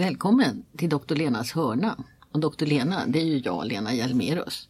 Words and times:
Välkommen 0.00 0.62
till 0.76 0.88
Dr. 0.88 1.14
Lenas 1.14 1.52
hörna. 1.52 1.96
Och 2.32 2.40
Dr. 2.40 2.66
Lena, 2.66 3.06
det 3.06 3.20
är 3.20 3.24
ju 3.24 3.38
jag, 3.38 3.66
Lena 3.66 3.94
Hjelmerus. 3.94 4.68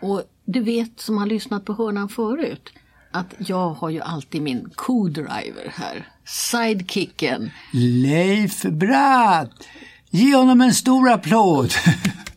Och 0.00 0.22
du 0.44 0.60
vet 0.60 1.00
som 1.00 1.18
har 1.18 1.26
lyssnat 1.26 1.64
på 1.64 1.72
hörnan 1.72 2.08
förut 2.08 2.72
att 3.10 3.34
jag 3.38 3.70
har 3.70 3.90
ju 3.90 4.00
alltid 4.00 4.42
min 4.42 4.70
co-driver 4.74 5.72
här. 5.74 6.08
Sidekicken. 6.24 7.50
Leif 7.72 8.62
Bratt! 8.62 9.68
Ge 10.10 10.34
honom 10.34 10.60
en 10.60 10.74
stor 10.74 11.10
applåd! 11.10 11.72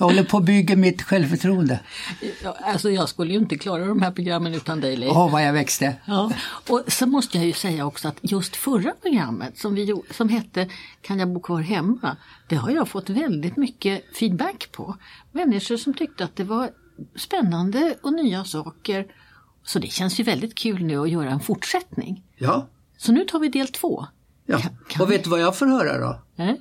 Jag 0.00 0.06
håller 0.06 0.24
på 0.24 0.36
att 0.36 0.44
bygga 0.44 0.76
mitt 0.76 1.02
självförtroende. 1.02 1.80
Alltså 2.62 2.90
jag 2.90 3.08
skulle 3.08 3.32
ju 3.32 3.38
inte 3.38 3.58
klara 3.58 3.84
de 3.84 4.02
här 4.02 4.10
programmen 4.10 4.54
utan 4.54 4.80
dig 4.80 4.96
Leif. 4.96 5.12
Åh, 5.16 5.32
vad 5.32 5.44
jag 5.46 5.52
växte. 5.52 5.96
Ja. 6.04 6.32
Och 6.68 6.82
så 6.88 7.06
måste 7.06 7.36
jag 7.38 7.46
ju 7.46 7.52
säga 7.52 7.86
också 7.86 8.08
att 8.08 8.16
just 8.20 8.56
förra 8.56 8.92
programmet 9.02 9.58
som, 9.58 9.74
vi 9.74 9.94
som 10.10 10.28
hette 10.28 10.68
Kan 11.02 11.18
jag 11.18 11.28
bo 11.28 11.40
kvar 11.40 11.60
hemma? 11.60 12.16
Det 12.48 12.56
har 12.56 12.70
jag 12.70 12.88
fått 12.88 13.10
väldigt 13.10 13.56
mycket 13.56 14.16
feedback 14.16 14.68
på. 14.72 14.96
Människor 15.32 15.76
som 15.76 15.94
tyckte 15.94 16.24
att 16.24 16.36
det 16.36 16.44
var 16.44 16.70
spännande 17.16 17.94
och 18.02 18.12
nya 18.12 18.44
saker. 18.44 19.06
Så 19.64 19.78
det 19.78 19.88
känns 19.92 20.20
ju 20.20 20.24
väldigt 20.24 20.54
kul 20.54 20.84
nu 20.84 20.98
att 21.00 21.10
göra 21.10 21.30
en 21.30 21.40
fortsättning. 21.40 22.22
Ja. 22.36 22.66
Så 22.96 23.12
nu 23.12 23.24
tar 23.24 23.38
vi 23.38 23.48
del 23.48 23.68
två. 23.68 24.06
ja. 24.46 24.58
Kan- 24.58 24.76
kan 24.88 25.02
Och 25.02 25.10
vet 25.12 25.24
du 25.24 25.30
vad 25.30 25.40
jag 25.40 25.56
får 25.56 25.66
höra 25.66 25.98
då? 25.98 26.20
Eh? 26.44 26.54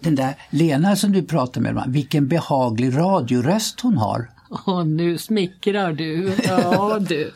Den 0.00 0.14
där 0.14 0.34
Lena 0.50 0.96
som 0.96 1.12
du 1.12 1.22
pratar 1.22 1.60
med, 1.60 1.84
vilken 1.88 2.28
behaglig 2.28 2.96
radioröst 2.96 3.80
hon 3.80 3.96
har. 3.96 4.30
Åh, 4.50 4.84
nu 4.84 5.18
smickrar 5.18 5.92
du. 5.92 6.34
Ja, 6.44 6.98
du. 6.98 7.32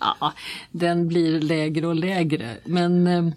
Ja, 0.00 0.32
den 0.70 1.08
blir 1.08 1.40
lägre 1.40 1.86
och 1.86 1.94
lägre. 1.94 2.56
Men 2.64 3.06
eh, 3.06 3.28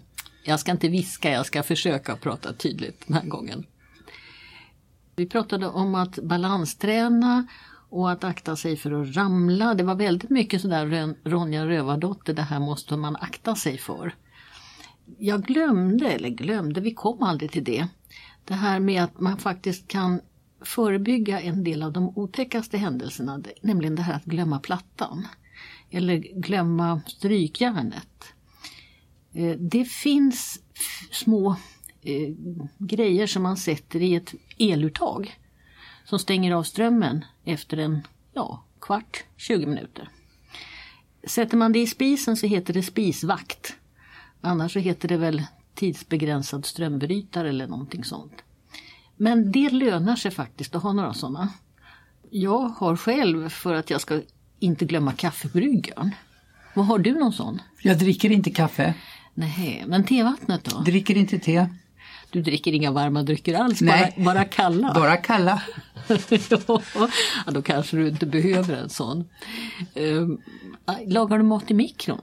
jag 0.44 0.60
ska 0.60 0.70
inte 0.70 0.88
viska, 0.88 1.30
jag 1.30 1.46
ska 1.46 1.62
försöka 1.62 2.16
prata 2.16 2.52
tydligt 2.52 3.04
den 3.06 3.16
här 3.16 3.24
gången. 3.24 3.66
Vi 5.16 5.26
pratade 5.26 5.66
om 5.68 5.94
att 5.94 6.16
balansträna 6.16 7.46
och 7.88 8.10
att 8.10 8.24
akta 8.24 8.56
sig 8.56 8.76
för 8.76 9.02
att 9.02 9.16
ramla. 9.16 9.74
Det 9.74 9.82
var 9.82 9.94
väldigt 9.94 10.30
mycket 10.30 10.60
sådär 10.60 11.14
Ronja 11.24 11.66
Rövardotter, 11.66 12.34
det 12.34 12.42
här 12.42 12.60
måste 12.60 12.96
man 12.96 13.16
akta 13.16 13.56
sig 13.56 13.78
för. 13.78 14.14
Jag 15.18 15.42
glömde, 15.42 16.10
eller 16.10 16.28
glömde, 16.28 16.80
vi 16.80 16.94
kom 16.94 17.22
aldrig 17.22 17.50
till 17.50 17.64
det. 17.64 17.88
Det 18.50 18.56
här 18.56 18.80
med 18.80 19.02
att 19.04 19.20
man 19.20 19.38
faktiskt 19.38 19.88
kan 19.88 20.20
förebygga 20.60 21.40
en 21.40 21.64
del 21.64 21.82
av 21.82 21.92
de 21.92 22.18
otäckaste 22.18 22.78
händelserna, 22.78 23.42
nämligen 23.62 23.94
det 23.94 24.02
här 24.02 24.14
att 24.14 24.24
glömma 24.24 24.58
plattan. 24.58 25.26
Eller 25.90 26.16
glömma 26.16 27.00
strykjärnet. 27.06 28.24
Eh, 29.32 29.56
det 29.58 29.84
finns 29.84 30.60
små 31.10 31.56
eh, 32.02 32.34
grejer 32.78 33.26
som 33.26 33.42
man 33.42 33.56
sätter 33.56 34.02
i 34.02 34.14
ett 34.14 34.34
eluttag 34.58 35.38
som 36.04 36.18
stänger 36.18 36.52
av 36.52 36.62
strömmen 36.62 37.24
efter 37.44 37.76
en 37.76 38.06
ja, 38.32 38.64
kvart, 38.80 39.24
20 39.36 39.66
minuter. 39.66 40.08
Sätter 41.24 41.56
man 41.56 41.72
det 41.72 41.78
i 41.78 41.86
spisen 41.86 42.36
så 42.36 42.46
heter 42.46 42.74
det 42.74 42.82
spisvakt. 42.82 43.76
Annars 44.40 44.72
så 44.72 44.78
heter 44.78 45.08
det 45.08 45.16
väl 45.16 45.42
tidsbegränsad 45.74 46.66
strömbrytare 46.66 47.48
eller 47.48 47.66
någonting 47.66 48.04
sånt. 48.04 48.32
Men 49.16 49.52
det 49.52 49.70
lönar 49.70 50.16
sig 50.16 50.30
faktiskt 50.30 50.74
att 50.74 50.82
ha 50.82 50.92
några 50.92 51.14
sådana. 51.14 51.48
Jag 52.30 52.58
har 52.68 52.96
själv 52.96 53.48
för 53.48 53.74
att 53.74 53.90
jag 53.90 54.00
ska 54.00 54.20
inte 54.58 54.84
glömma 54.84 55.12
kaffebryggaren. 55.12 56.10
Vad 56.74 56.86
har 56.86 56.98
du 56.98 57.12
någon 57.18 57.32
sån? 57.32 57.62
Jag 57.82 57.98
dricker 57.98 58.30
inte 58.32 58.50
kaffe, 58.50 58.94
Nej, 59.34 59.84
men 59.86 60.04
tevattnet 60.04 60.64
då? 60.64 60.78
dricker 60.80 61.16
inte 61.16 61.38
te, 61.38 61.66
Du 62.30 62.42
dricker 62.42 62.72
inga 62.72 62.90
varma 62.90 63.22
drycker 63.22 63.54
alls, 63.54 63.80
Nej. 63.80 64.14
bara, 64.16 64.24
bara 64.34 64.44
kalla? 64.44 64.94
bara 64.94 65.16
kalla. 65.16 65.62
ja, 67.46 67.52
då 67.52 67.62
kanske 67.62 67.96
du 67.96 68.08
inte 68.08 68.26
behöver 68.26 68.76
en 68.76 68.88
sån. 68.90 69.28
Ehm, 69.94 70.38
lagar 71.06 71.38
du 71.38 71.44
mat 71.44 71.70
i 71.70 71.74
mikron? 71.74 72.20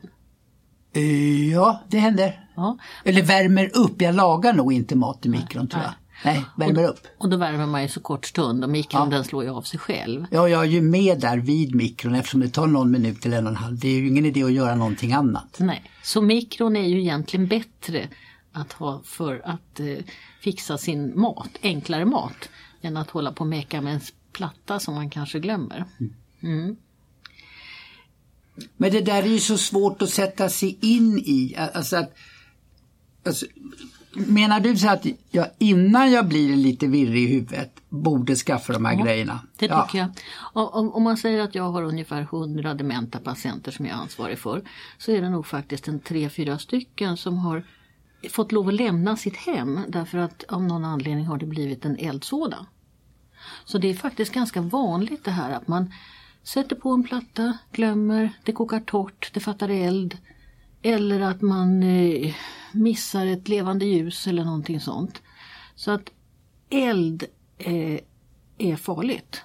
Eh, 0.93 1.49
Ja, 1.51 1.81
det 1.89 1.97
händer. 1.99 2.47
Ja. 2.55 2.77
Eller 3.05 3.21
värmer 3.23 3.71
upp, 3.77 4.01
jag 4.01 4.15
lagar 4.15 4.53
nog 4.53 4.73
inte 4.73 4.95
mat 4.95 5.25
i 5.25 5.29
mikron 5.29 5.67
tror 5.67 5.83
jag. 5.83 5.91
Nej, 6.25 6.45
värmer 6.57 6.83
upp. 6.89 6.99
Och 7.17 7.29
då 7.29 7.37
värmer 7.37 7.65
man 7.65 7.81
ju 7.81 7.87
så 7.87 7.99
kort 7.99 8.25
stund 8.25 8.63
och 8.63 8.69
mikron 8.69 9.01
Ja. 9.11 9.15
den 9.17 9.23
slår 9.23 9.43
ju 9.43 9.49
av 9.49 9.61
sig 9.61 9.79
själv. 9.79 10.25
Ja, 10.31 10.49
jag 10.49 10.61
är 10.61 10.65
ju 10.67 10.81
med 10.81 11.19
där 11.19 11.37
vid 11.37 11.75
mikron 11.75 12.15
eftersom 12.15 12.39
det 12.39 12.49
tar 12.49 12.67
någon 12.67 12.91
minut 12.91 13.25
eller 13.25 13.37
en 13.37 13.45
och 13.45 13.49
en 13.51 13.55
halv. 13.57 13.79
Det 13.79 13.87
är 13.87 13.99
ju 13.99 14.07
ingen 14.07 14.25
idé 14.25 14.43
att 14.43 14.51
göra 14.51 14.75
någonting 14.75 15.13
annat. 15.13 15.55
Nej, 15.59 15.83
så 16.03 16.21
mikron 16.21 16.75
är 16.75 16.87
ju 16.87 17.01
egentligen 17.01 17.47
bättre 17.47 18.07
att 18.51 18.73
ha 18.73 19.01
för 19.05 19.41
att 19.45 19.79
eh, 19.79 19.85
fixa 20.41 20.77
sin 20.77 21.19
mat, 21.19 21.49
enklare 21.63 22.05
mat, 22.05 22.49
än 22.81 22.97
att 22.97 23.09
hålla 23.09 23.31
på 23.31 23.39
och 23.41 23.47
meka 23.47 23.81
med 23.81 23.93
en 23.93 24.01
platta 24.33 24.79
som 24.79 24.95
man 24.95 25.09
kanske 25.09 25.39
glömmer. 25.39 25.85
Men 28.78 28.91
det 28.91 29.01
där 29.01 29.23
är 29.23 29.28
ju 29.28 29.40
så 29.40 29.57
svårt 29.57 30.01
att 30.01 30.09
sätta 30.09 30.50
sig 30.50 30.78
in 30.81 31.18
i. 31.18 31.56
Alltså 31.73 31.95
att, 31.97 32.13
alltså, 33.25 33.45
menar 34.13 34.59
du 34.59 34.78
så 34.78 34.90
att 34.90 35.06
jag 35.31 35.47
innan 35.57 36.12
jag 36.12 36.28
blir 36.28 36.56
lite 36.56 36.88
virrig 36.88 37.23
i 37.23 37.28
huvudet 37.28 37.72
borde 37.90 38.35
skaffa 38.35 38.73
de 38.73 38.85
här 38.85 39.03
grejerna? 39.03 39.40
Det 39.57 39.66
Ja. 39.66 39.84
tycker 39.85 39.97
jag. 39.97 40.09
Om, 40.53 40.91
om 40.91 41.03
man 41.03 41.18
säger 41.18 41.40
att 41.40 41.56
jag 41.56 41.72
har 41.72 41.84
ungefär 41.84 42.22
100 42.22 42.73
dementa 42.73 43.19
patienter 43.19 43.72
som 43.72 43.85
jag 43.85 43.95
är 43.97 44.01
ansvarig 44.01 44.40
för 44.40 44.62
så 44.97 45.12
är 45.12 45.22
det 45.22 45.29
nog 45.29 45.45
faktiskt 45.47 45.88
en 45.88 46.00
tre 46.00 46.29
fyra 46.29 46.59
stycken 46.59 47.18
som 47.18 47.38
har 47.38 47.63
fått 48.31 48.51
lov 48.51 48.68
att 48.68 48.74
lämna 48.74 49.18
sitt 49.18 49.35
hem 49.38 49.79
därför 49.88 50.18
att 50.18 50.44
av 50.47 50.63
någon 50.63 50.85
anledning 50.85 51.25
har 51.25 51.38
det 51.38 51.45
blivit 51.45 51.85
en 51.85 51.97
eldsvåda. 51.97 52.66
Så 53.66 53.78
det 53.78 53.88
är 53.88 53.94
faktiskt 53.94 54.34
ganska 54.34 54.62
vanligt 54.62 55.24
det 55.25 55.31
här 55.31 55.51
att 55.51 55.68
man 55.68 55.94
sätter 56.47 56.75
på 56.75 56.89
en 56.91 57.03
platta, 57.03 57.57
glömmer, 57.71 58.29
det 58.43 58.51
kokar 58.51 58.79
torrt, 58.79 59.31
det 59.33 59.39
fattar 59.39 59.69
eld. 59.69 60.17
Eller 60.81 61.19
att 61.21 61.41
man 61.41 61.83
eh, 61.83 62.33
missar 62.71 63.25
ett 63.25 63.47
levande 63.47 63.85
ljus 63.85 64.27
eller 64.27 64.44
någonting 64.45 64.79
sånt. 64.79 65.21
Så 65.75 65.91
att 65.91 66.09
eld 66.69 67.23
eh, 67.57 67.99
är 68.57 68.75
farligt. 68.75 69.41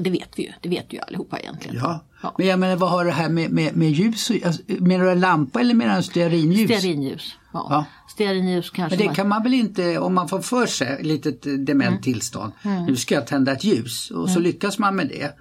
Det 0.00 0.10
vet 0.10 0.38
vi 0.38 0.42
ju, 0.42 0.52
det 0.60 0.68
vet 0.68 0.92
ju 0.92 0.98
allihopa 0.98 1.38
egentligen. 1.38 1.76
Ja. 1.76 2.04
Ja. 2.22 2.34
men 2.38 2.46
jag 2.46 2.58
menar 2.58 2.76
vad 2.76 2.90
har 2.90 3.04
det 3.04 3.10
här 3.12 3.28
med, 3.28 3.50
med, 3.50 3.76
med 3.76 3.90
ljus 3.90 4.30
alltså, 4.44 4.62
Menar 4.66 5.04
du 5.04 5.14
lampa 5.14 5.60
eller 5.60 5.74
menar 5.74 5.96
du 5.96 6.02
stearinljus? 6.02 6.70
Stearinljus. 6.78 7.36
Ja. 7.52 7.66
Ja. 7.70 7.84
Stearinljus 8.08 8.70
kanske 8.70 8.96
Men 8.96 8.98
det 8.98 9.06
man- 9.06 9.14
kan 9.14 9.28
man 9.28 9.42
väl 9.42 9.54
inte, 9.54 9.98
om 9.98 10.14
man 10.14 10.28
får 10.28 10.40
för 10.40 10.66
sig 10.66 10.88
ett 11.00 11.06
litet 11.06 11.46
eh, 11.46 11.52
dement 11.52 11.88
Mm. 11.90 12.02
tillstånd. 12.02 12.52
Nu 12.86 12.96
ska 12.96 13.14
jag 13.14 13.26
tända 13.26 13.52
ett 13.52 13.64
ljus 13.64 14.10
och 14.10 14.30
så 14.30 14.40
lyckas 14.40 14.78
man 14.78 14.96
med 14.96 15.08
det. 15.08 15.34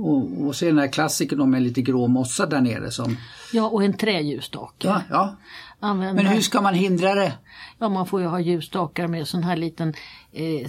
Och, 0.00 0.46
och 0.46 0.56
så 0.56 0.64
är 0.64 0.68
den 0.68 0.78
här 0.78 0.92
klassikern 0.92 1.50
med 1.50 1.62
lite 1.62 1.82
grå 1.82 2.06
mossa 2.08 2.46
där 2.46 2.60
nere 2.60 2.90
som, 2.90 3.16
Ja, 3.52 3.68
och 3.68 3.84
en 3.84 3.92
träljusstake. 3.96 4.88
ja, 4.88 5.02
ja. 5.10 5.36
Använda... 5.82 6.22
Men 6.22 6.32
hur 6.32 6.40
ska 6.40 6.60
man 6.60 6.74
hindra 6.74 7.14
det? 7.14 7.32
Ja, 7.78 7.88
man 7.88 8.06
får 8.06 8.20
ju 8.20 8.26
ha 8.26 8.40
ljusstakar 8.40 9.06
med 9.06 9.28
sån 9.28 9.42
här 9.42 9.56
liten 9.56 9.94
eh, 10.32 10.44
eh, 10.54 10.66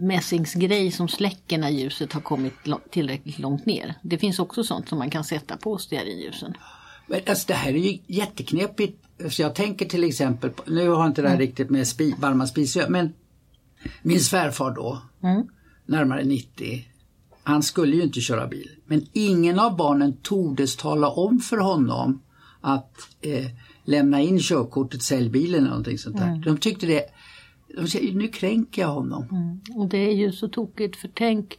mässingsgrej 0.00 0.90
som 0.90 1.08
släcker 1.08 1.58
när 1.58 1.68
ljuset 1.70 2.12
har 2.12 2.20
kommit 2.20 2.54
tillräckligt 2.90 3.38
långt 3.38 3.66
ner. 3.66 3.94
Det 4.02 4.18
finns 4.18 4.38
också 4.38 4.64
sånt 4.64 4.88
som 4.88 4.98
man 4.98 5.10
kan 5.10 5.24
sätta 5.24 5.56
på 5.56 5.78
stearinljusen. 5.78 6.54
Men 7.06 7.20
alltså 7.28 7.44
det 7.48 7.54
här 7.54 7.72
är 7.72 7.78
ju 7.78 7.98
jätteknepigt. 8.06 9.04
Så 9.30 9.42
jag 9.42 9.54
tänker 9.54 9.86
till 9.86 10.04
exempel, 10.04 10.50
på, 10.50 10.62
nu 10.70 10.88
har 10.88 11.06
inte 11.06 11.22
det 11.22 11.28
här 11.28 11.34
Mm. 11.34 11.46
riktigt 11.46 11.70
med 11.70 11.88
spi, 11.88 12.14
varma 12.18 12.46
spisrör, 12.46 12.88
men 12.88 13.12
min 14.02 14.20
svärfar 14.20 14.70
då, 14.70 15.02
Mm. 15.22 15.46
närmare 15.86 16.24
90, 16.24 16.84
han 17.48 17.62
skulle 17.62 17.96
ju 17.96 18.02
inte 18.02 18.20
köra 18.20 18.46
bil. 18.46 18.70
Men 18.86 19.06
ingen 19.12 19.58
av 19.58 19.76
barnen 19.76 20.16
tordes 20.22 20.76
tala 20.76 21.08
om 21.08 21.40
för 21.40 21.56
honom 21.56 22.22
att 22.60 22.96
eh, 23.20 23.46
lämna 23.84 24.20
in 24.20 24.38
körkortet, 24.40 25.02
sälj 25.02 25.28
bilen 25.30 25.60
eller 25.60 25.68
någonting 25.68 25.98
sånt 25.98 26.16
där. 26.16 26.28
Mm. 26.28 26.40
De 26.40 26.58
tyckte 26.58 26.86
det, 26.86 27.04
de 27.76 27.88
säger, 27.88 28.12
nu 28.12 28.28
kränker 28.28 28.82
jag 28.82 28.88
honom. 28.88 29.24
Och 29.74 29.88
det 29.88 29.98
är 29.98 30.14
ju 30.14 30.32
så 30.32 30.48
tokigt 30.48 30.96
för 30.96 31.10
tänk 31.14 31.58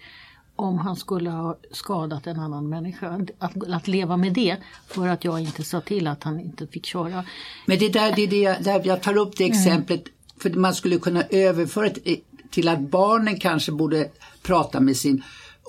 om 0.55 0.77
han 0.77 0.95
skulle 0.95 1.29
ha 1.29 1.57
skadat 1.71 2.27
en 2.27 2.39
annan 2.39 2.69
människa. 2.69 3.25
Att, 3.39 3.69
att 3.69 3.87
leva 3.87 4.17
med 4.17 4.33
det 4.33 4.57
för 4.87 5.07
att 5.07 5.23
jag 5.23 5.39
inte 5.39 5.63
sa 5.63 5.81
till 5.81 6.07
att 6.07 6.23
han 6.23 6.39
inte 6.39 6.67
fick 6.67 6.85
köra. 6.85 7.23
Men 7.65 7.79
det 7.79 7.89
där, 7.89 8.15
det 8.15 8.21
är 8.21 8.27
det 8.27 8.41
jag, 8.41 8.63
där 8.63 8.81
jag 8.85 9.01
tar 9.01 9.17
upp 9.17 9.37
det 9.37 9.43
Mm. 9.43 9.57
exemplet 9.57 10.03
för 10.37 10.49
man 10.49 10.73
skulle 10.73 10.97
kunna 10.97 11.23
överföra 11.23 11.89
det 11.89 12.19
till 12.49 12.67
att 12.67 12.79
barnen 12.79 13.39
kanske 13.39 13.71
borde 13.71 14.09
prata 14.41 14.79
med 14.79 14.97
sin 14.97 15.23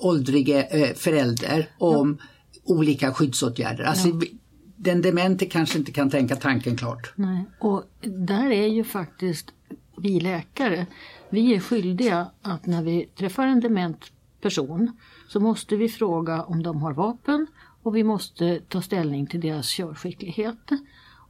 åldrige 0.05 0.63
eh, 0.63 0.93
förälder 0.95 1.69
om 1.77 2.17
olika 2.63 3.13
skyddsåtgärder. 3.13 3.83
Alltså, 3.83 4.11
vi- 4.11 4.37
Den 4.75 5.01
demente 5.01 5.45
kanske 5.45 5.77
inte 5.79 5.91
kan 5.91 6.09
tänka 6.09 6.35
tanken 6.35 6.77
klart. 6.77 7.13
Nej. 7.15 7.45
Och 7.59 7.83
där 8.01 8.51
är 8.51 8.67
ju 8.67 8.83
faktiskt 8.83 9.51
vi 9.97 10.19
läkare, 10.19 10.85
vi 11.29 11.53
är 11.55 11.59
skyldiga 11.59 12.31
att 12.41 12.65
när 12.65 12.83
vi 12.83 13.05
träffar 13.17 13.47
en 13.47 13.59
dement 13.59 14.11
person 14.41 14.91
så 15.27 15.39
måste 15.39 15.75
vi 15.75 15.89
fråga 15.89 16.43
om 16.43 16.63
de 16.63 16.81
har 16.81 16.93
vapen 16.93 17.47
och 17.83 17.95
vi 17.95 18.03
måste 18.03 18.59
ta 18.67 18.81
ställning 18.81 19.27
till 19.27 19.39
deras 19.41 19.67
körskicklighet. 19.67 20.69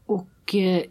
Och 0.05 0.55
eh, 0.55 0.83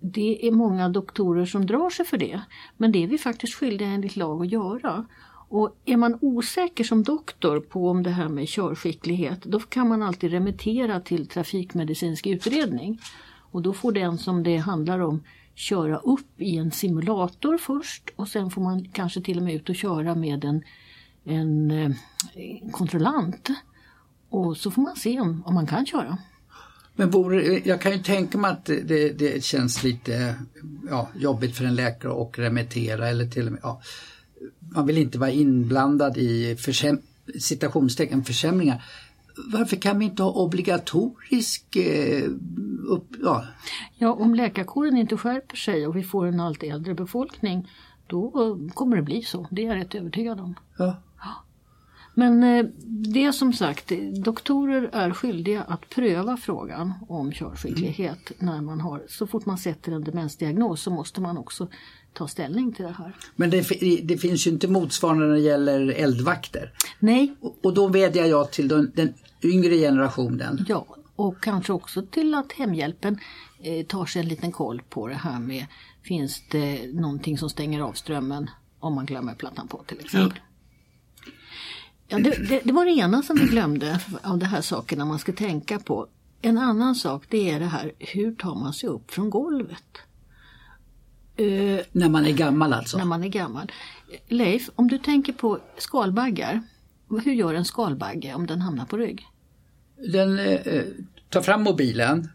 det 0.00 0.46
är 0.48 0.52
många 0.52 0.88
doktorer 0.88 1.44
som 1.46 1.66
drar 1.66 1.90
sig 1.90 2.06
för 2.06 2.18
det. 2.18 2.40
Men 2.76 2.92
det 2.92 3.02
är 3.04 3.06
vi 3.06 3.18
faktiskt 3.18 3.54
skyldiga 3.54 3.88
enligt 3.88 4.16
lag 4.16 4.42
att 4.42 4.52
göra. 4.52 5.06
Och 5.48 5.76
är 5.84 5.96
man 5.96 6.18
osäker 6.20 6.84
som 6.84 7.02
doktor 7.02 7.60
på 7.60 7.90
om 7.90 8.02
det 8.02 8.10
här 8.10 8.28
med 8.28 8.48
körskicklighet 8.48 9.42
då 9.44 9.60
kan 9.60 9.88
man 9.88 10.02
alltid 10.02 10.30
remittera 10.30 11.00
till 11.00 11.26
trafikmedicinsk 11.26 12.26
utredning. 12.26 13.00
Och 13.50 13.62
då 13.62 13.72
får 13.72 13.92
den 13.92 14.18
som 14.18 14.42
det 14.42 14.56
handlar 14.56 14.98
om 14.98 15.22
köra 15.54 15.98
upp 15.98 16.40
i 16.40 16.56
en 16.56 16.70
simulator 16.70 17.58
först 17.58 18.10
och 18.16 18.28
sen 18.28 18.50
får 18.50 18.62
man 18.62 18.88
kanske 18.88 19.20
till 19.20 19.36
och 19.36 19.44
med 19.44 19.54
ut 19.54 19.68
och 19.68 19.76
köra 19.76 20.14
med 20.14 20.44
en, 20.44 20.62
en, 21.24 21.70
en 21.70 22.70
kontrollant. 22.72 23.48
Och 24.28 24.56
så 24.56 24.70
får 24.70 24.82
man 24.82 24.96
se 24.96 25.20
om, 25.20 25.42
om 25.46 25.54
man 25.54 25.66
kan 25.66 25.86
köra. 25.86 26.18
Men 26.94 27.10
borde, 27.10 27.42
eh, 27.42 27.68
jag 27.68 27.80
kan 27.80 27.92
ju 27.92 27.98
tänka 27.98 28.38
mig 28.38 28.50
att 28.50 28.64
det, 28.64 29.18
det 29.18 29.44
känns 29.44 29.82
lite 29.82 30.34
ja, 30.90 31.08
jobbigt 31.14 31.56
för 31.56 31.64
en 31.64 31.74
läkare 31.74 32.22
att 32.22 32.38
remittera 32.38 33.08
eller 33.08 33.26
till 33.26 33.46
och 33.46 33.52
med 33.52 33.60
ja, 33.62 33.82
man 34.58 34.86
vill 34.86 34.98
inte 34.98 35.18
vara 35.18 35.30
inblandad 35.30 36.16
i 36.16 36.56
försäm 36.56 36.98
citationstecken 37.40 38.24
försämringar. 38.24 38.84
Varför 39.52 39.76
kan 39.76 39.98
vi 39.98 40.04
inte 40.04 40.22
ha 40.22 40.30
obligatorisk 40.30 41.76
eh, 41.76 42.30
upp, 42.88 43.06
ja. 43.22 43.44
ja, 43.94 44.12
om 44.12 44.34
läkarkåren 44.34 44.96
inte 44.96 45.16
skärper 45.16 45.56
sig 45.56 45.86
och 45.86 45.96
vi 45.96 46.02
får 46.02 46.26
en 46.26 46.40
allt 46.40 46.62
äldre 46.62 46.94
befolkning 46.94 47.68
då 48.06 48.58
kommer 48.74 48.96
det 48.96 49.02
bli 49.02 49.22
så, 49.22 49.46
det 49.50 49.62
är 49.62 49.66
jag 49.66 49.76
rätt 49.76 49.94
övertygad 49.94 50.40
om. 50.40 50.54
Ja. 50.78 50.96
Men 52.18 52.42
eh, 52.42 52.66
det 53.12 53.24
är 53.24 53.32
som 53.32 53.52
sagt, 53.52 53.92
doktorer 54.24 54.90
är 54.92 55.10
skyldiga 55.10 55.62
att 55.62 55.88
pröva 55.88 56.36
frågan 56.36 56.92
om 57.08 57.32
körskicklighet 57.32 58.32
mm. 58.40 58.54
när 58.54 58.62
man 58.62 58.80
har, 58.80 59.02
så 59.08 59.26
fort 59.26 59.46
man 59.46 59.58
sätter 59.58 59.92
en 59.92 60.04
demensdiagnos 60.04 60.82
så 60.82 60.90
måste 60.90 61.20
man 61.20 61.38
också 61.38 61.68
ta 62.16 62.28
ställning 62.28 62.72
till 62.72 62.84
det 62.84 62.94
här. 62.98 63.12
Men 63.36 63.50
det, 63.50 63.68
det 64.04 64.18
finns 64.18 64.46
ju 64.46 64.50
inte 64.50 64.68
motsvarande 64.68 65.26
när 65.26 65.34
det 65.34 65.40
gäller 65.40 65.88
eldvakter. 65.88 66.72
Nej. 66.98 67.34
Och, 67.40 67.58
och 67.62 67.74
då 67.74 67.88
vädjar 67.88 68.26
jag 68.26 68.52
till 68.52 68.68
den, 68.68 68.92
den 68.94 69.14
yngre 69.42 69.76
generationen. 69.76 70.64
Ja, 70.68 70.86
och 71.16 71.42
kanske 71.42 71.72
också 71.72 72.02
till 72.02 72.34
att 72.34 72.52
hemhjälpen 72.52 73.18
eh, 73.62 73.86
tar 73.86 74.06
sig 74.06 74.22
en 74.22 74.28
liten 74.28 74.52
koll 74.52 74.82
på 74.88 75.08
det 75.08 75.14
här 75.14 75.40
med 75.40 75.66
finns 76.02 76.42
det 76.50 76.94
någonting 76.94 77.38
som 77.38 77.50
stänger 77.50 77.80
av 77.80 77.92
strömmen 77.92 78.50
om 78.80 78.94
man 78.94 79.06
glömmer 79.06 79.34
plattan 79.34 79.68
på 79.68 79.82
till 79.86 80.00
exempel. 80.00 80.38
Ja. 80.38 80.42
Ja, 82.08 82.18
det, 82.18 82.48
det, 82.48 82.60
det, 82.64 82.72
var 82.72 82.84
det 82.84 82.90
ena 82.90 83.22
som 83.22 83.36
vi 83.36 83.46
glömde 83.46 84.00
av 84.22 84.38
de 84.38 84.46
här 84.46 84.60
sakerna 84.60 85.04
man 85.04 85.18
ska 85.18 85.32
tänka 85.32 85.78
på. 85.78 86.06
En 86.42 86.58
annan 86.58 86.94
sak 86.94 87.24
det 87.28 87.50
är 87.50 87.60
det 87.60 87.66
här, 87.66 87.92
hur 87.98 88.34
tar 88.34 88.54
man 88.54 88.72
sig 88.72 88.88
upp 88.88 89.10
från 89.10 89.30
golvet? 89.30 90.05
Uh, 91.40 91.80
när 91.92 92.08
man 92.08 92.26
är 92.26 92.32
gammal 92.32 92.72
alltså? 92.72 92.98
När 92.98 93.04
man 93.04 93.24
är 93.24 93.28
gammal. 93.28 93.72
Leif, 94.28 94.70
om 94.74 94.88
du 94.88 94.98
tänker 94.98 95.32
på 95.32 95.58
skalbaggar. 95.78 96.62
Hur 97.24 97.32
gör 97.32 97.54
en 97.54 97.64
skalbagge 97.64 98.34
om 98.34 98.46
den 98.46 98.60
hamnar 98.60 98.84
på 98.84 98.96
rygg? 98.96 99.26
Den 100.12 100.38
uh, 100.38 100.82
tar 101.30 101.42
fram 101.42 101.62
mobilen 101.62 102.28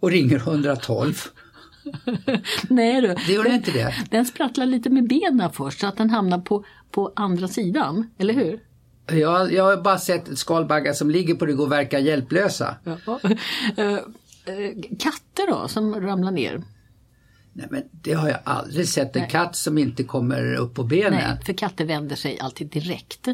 och 0.00 0.10
ringer 0.10 0.36
112. 0.36 1.14
Nej 2.68 3.00
du. 3.00 3.14
Det 3.26 3.32
gör 3.32 3.44
den 3.44 3.54
inte 3.54 3.70
det? 3.70 3.94
Den 4.10 4.24
sprattlar 4.24 4.66
lite 4.66 4.90
med 4.90 5.08
benen 5.08 5.50
först 5.52 5.80
så 5.80 5.86
att 5.86 5.96
den 5.96 6.10
hamnar 6.10 6.38
på, 6.38 6.64
på 6.90 7.12
andra 7.16 7.48
sidan, 7.48 8.10
eller 8.18 8.34
hur? 8.34 8.60
Jag, 9.06 9.52
jag 9.52 9.64
har 9.64 9.76
bara 9.76 9.98
sett 9.98 10.38
skalbaggar 10.38 10.92
som 10.92 11.10
ligger 11.10 11.34
på 11.34 11.46
rygg 11.46 11.60
och 11.60 11.72
verkar 11.72 11.98
hjälplösa. 11.98 12.74
Ja. 12.84 13.20
Uh, 13.78 13.98
katter 14.98 15.50
då 15.50 15.68
som 15.68 16.00
ramlar 16.00 16.30
ner? 16.30 16.62
Nej 17.56 17.66
men 17.70 17.82
det 17.90 18.12
har 18.12 18.28
jag 18.28 18.38
aldrig 18.44 18.88
sett 18.88 19.16
en 19.16 19.22
Nej. 19.22 19.30
katt 19.30 19.56
som 19.56 19.78
inte 19.78 20.04
kommer 20.04 20.54
upp 20.54 20.74
på 20.74 20.82
benen. 20.82 21.12
Nej, 21.12 21.44
för 21.46 21.52
katter 21.52 21.84
vänder 21.84 22.16
sig 22.16 22.38
alltid 22.40 22.66
direkt. 22.66 23.28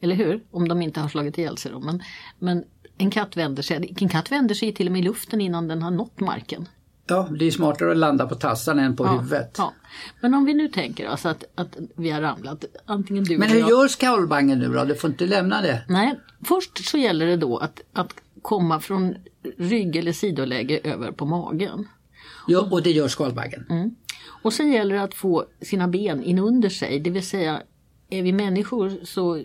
Eller 0.00 0.14
hur? 0.14 0.40
Om 0.50 0.68
de 0.68 0.82
inte 0.82 1.00
har 1.00 1.08
slagit 1.08 1.38
ihjäl 1.38 1.56
sig 1.56 1.72
då. 1.72 1.80
Men, 1.80 2.02
men 2.38 2.64
en 2.98 3.10
katt 3.10 3.36
vänder 3.36 3.62
sig, 3.62 3.94
en 4.00 4.08
katt 4.08 4.32
vänder 4.32 4.54
sig 4.54 4.72
till 4.74 4.86
och 4.86 4.92
med 4.92 5.00
i 5.00 5.04
luften 5.04 5.40
innan 5.40 5.68
den 5.68 5.82
har 5.82 5.90
nått 5.90 6.20
marken. 6.20 6.68
Ja, 7.06 7.28
det 7.38 7.44
är 7.44 7.50
smartare 7.50 7.90
att 7.90 7.96
landa 7.96 8.26
på 8.26 8.34
tassarna 8.34 8.82
än 8.82 8.96
på 8.96 9.04
ja, 9.04 9.10
huvudet. 9.10 9.54
Ja. 9.58 9.72
Men 10.20 10.34
om 10.34 10.44
vi 10.44 10.54
nu 10.54 10.68
tänker 10.68 11.08
oss 11.08 11.26
att, 11.26 11.44
att 11.54 11.76
vi 11.96 12.10
har 12.10 12.20
ramlat, 12.20 12.64
antingen 12.84 13.24
du 13.24 13.38
Men 13.38 13.48
hur 13.48 13.60
jag... 13.60 13.70
gör 13.70 13.88
skalbaggen 13.88 14.58
nu 14.58 14.68
då? 14.68 14.84
Du 14.84 14.94
får 14.94 15.10
inte 15.10 15.26
lämna 15.26 15.62
det. 15.62 15.82
Nej, 15.88 16.20
först 16.44 16.90
så 16.90 16.98
gäller 16.98 17.26
det 17.26 17.36
då 17.36 17.58
att, 17.58 17.80
att 17.92 18.14
komma 18.42 18.80
från 18.80 19.14
rygg 19.56 19.96
eller 19.96 20.12
sidoläge 20.12 20.80
över 20.84 21.12
på 21.12 21.26
magen. 21.26 21.88
Ja, 22.46 22.68
och 22.70 22.82
det 22.82 22.90
gör 22.90 23.08
skalbaggen. 23.08 23.66
Mm. 23.70 23.94
Och 24.42 24.52
sen 24.52 24.72
gäller 24.72 24.94
det 24.94 25.02
att 25.02 25.14
få 25.14 25.44
sina 25.60 25.88
ben 25.88 26.22
inunder 26.22 26.68
sig, 26.68 27.00
det 27.00 27.10
vill 27.10 27.26
säga 27.26 27.62
är 28.10 28.22
vi 28.22 28.32
människor 28.32 29.04
så, 29.04 29.44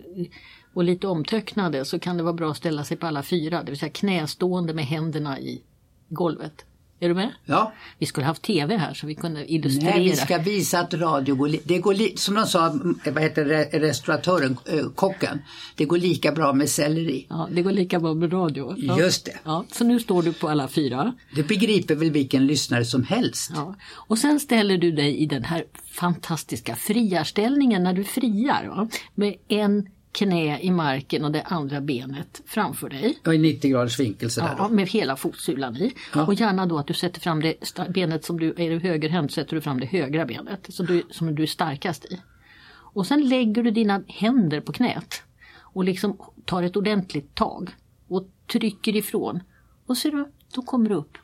och 0.74 0.84
lite 0.84 1.06
omtöcknade 1.06 1.84
så 1.84 1.98
kan 1.98 2.16
det 2.16 2.22
vara 2.22 2.34
bra 2.34 2.50
att 2.50 2.56
ställa 2.56 2.84
sig 2.84 2.96
på 2.96 3.06
alla 3.06 3.22
fyra, 3.22 3.62
det 3.62 3.70
vill 3.70 3.78
säga 3.78 3.92
knästående 3.92 4.74
med 4.74 4.84
händerna 4.84 5.40
i 5.40 5.62
golvet. 6.08 6.64
Är 7.00 7.08
du 7.08 7.14
med? 7.14 7.32
Ja. 7.44 7.72
Vi 7.98 8.06
skulle 8.06 8.26
haft 8.26 8.42
TV 8.42 8.76
här 8.76 8.94
så 8.94 9.06
vi 9.06 9.14
kunde 9.14 9.52
illustrera. 9.52 9.94
Nej, 9.94 10.04
vi 10.10 10.16
ska 10.16 10.38
visa 10.38 10.80
att 10.80 10.94
radio 10.94 11.34
går, 11.34 11.56
det 11.64 11.78
går 11.78 11.94
li, 11.94 12.16
som 12.16 12.34
de 12.34 12.46
sa, 12.46 12.78
vad 13.04 13.22
heter 13.22 13.44
restauratören, 13.80 14.56
äh, 14.64 14.88
kocken, 14.94 15.38
det 15.74 15.84
går 15.84 15.98
lika 15.98 16.32
bra 16.32 16.52
med 16.52 16.68
selleri. 16.68 17.26
Ja, 17.28 17.48
det 17.52 17.62
går 17.62 17.72
lika 17.72 18.00
bra 18.00 18.14
med 18.14 18.32
radio. 18.32 18.74
Ja. 18.76 18.98
Just 18.98 19.24
det. 19.24 19.34
Ja, 19.44 19.64
så 19.72 19.84
nu 19.84 20.00
står 20.00 20.22
du 20.22 20.32
på 20.32 20.48
alla 20.48 20.68
fyra. 20.68 21.14
Det 21.34 21.42
begriper 21.42 21.94
väl 21.94 22.10
vilken 22.10 22.46
lyssnare 22.46 22.84
som 22.84 23.04
helst. 23.04 23.50
Ja. 23.54 23.74
Och 23.92 24.18
sen 24.18 24.40
ställer 24.40 24.78
du 24.78 24.92
dig 24.92 25.16
i 25.16 25.26
den 25.26 25.44
här 25.44 25.64
fantastiska 25.90 26.76
friarställningen 26.76 27.82
när 27.82 27.92
du 27.92 28.04
friar. 28.04 28.66
Va? 28.66 28.88
Med 29.14 29.34
en 29.48 29.88
knä 30.16 30.60
i 30.60 30.70
marken 30.70 31.24
och 31.24 31.32
det 31.32 31.42
andra 31.42 31.80
benet 31.80 32.42
framför 32.46 32.88
dig. 32.88 33.18
Och 33.26 33.34
i 33.34 33.38
90 33.38 33.70
graders 33.70 34.00
vinkel 34.00 34.30
sådär 34.30 34.54
Ja, 34.58 34.68
med 34.68 34.88
hela 34.88 35.16
fotsulan 35.16 35.76
i. 35.76 35.92
Ja. 36.14 36.26
Och 36.26 36.34
gärna 36.34 36.66
då 36.66 36.78
att 36.78 36.86
du 36.86 36.94
sätter 36.94 37.20
fram 37.20 37.40
det 37.40 37.74
benet 37.88 38.24
som 38.24 38.40
du 38.40 38.54
är 38.56 38.80
högerhänt 38.80 39.32
sätter 39.32 39.56
du 39.56 39.60
fram 39.60 39.80
det 39.80 39.86
högra 39.86 40.26
benet 40.26 40.66
så 40.68 40.82
du, 40.82 41.02
som 41.10 41.34
du 41.34 41.42
är 41.42 41.46
starkast 41.46 42.04
i. 42.04 42.20
Och 42.68 43.06
sen 43.06 43.28
lägger 43.28 43.62
du 43.62 43.70
dina 43.70 44.02
händer 44.08 44.60
på 44.60 44.72
knät 44.72 45.22
och 45.60 45.84
liksom 45.84 46.16
tar 46.44 46.62
ett 46.62 46.76
ordentligt 46.76 47.34
tag 47.34 47.70
och 48.08 48.28
trycker 48.52 48.96
ifrån. 48.96 49.40
Och 49.86 49.96
ser 49.96 50.10
du, 50.10 50.28
då 50.54 50.62
kommer 50.62 50.88
du 50.88 50.94
upp. 50.94 51.18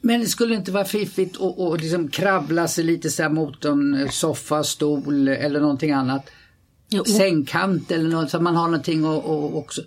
Men 0.00 0.20
det 0.20 0.26
skulle 0.26 0.54
inte 0.54 0.72
vara 0.72 0.84
fiffigt 0.84 1.40
att, 1.40 1.80
liksom 1.80 2.08
kravla 2.08 2.68
sig 2.68 2.84
lite 2.84 3.10
så 3.10 3.28
mot 3.28 3.64
en 3.64 4.08
soffa, 4.10 4.64
stol 4.64 5.28
eller 5.28 5.60
någonting 5.60 5.92
annat 5.92 6.30
Jo. 6.88 7.04
sängkant 7.04 7.90
eller 7.90 8.08
något 8.08 8.30
så 8.30 8.40
man 8.40 8.56
har 8.56 8.66
någonting 8.66 9.04
och, 9.04 9.24
och 9.24 9.56
också 9.56 9.82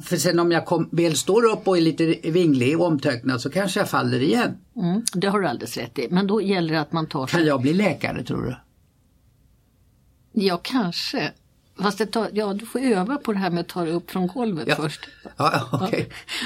för 0.00 0.16
sen 0.16 0.38
om 0.38 0.52
jag 0.52 0.66
kom, 0.66 0.88
väl 0.92 1.16
står 1.16 1.44
upp 1.44 1.68
och 1.68 1.76
är 1.76 1.80
lite 1.80 2.04
vinglig 2.22 2.80
och 2.80 2.86
omtöcknad 2.86 3.40
så 3.40 3.50
kanske 3.50 3.80
jag 3.80 3.90
faller 3.90 4.20
igen. 4.20 4.56
Mm, 4.76 5.02
det 5.12 5.26
har 5.26 5.40
du 5.40 5.48
alldeles 5.48 5.76
rätt 5.76 5.98
i. 5.98 6.08
Men 6.10 6.26
då 6.26 6.42
gäller 6.42 6.74
det 6.74 6.80
att 6.80 6.92
man 6.92 7.06
tar... 7.06 7.26
Kan 7.26 7.44
jag 7.44 7.60
bli 7.60 7.72
läkare 7.72 8.24
tror 8.24 8.42
du? 8.42 8.56
Ja, 10.32 10.60
kanske. 10.62 11.32
Fast 11.78 11.98
det 11.98 12.06
tar, 12.06 12.28
ja, 12.32 12.54
du 12.54 12.66
får 12.66 12.80
öva 12.80 13.16
på 13.16 13.32
det 13.32 13.38
här 13.38 13.50
med 13.50 13.60
att 13.60 13.68
ta 13.68 13.84
dig 13.84 13.92
upp 13.92 14.10
från 14.10 14.26
golvet 14.26 14.68
ja. 14.68 14.76
först. 14.76 15.08
Ja, 15.36 15.68
okay. 15.72 16.04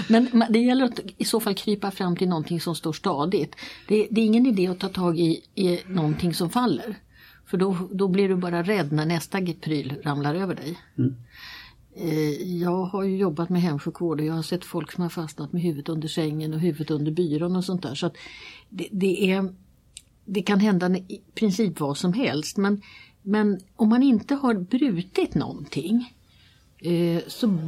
Men 0.08 0.44
det 0.50 0.58
gäller 0.58 0.84
att 0.84 1.00
i 1.16 1.24
så 1.24 1.40
fall 1.40 1.54
krypa 1.54 1.90
fram 1.90 2.16
till 2.16 2.28
någonting 2.28 2.60
som 2.60 2.74
står 2.74 2.92
stadigt. 2.92 3.54
Det, 3.88 4.08
det 4.10 4.20
är 4.20 4.24
ingen 4.24 4.46
idé 4.46 4.66
att 4.66 4.78
ta 4.78 4.88
tag 4.88 5.18
i, 5.18 5.44
i 5.54 5.80
någonting 5.86 6.34
som 6.34 6.50
faller. 6.50 6.96
För 7.46 7.56
då, 7.56 7.76
då 7.92 8.08
blir 8.08 8.28
du 8.28 8.36
bara 8.36 8.62
rädd 8.62 8.92
när 8.92 9.06
nästa 9.06 9.40
pryl 9.60 9.94
ramlar 10.02 10.34
över 10.34 10.54
dig. 10.54 10.78
Mm. 10.98 11.16
Eh, 11.96 12.58
jag 12.58 12.84
har 12.84 13.04
ju 13.04 13.16
jobbat 13.16 13.48
med 13.48 13.62
hemsjukvård 13.62 14.20
och 14.20 14.26
jag 14.26 14.34
har 14.34 14.42
sett 14.42 14.64
folk 14.64 14.92
som 14.92 15.02
har 15.02 15.10
fastnat 15.10 15.52
med 15.52 15.62
huvudet 15.62 15.88
under 15.88 16.08
sängen 16.08 16.54
och 16.54 16.60
huvudet 16.60 16.90
under 16.90 17.12
byrån 17.12 17.56
och 17.56 17.64
sånt 17.64 17.82
där. 17.82 17.94
Så 17.94 18.10
det, 18.68 18.88
det, 18.90 19.30
är, 19.30 19.54
det 20.24 20.42
kan 20.42 20.60
hända 20.60 20.96
i 20.96 21.20
princip 21.34 21.80
vad 21.80 21.98
som 21.98 22.12
helst 22.12 22.56
men, 22.56 22.82
men 23.22 23.60
om 23.76 23.88
man 23.88 24.02
inte 24.02 24.34
har 24.34 24.54
brutit 24.54 25.34
någonting 25.34 26.14
eh, 26.78 27.22
så 27.26 27.58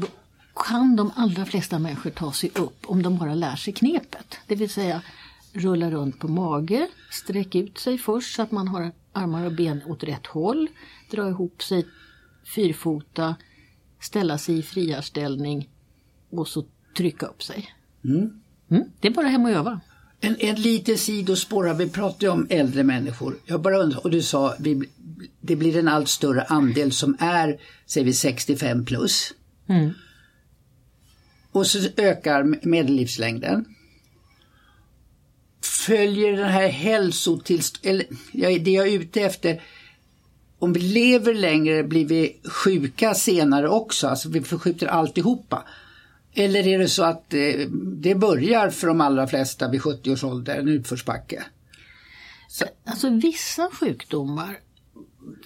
kan 0.55 0.97
de 0.97 1.11
allra 1.17 1.45
flesta 1.45 1.79
människor 1.79 2.11
ta 2.11 2.33
sig 2.33 2.51
upp 2.55 2.85
om 2.87 3.03
de 3.03 3.19
bara 3.19 3.35
lär 3.35 3.57
sig 3.57 3.73
knepet. 3.73 4.39
Det 4.47 4.55
vill 4.55 4.71
säga 4.71 5.03
rulla 5.53 5.91
runt 5.91 6.19
på 6.19 6.29
mage, 6.29 6.89
sträck 7.11 7.55
ut 7.55 7.79
sig 7.79 7.99
först 7.99 8.37
så 8.37 8.43
att 8.43 8.51
man 8.51 8.69
har 8.69 8.93
armar 9.13 9.47
och 9.47 9.53
ben 9.53 9.83
åt 9.87 10.05
rätt 10.05 10.27
håll, 10.27 10.69
dra 11.11 11.29
ihop 11.29 11.63
sig 11.63 11.87
fyrfota, 12.55 13.37
ställa 14.01 14.39
sig 14.39 14.59
i 14.59 14.63
friarställning 14.63 15.69
och 16.31 16.49
så 16.49 16.65
trycka 16.97 17.27
upp 17.27 17.43
sig. 17.43 17.75
Mm. 18.05 18.41
Mm, 18.71 18.85
det 19.01 19.09
är 19.09 19.13
bara 19.13 19.29
hem 19.29 19.45
och 19.45 19.51
öva. 19.51 19.81
En, 20.21 20.37
en 20.39 20.63
liten 20.63 20.99
sidospår, 20.99 21.75
vi 21.75 21.89
pratar 21.89 22.27
ju 22.27 22.33
om 22.33 22.47
äldre 22.51 22.83
människor. 22.83 23.39
Jag 23.47 23.63
bara 23.63 23.79
undrar, 23.79 24.05
och 24.05 24.11
du 24.11 24.23
sa 24.23 24.55
vi, 24.59 24.89
det 25.41 25.57
blir 25.57 25.77
en 25.77 25.89
allt 25.89 26.09
större 26.09 26.43
andel 26.43 26.93
som 26.93 27.17
är, 27.21 27.61
säger 27.87 28.05
vi 28.05 28.13
65 28.13 28.85
plus. 28.85 29.35
Mm. 29.67 29.91
Och 31.53 31.67
så 31.67 31.89
ökar 31.97 32.67
medellivslängden 32.67 33.65
följer 35.89 36.37
den 36.37 36.49
här 36.49 36.69
hälsotillståndet, 36.69 38.09
eller 38.33 38.59
det 38.59 38.71
jag 38.71 38.89
är 38.89 38.93
ute 38.93 39.21
efter, 39.21 39.63
om 40.59 40.73
vi 40.73 40.81
lever 40.81 41.35
längre 41.35 41.85
blir 41.85 42.07
vi 42.07 42.41
sjuka 42.45 43.15
senare 43.15 43.69
också, 43.69 44.09
alltså 44.09 44.29
vi 44.29 44.41
förskjuter 44.41 44.87
alltihopa. 44.87 45.65
Eller 46.35 46.67
är 46.67 46.79
det 46.79 46.89
så 46.89 47.03
att 47.03 47.35
eh, 47.35 47.69
det 47.83 48.15
börjar 48.15 48.71
för 48.71 48.87
de 48.87 49.01
allra 49.01 49.27
flesta 49.27 49.71
vid 49.71 49.83
70 49.83 50.13
års 50.13 50.25
ålder, 50.25 50.59
en 50.59 50.69
utförsbacke? 50.69 51.45
Så. 52.49 52.65
Alltså 52.85 53.11
vissa 53.11 53.71
sjukdomar 53.73 54.59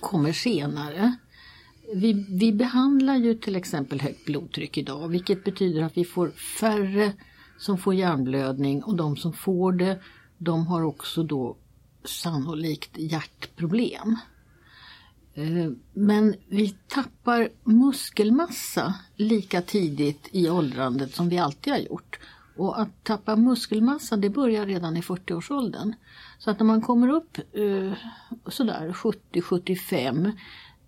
kommer 0.01 0.33
senare. 0.33 1.17
Vi, 1.95 2.27
vi 2.29 2.53
behandlar 2.53 3.17
ju 3.17 3.35
till 3.35 3.57
exempel 3.57 4.01
högt 4.01 4.25
blodtryck 4.25 4.79
idag 4.79 5.09
vilket 5.09 5.45
betyder 5.45 5.83
att 5.83 5.97
vi 5.97 6.05
får 6.05 6.31
färre 6.31 7.13
som 7.59 7.79
får 7.79 7.95
hjärnblödning 7.95 8.83
och 8.83 8.97
de 8.97 9.17
som 9.17 9.33
får 9.33 9.73
det 9.73 9.99
de 10.45 10.67
har 10.67 10.83
också 10.83 11.23
då 11.23 11.57
sannolikt 12.05 12.99
hjärtproblem. 12.99 14.17
Eh, 15.35 15.71
men 15.93 16.35
vi 16.49 16.75
tappar 16.89 17.49
muskelmassa 17.65 18.95
lika 19.17 19.63
tidigt 19.63 20.29
i 20.33 20.51
åldrandet 20.51 21.15
som 21.15 21.29
vi 21.29 21.39
alltid 21.39 21.73
har 21.73 21.81
gjort. 21.81 22.19
Och 22.57 22.81
att 22.81 23.05
tappa 23.05 23.37
muskelmassa 23.37 24.17
det 24.17 24.31
börjar 24.31 24.67
redan 24.67 24.97
i 24.97 25.01
40-årsåldern. 25.01 25.95
Så 26.39 26.51
att 26.51 26.59
när 26.59 26.67
man 26.67 26.83
kommer 26.83 27.09
upp 27.09 27.39
eh, 27.53 27.93
sådär 28.47 28.93
70-75 28.93 30.33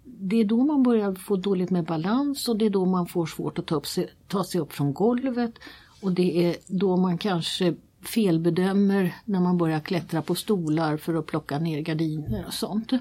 det 0.05 0.41
är 0.41 0.45
då 0.45 0.65
man 0.65 0.83
börjar 0.83 1.15
få 1.15 1.37
dåligt 1.37 1.71
med 1.71 1.85
balans 1.85 2.49
och 2.49 2.57
det 2.57 2.67
är 2.67 2.71
då 2.71 2.85
man 2.85 3.07
får 3.07 3.27
svårt 3.27 3.59
att 3.59 3.67
ta, 3.67 3.75
upp 3.75 3.87
sig, 3.87 4.11
ta 4.29 4.45
sig 4.45 4.61
upp 4.61 4.73
från 4.73 4.95
golvet. 4.95 5.59
Och 6.03 6.13
det 6.13 6.47
är 6.47 6.57
då 6.67 6.97
man 6.97 7.19
kanske 7.19 7.75
felbedömer 8.09 9.15
när 9.25 9.41
man 9.41 9.59
börjar 9.59 9.81
klättra 9.81 10.23
på 10.23 10.35
stolar 10.35 10.97
för 10.97 11.15
att 11.15 11.27
plocka 11.27 11.59
ner 11.59 11.81
gardiner 11.81 12.45
och 12.47 12.55
sånt. 12.55 12.93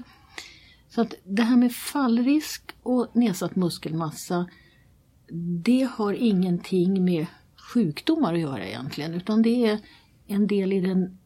Så 0.88 1.00
att 1.00 1.14
det 1.24 1.42
här 1.42 1.56
med 1.56 1.72
fallrisk 1.72 2.62
och 2.82 3.08
nedsatt 3.12 3.56
muskelmassa 3.56 4.46
det 5.64 5.88
har 5.92 6.12
ingenting 6.12 7.04
med 7.04 7.26
sjukdomar 7.56 8.34
att 8.34 8.40
göra 8.40 8.66
egentligen 8.66 9.14
utan 9.14 9.42
det 9.42 9.66
är 9.66 9.78
en 10.26 10.46
del 10.46 10.72
i 10.72 10.80
den 10.80 11.18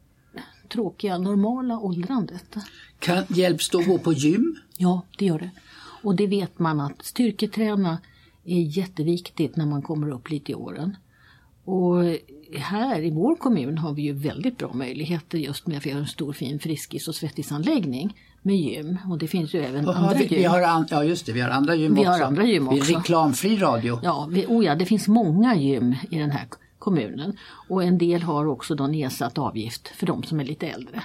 tråkiga 0.68 1.18
normala 1.18 1.78
åldrandet. 1.78 2.56
Kan, 2.98 3.24
hjälps 3.28 3.70
det 3.70 3.78
att 3.78 3.86
gå 3.86 3.98
på 3.98 4.12
gym? 4.12 4.56
Ja, 4.76 5.02
det 5.18 5.24
gör 5.24 5.38
det. 5.38 5.50
Och 6.02 6.16
det 6.16 6.26
vet 6.26 6.58
man 6.58 6.80
att 6.80 7.04
styrketräna 7.04 7.98
är 8.44 8.60
jätteviktigt 8.60 9.56
när 9.56 9.66
man 9.66 9.82
kommer 9.82 10.10
upp 10.10 10.30
lite 10.30 10.52
i 10.52 10.54
åren. 10.54 10.96
Och 11.64 12.04
här 12.56 13.02
i 13.02 13.10
vår 13.10 13.36
kommun 13.36 13.78
har 13.78 13.92
vi 13.92 14.02
ju 14.02 14.12
väldigt 14.12 14.58
bra 14.58 14.72
möjligheter 14.72 15.38
just 15.38 15.66
med 15.66 15.78
att 15.78 15.86
vi 15.86 15.90
har 15.90 16.00
en 16.00 16.06
stor 16.06 16.32
fin 16.32 16.58
friskis 16.58 17.08
och 17.08 17.14
svettisanläggning 17.14 18.16
med 18.42 18.56
gym 18.56 18.98
och 19.10 19.18
det 19.18 19.28
finns 19.28 19.54
ju 19.54 19.62
även 19.62 19.88
Aha, 19.88 19.98
andra 19.98 20.18
vi, 20.18 20.24
gym. 20.24 20.38
Vi 20.38 20.44
har 20.44 20.62
an, 20.62 20.86
ja 20.90 21.04
just 21.04 21.26
det, 21.26 21.32
vi 21.32 21.40
har 21.40 21.50
andra 21.50 21.74
gym 21.74 21.94
vi 21.94 22.00
också. 22.00 22.10
Har 22.10 22.20
andra 22.20 22.44
gym 22.44 22.68
också. 22.68 22.84
Vi 22.84 22.92
är 22.92 22.98
reklamfri 22.98 23.56
radio. 23.56 24.00
Ja, 24.02 24.28
vi, 24.30 24.46
oh 24.46 24.64
ja, 24.64 24.74
det 24.74 24.86
finns 24.86 25.08
många 25.08 25.56
gym 25.56 25.94
i 26.10 26.18
den 26.18 26.30
här 26.30 26.46
kommunen 26.78 27.36
och 27.68 27.84
en 27.84 27.98
del 27.98 28.22
har 28.22 28.46
också 28.46 28.74
då 28.74 28.86
nedsatt 28.86 29.38
avgift 29.38 29.88
för 29.88 30.06
de 30.06 30.22
som 30.22 30.40
är 30.40 30.44
lite 30.44 30.66
äldre. 30.66 31.02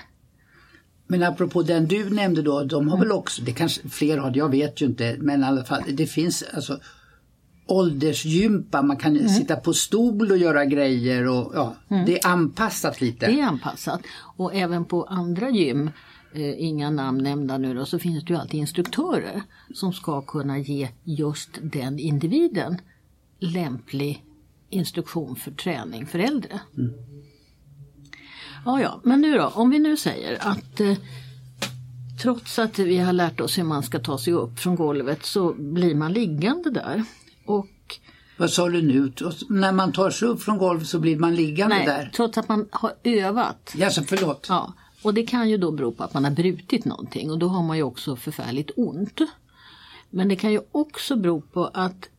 Men 1.07 1.23
apropå 1.23 1.63
den 1.63 1.85
du 1.85 2.09
nämnde 2.09 2.41
då, 2.41 2.63
de 2.63 2.87
har 2.87 2.97
mm. 2.97 3.07
väl 3.07 3.17
också, 3.17 3.41
det 3.41 3.51
kanske 3.51 3.89
fler 3.89 4.17
har, 4.17 4.31
jag 4.35 4.49
vet 4.49 4.81
ju 4.81 4.85
inte, 4.85 5.15
men 5.19 5.41
i 5.41 5.45
alla 5.45 5.63
fall 5.63 5.83
det 5.87 6.07
finns 6.07 6.43
alltså 6.53 6.79
åldersgympa, 7.65 8.81
man 8.81 8.97
kan 8.97 9.15
mm. 9.17 9.29
sitta 9.29 9.55
på 9.55 9.73
stol 9.73 10.31
och 10.31 10.37
göra 10.37 10.65
grejer 10.65 11.27
och 11.27 11.51
ja, 11.55 11.75
mm. 11.89 12.05
det 12.05 12.19
är 12.19 12.27
anpassat 12.27 13.01
lite. 13.01 13.25
Det 13.25 13.39
är 13.39 13.43
anpassat 13.43 14.01
och 14.37 14.55
även 14.55 14.85
på 14.85 15.03
andra 15.03 15.49
gym 15.49 15.89
eh, 16.33 16.63
inga 16.63 16.89
namn 16.89 17.23
nämnda 17.23 17.57
nu 17.57 17.73
då, 17.73 17.85
så 17.85 17.99
finns 17.99 18.25
det 18.25 18.33
ju 18.33 18.39
alltid 18.39 18.59
instruktörer 18.59 19.43
som 19.73 19.93
ska 19.93 20.21
kunna 20.21 20.57
ge 20.57 20.89
just 21.03 21.49
den 21.61 21.99
individen 21.99 22.77
lämplig 23.39 24.23
instruktion 24.69 25.35
för 25.35 25.51
träning 25.51 26.05
för 26.05 26.19
äldre. 26.19 26.59
Mm. 26.77 26.93
Ja, 28.65 28.81
ja, 28.81 29.01
men 29.03 29.21
nu 29.21 29.37
då, 29.37 29.47
om 29.47 29.69
vi 29.69 29.79
nu 29.79 29.97
säger 29.97 30.37
att 30.47 30.79
eh, 30.79 30.97
trots 32.21 32.59
att 32.59 32.79
vi 32.79 32.97
har 32.97 33.13
lärt 33.13 33.41
oss 33.41 33.57
hur 33.57 33.63
man 33.63 33.83
ska 33.83 33.99
ta 33.99 34.17
sig 34.17 34.33
upp 34.33 34.59
från 34.59 34.75
golvet 34.75 35.25
så 35.25 35.53
blir 35.53 35.95
man 35.95 36.13
liggande 36.13 36.69
där. 36.69 37.03
Och 37.45 37.99
vad 38.37 38.49
sa 38.49 38.69
du 38.69 38.81
nu? 38.81 39.13
När 39.49 39.71
man 39.71 39.91
tar 39.91 40.09
sig 40.09 40.27
upp 40.27 40.41
från 40.41 40.57
golvet 40.57 40.87
så 40.87 40.99
blir 40.99 41.17
man 41.19 41.35
liggande 41.35 41.75
nej, 41.75 41.85
där? 41.85 42.11
trots 42.15 42.37
att 42.37 42.49
man 42.49 42.67
har 42.71 42.93
övat. 43.03 43.73
Ja, 43.77 43.89
så 43.89 44.03
förlåt. 44.03 44.45
Ja, 44.49 44.73
och 45.03 45.13
det 45.13 45.23
kan 45.23 45.49
ju 45.49 45.57
då 45.57 45.71
bero 45.71 45.91
på 45.91 46.03
att 46.03 46.13
man 46.13 46.23
har 46.23 46.31
brutit 46.31 46.85
någonting 46.85 47.31
och 47.31 47.39
då 47.39 47.47
har 47.47 47.63
man 47.63 47.77
ju 47.77 47.83
också 47.83 48.15
förfärligt 48.15 48.71
ont. 48.75 49.21
Men 50.09 50.27
det 50.27 50.35
kan 50.35 50.51
ju 50.51 50.61
också 50.71 51.15
bero 51.15 51.41
på 51.41 51.65
att 51.73 52.09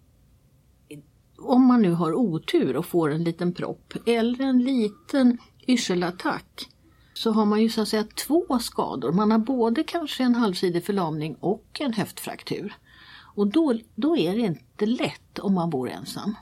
om 1.39 1.67
man 1.67 1.83
nu 1.83 1.93
har 1.93 2.15
otur 2.15 2.77
och 2.77 2.87
får 2.87 3.11
en 3.11 3.25
liten 3.25 3.53
propp 3.53 3.95
eller 4.07 4.45
en 4.45 4.59
liten 4.59 5.39
yrselattack 5.67 6.69
så 7.15 7.31
har 7.31 7.45
man 7.45 7.63
ju 7.63 7.69
så 7.69 7.81
att 7.81 7.89
säga 7.89 8.05
två 8.27 8.59
skador. 8.61 9.13
Man 9.13 9.31
har 9.31 9.39
både 9.39 9.85
kanske 9.85 10.23
en 10.23 10.35
halvsidig 10.35 10.85
förlamning 10.85 11.37
och 11.41 11.81
en 11.81 11.93
höftfraktur. 11.93 12.75
Och 13.35 13.47
då, 13.47 13.79
då 13.95 14.17
är 14.17 14.35
det 14.35 14.41
inte 14.41 14.87
lätt 14.87 15.39
om 15.39 15.55
man 15.55 15.71
bor 15.71 15.91
ensam. 15.91 16.35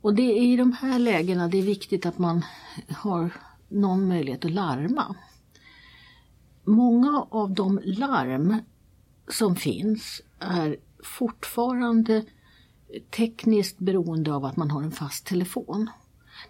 Och 0.00 0.14
det 0.14 0.22
är 0.22 0.42
i 0.42 0.56
de 0.56 0.72
här 0.72 0.98
lägena 0.98 1.48
det 1.48 1.58
är 1.58 1.62
viktigt 1.62 2.06
att 2.06 2.18
man 2.18 2.44
har 2.88 3.32
någon 3.68 4.08
möjlighet 4.08 4.44
att 4.44 4.50
larma. 4.50 5.14
Många 6.64 7.26
av 7.30 7.54
de 7.54 7.80
larm 7.84 8.56
som 9.28 9.56
finns 9.56 10.22
är 10.38 10.76
fortfarande 11.04 12.24
tekniskt 13.10 13.78
beroende 13.78 14.34
av 14.34 14.44
att 14.44 14.56
man 14.56 14.70
har 14.70 14.82
en 14.82 14.92
fast 14.92 15.26
telefon. 15.26 15.90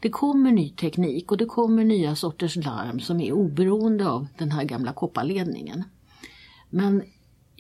Det 0.01 0.11
kommer 0.11 0.53
ny 0.53 0.71
teknik 0.71 1.31
och 1.31 1.39
det 1.39 1.47
kommer 1.47 1.85
nya 1.85 2.17
sorters 2.17 2.57
larm 2.57 3.01
som 3.01 3.21
är 3.21 3.33
oberoende 3.33 4.09
av 4.09 4.27
den 4.39 4.53
här 4.53 4.65
gamla 4.65 4.93
kopparledningen. 4.93 5.85
Men 6.71 7.03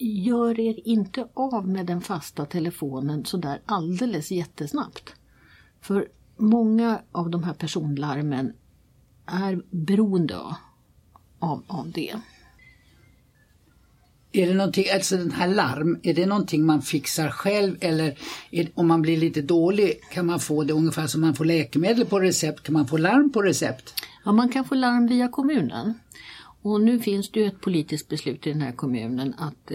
gör 0.00 0.60
er 0.60 0.88
inte 0.88 1.28
av 1.34 1.68
med 1.68 1.86
den 1.86 2.00
fasta 2.00 2.46
telefonen 2.46 3.24
sådär 3.24 3.60
alldeles 3.66 4.30
jättesnabbt. 4.30 5.14
För 5.80 6.08
många 6.36 7.00
av 7.12 7.30
de 7.30 7.44
här 7.44 7.54
personlarmen 7.54 8.52
är 9.26 9.62
beroende 9.70 10.36
av, 11.38 11.62
av 11.66 11.90
det. 11.94 12.14
Är 14.32 14.46
det 14.46 14.54
någonting, 14.54 14.84
alltså 14.94 15.16
den 15.16 15.30
här 15.30 15.48
larm, 15.48 16.00
är 16.02 16.14
det 16.14 16.26
någonting 16.26 16.66
man 16.66 16.82
fixar 16.82 17.30
själv 17.30 17.76
eller 17.80 18.18
är, 18.50 18.68
om 18.74 18.88
man 18.88 19.02
blir 19.02 19.16
lite 19.16 19.42
dålig 19.42 20.00
kan 20.12 20.26
man 20.26 20.40
få 20.40 20.64
det 20.64 20.72
ungefär 20.72 21.06
som 21.06 21.20
man 21.20 21.34
får 21.34 21.44
läkemedel 21.44 22.06
på 22.06 22.20
recept, 22.20 22.62
kan 22.62 22.72
man 22.72 22.86
få 22.86 22.96
larm 22.96 23.32
på 23.32 23.42
recept? 23.42 23.94
Ja, 24.24 24.32
man 24.32 24.48
kan 24.48 24.64
få 24.64 24.74
larm 24.74 25.06
via 25.06 25.28
kommunen. 25.28 25.94
Och 26.62 26.80
nu 26.80 27.00
finns 27.00 27.30
det 27.30 27.40
ju 27.40 27.46
ett 27.46 27.60
politiskt 27.60 28.08
beslut 28.08 28.46
i 28.46 28.52
den 28.52 28.60
här 28.60 28.72
kommunen 28.72 29.34
att 29.38 29.70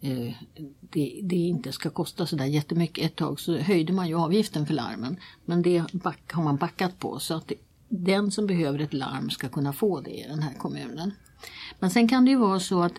eh, 0.00 0.34
det, 0.80 1.20
det, 1.22 1.36
inte 1.36 1.72
ska 1.72 1.90
kosta 1.90 2.26
sådär 2.26 2.44
jättemycket. 2.44 3.04
Ett 3.04 3.16
tag 3.16 3.40
så 3.40 3.56
höjde 3.58 3.92
man 3.92 4.08
ju 4.08 4.14
avgiften 4.14 4.66
för 4.66 4.74
larmen 4.74 5.16
men 5.44 5.62
det 5.62 5.92
back, 5.92 6.32
har 6.32 6.42
man 6.42 6.56
backat 6.56 6.98
på 6.98 7.18
så 7.18 7.34
att 7.34 7.52
den 7.88 8.30
som 8.30 8.46
behöver 8.46 8.78
ett 8.78 8.94
larm 8.94 9.30
ska 9.30 9.48
kunna 9.48 9.72
få 9.72 10.00
det 10.00 10.10
i 10.10 10.26
den 10.28 10.42
här 10.42 10.54
kommunen. 10.54 11.12
Men 11.78 11.90
sen 11.90 12.08
kan 12.08 12.24
det 12.24 12.30
ju 12.30 12.36
vara 12.36 12.60
så 12.60 12.82
att 12.82 12.94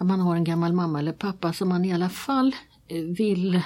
att 0.00 0.06
man 0.06 0.20
har 0.20 0.36
en 0.36 0.44
gammal 0.44 0.72
mamma 0.72 0.98
eller 0.98 1.12
pappa 1.12 1.52
som 1.52 1.68
man 1.68 1.84
i 1.84 1.92
alla 1.92 2.08
fall 2.08 2.54
eh, 2.88 3.02
vill 3.02 3.62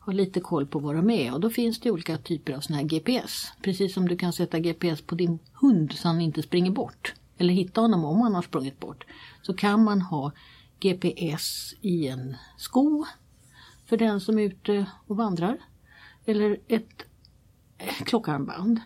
ha 0.00 0.12
lite 0.12 0.40
koll 0.40 0.66
på 0.66 0.78
vad 0.78 0.94
de 0.94 1.10
är 1.10 1.34
och 1.34 1.40
då 1.40 1.50
finns 1.50 1.80
det 1.80 1.90
olika 1.90 2.18
typer 2.18 2.52
av 2.52 2.60
såna 2.60 2.78
här 2.78 2.84
GPS. 2.84 3.52
Precis 3.62 3.94
som 3.94 4.08
du 4.08 4.16
kan 4.16 4.32
sätta 4.32 4.58
GPS 4.58 5.00
på 5.00 5.14
din 5.14 5.38
hund 5.52 5.92
så 5.92 6.08
han 6.08 6.20
inte 6.20 6.42
springer 6.42 6.70
bort 6.70 7.14
eller 7.40 7.54
hitta 7.54 7.80
honom 7.80 8.04
om 8.04 8.20
han 8.20 8.34
har 8.34 8.42
sprungit 8.42 8.80
bort. 8.80 9.06
Så 9.42 9.54
kan 9.54 9.84
man 9.84 10.00
ha 10.02 10.32
GPS 10.80 11.74
i 11.80 12.08
en 12.08 12.36
sko 12.56 13.04
för 13.86 13.96
den 13.96 14.20
som 14.20 14.38
är 14.38 14.42
ute 14.42 14.86
och 15.06 15.16
vandrar. 15.16 15.58
Eller 16.24 16.58
ett 16.68 17.04
klockarmband. 17.78 18.80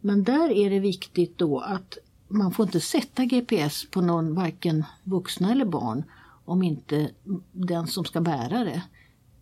Men 0.00 0.24
där 0.24 0.50
är 0.50 0.70
det 0.70 0.80
viktigt 0.80 1.38
då 1.38 1.60
att 1.60 1.98
man 2.28 2.52
får 2.52 2.66
inte 2.66 2.80
sätta 2.80 3.24
GPS 3.24 3.90
på 3.90 4.00
någon, 4.00 4.34
varken 4.34 4.84
vuxna 5.04 5.52
eller 5.52 5.64
barn 5.64 6.04
om 6.44 6.62
inte 6.62 7.10
den 7.52 7.86
som 7.86 8.04
ska 8.04 8.20
bära 8.20 8.64
det 8.64 8.82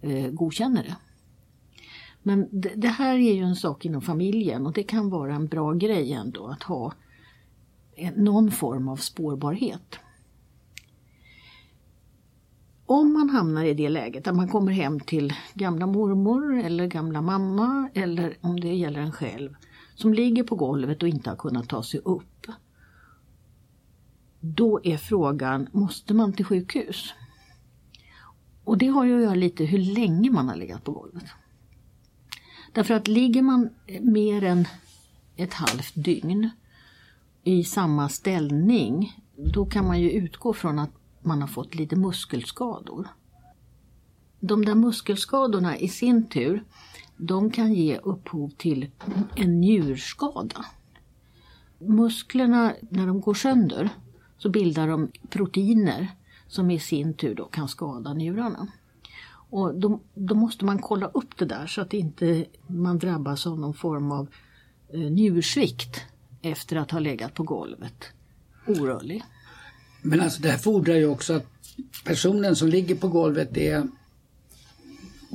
eh, 0.00 0.30
godkänner 0.30 0.82
det. 0.82 0.96
Men 2.22 2.48
det, 2.50 2.72
det, 2.76 2.88
här 2.88 3.14
är 3.14 3.34
ju 3.34 3.42
en 3.42 3.56
sak 3.56 3.84
inom 3.84 4.02
familjen 4.02 4.66
och 4.66 4.72
det 4.72 4.82
kan 4.82 5.10
vara 5.10 5.34
en 5.34 5.46
bra 5.46 5.72
grej 5.72 6.12
ändå 6.12 6.46
att 6.46 6.62
ha 6.62 6.92
någon 8.16 8.50
form 8.50 8.88
av 8.88 8.96
spårbarhet. 8.96 9.98
Om 12.86 13.12
man 13.12 13.30
hamnar 13.30 13.64
i 13.64 13.74
det 13.74 13.88
läget 13.88 14.26
att 14.26 14.36
man 14.36 14.48
kommer 14.48 14.72
hem 14.72 15.00
till 15.00 15.34
gamla 15.54 15.86
mormor 15.86 16.58
eller 16.58 16.86
gamla 16.86 17.22
mamma 17.22 17.88
eller 17.94 18.36
om 18.40 18.60
det 18.60 18.74
gäller 18.74 19.00
en 19.00 19.12
själv 19.12 19.56
som 19.94 20.14
ligger 20.14 20.42
på 20.42 20.56
golvet 20.56 21.02
och 21.02 21.08
inte 21.08 21.30
har 21.30 21.36
kunnat 21.36 21.68
ta 21.68 21.82
sig 21.82 22.00
upp 22.04 22.46
då 24.44 24.80
är 24.84 24.96
frågan, 24.96 25.68
måste 25.72 26.14
man 26.14 26.32
till 26.32 26.44
sjukhus? 26.44 27.14
Och 28.64 28.78
det 28.78 28.86
har 28.86 29.04
ju 29.04 29.16
att 29.16 29.22
göra 29.22 29.34
lite 29.34 29.64
hur 29.64 29.78
länge 29.78 30.30
man 30.30 30.48
har 30.48 30.56
legat 30.56 30.84
på 30.84 30.92
golvet. 30.92 31.24
Därför 32.72 32.94
att 32.94 33.08
ligger 33.08 33.42
man 33.42 33.70
mer 34.00 34.44
än 34.44 34.68
ett 35.36 35.54
halvt 35.54 35.92
dygn 35.94 36.50
i 37.44 37.64
samma 37.64 38.08
ställning, 38.08 39.22
då 39.36 39.66
kan 39.66 39.86
man 39.86 40.00
ju 40.00 40.10
utgå 40.10 40.52
från 40.52 40.78
att 40.78 40.90
man 41.20 41.40
har 41.40 41.48
fått 41.48 41.74
lite 41.74 41.96
muskelskador. 41.96 43.08
De 44.40 44.64
där 44.64 44.74
muskelskadorna 44.74 45.78
i 45.78 45.88
sin 45.88 46.28
tur, 46.28 46.64
de 47.16 47.50
kan 47.50 47.74
ge 47.74 47.98
upphov 47.98 48.48
till 48.48 48.90
en 49.34 49.60
njurskada. 49.60 50.64
Musklerna, 51.78 52.72
när 52.90 53.06
de 53.06 53.20
går 53.20 53.34
sönder, 53.34 53.88
så 54.38 54.50
bildar 54.50 54.88
de 54.88 55.10
proteiner 55.28 56.08
som 56.48 56.70
i 56.70 56.78
sin 56.78 57.14
tur 57.14 57.34
då 57.34 57.44
kan 57.44 57.68
skada 57.68 58.14
njurarna. 58.14 58.66
Och 59.50 59.74
då, 59.74 60.00
då, 60.14 60.34
måste 60.34 60.64
man 60.64 60.78
kolla 60.78 61.06
upp 61.06 61.36
det 61.38 61.44
där 61.44 61.66
så 61.66 61.80
att 61.80 61.94
inte 61.94 62.44
man 62.66 62.98
drabbas 62.98 63.46
av 63.46 63.60
någon 63.60 63.74
form 63.74 64.12
av 64.12 64.28
eh, 64.92 65.00
njursvikt 65.00 66.13
efter 66.44 66.76
att 66.76 66.90
ha 66.90 66.98
legat 66.98 67.34
på 67.34 67.42
golvet 67.42 68.04
orörlig. 68.66 69.22
Men 70.02 70.20
alltså 70.20 70.42
det 70.42 70.50
här 70.50 70.58
fordrar 70.58 70.94
ju 70.94 71.06
också 71.06 71.32
att 71.32 71.46
personen 72.04 72.56
som 72.56 72.68
ligger 72.68 72.94
på 72.94 73.08
golvet 73.08 73.56
är 73.56 73.86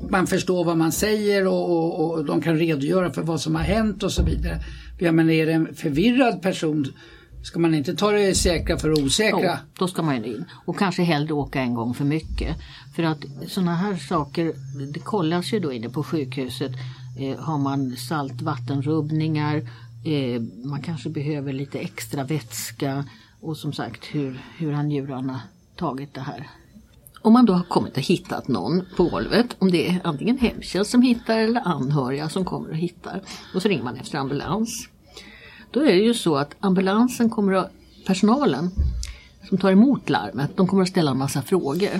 man 0.10 0.28
förstår 0.28 0.64
vad 0.64 0.78
man 0.78 0.92
säger 0.92 1.48
och, 1.48 1.72
och, 1.72 2.12
och 2.12 2.26
de 2.26 2.42
kan 2.42 2.58
redogöra 2.58 3.14
för 3.14 3.22
vad 3.22 3.42
som 3.42 3.56
har 3.56 3.64
hänt 3.64 4.04
och 4.04 4.12
så 4.12 4.24
vidare. 4.24 4.64
Jag 5.00 5.16
menar, 5.16 5.32
är 5.32 5.46
det 5.46 5.54
en 5.54 5.76
förvirrad 5.76 6.42
person 6.42 6.94
Ska 7.44 7.60
man 7.60 7.76
inte 7.76 7.96
ta 7.96 8.12
det 8.12 8.36
säkra 8.36 8.78
för 8.78 9.04
osäkra? 9.04 9.40
Jo, 9.62 9.70
då 9.78 9.88
ska 9.88 10.02
man 10.02 10.26
in. 10.26 10.46
Och 10.66 10.80
kanske 10.80 11.04
hellre 11.04 11.34
åka 11.34 11.62
en 11.62 11.74
gång 11.74 11.94
för 11.94 12.06
mycket. 12.06 12.58
För 12.96 13.04
att 13.04 13.26
sådana 13.48 13.76
här 13.76 13.96
saker, 13.96 14.54
det 14.94 15.00
kollas 15.00 15.54
ju 15.54 15.60
då 15.60 15.74
inne 15.74 15.90
på 15.90 16.04
sjukhuset. 16.04 16.72
Eh, 17.20 17.40
har 17.40 17.58
man 17.58 17.96
saltvattenrubbningar, 17.96 19.62
eh, 20.04 20.42
man 20.64 20.82
kanske 20.82 21.10
behöver 21.10 21.54
lite 21.54 21.80
extra 21.80 22.24
vätska 22.24 23.06
och 23.42 23.58
som 23.58 23.74
sagt 23.74 24.06
hur, 24.06 24.42
hur 24.58 24.72
har 24.72 24.84
njurarna 24.84 25.42
tagit 25.76 26.14
det 26.14 26.22
här. 26.22 26.48
Om 27.22 27.34
man 27.34 27.46
då 27.46 27.54
har 27.54 27.64
kommit 27.64 27.98
och 27.98 28.04
hittat 28.04 28.48
någon 28.48 28.86
på 28.98 29.04
golvet, 29.04 29.56
om 29.60 29.72
det 29.72 29.88
är 29.88 30.02
antingen 30.04 30.38
hemtjänst 30.38 30.92
som 30.92 31.02
hittar 31.02 31.38
eller 31.38 31.68
anhöriga 31.68 32.30
som 32.30 32.46
kommer 32.46 32.70
och 32.70 32.76
hittar. 32.76 33.22
Och 33.56 33.62
så 33.62 33.68
ringer 33.68 33.84
man 33.84 33.96
efter 33.96 34.18
ambulans. 34.18 34.88
Då 35.72 35.80
är 35.80 35.86
det 35.86 36.04
ju 36.04 36.14
så 36.14 36.36
att 36.36 36.56
ambulansen 36.60 37.30
kommer 37.30 37.54
att, 37.54 37.72
personalen 38.06 38.72
som 39.50 39.58
tar 39.58 39.72
emot 39.72 40.10
larmet, 40.10 40.58
de 40.58 40.68
kommer 40.68 40.84
att 40.84 40.90
ställa 40.90 41.12
en 41.12 41.18
massa 41.18 41.42
frågor. 41.42 42.00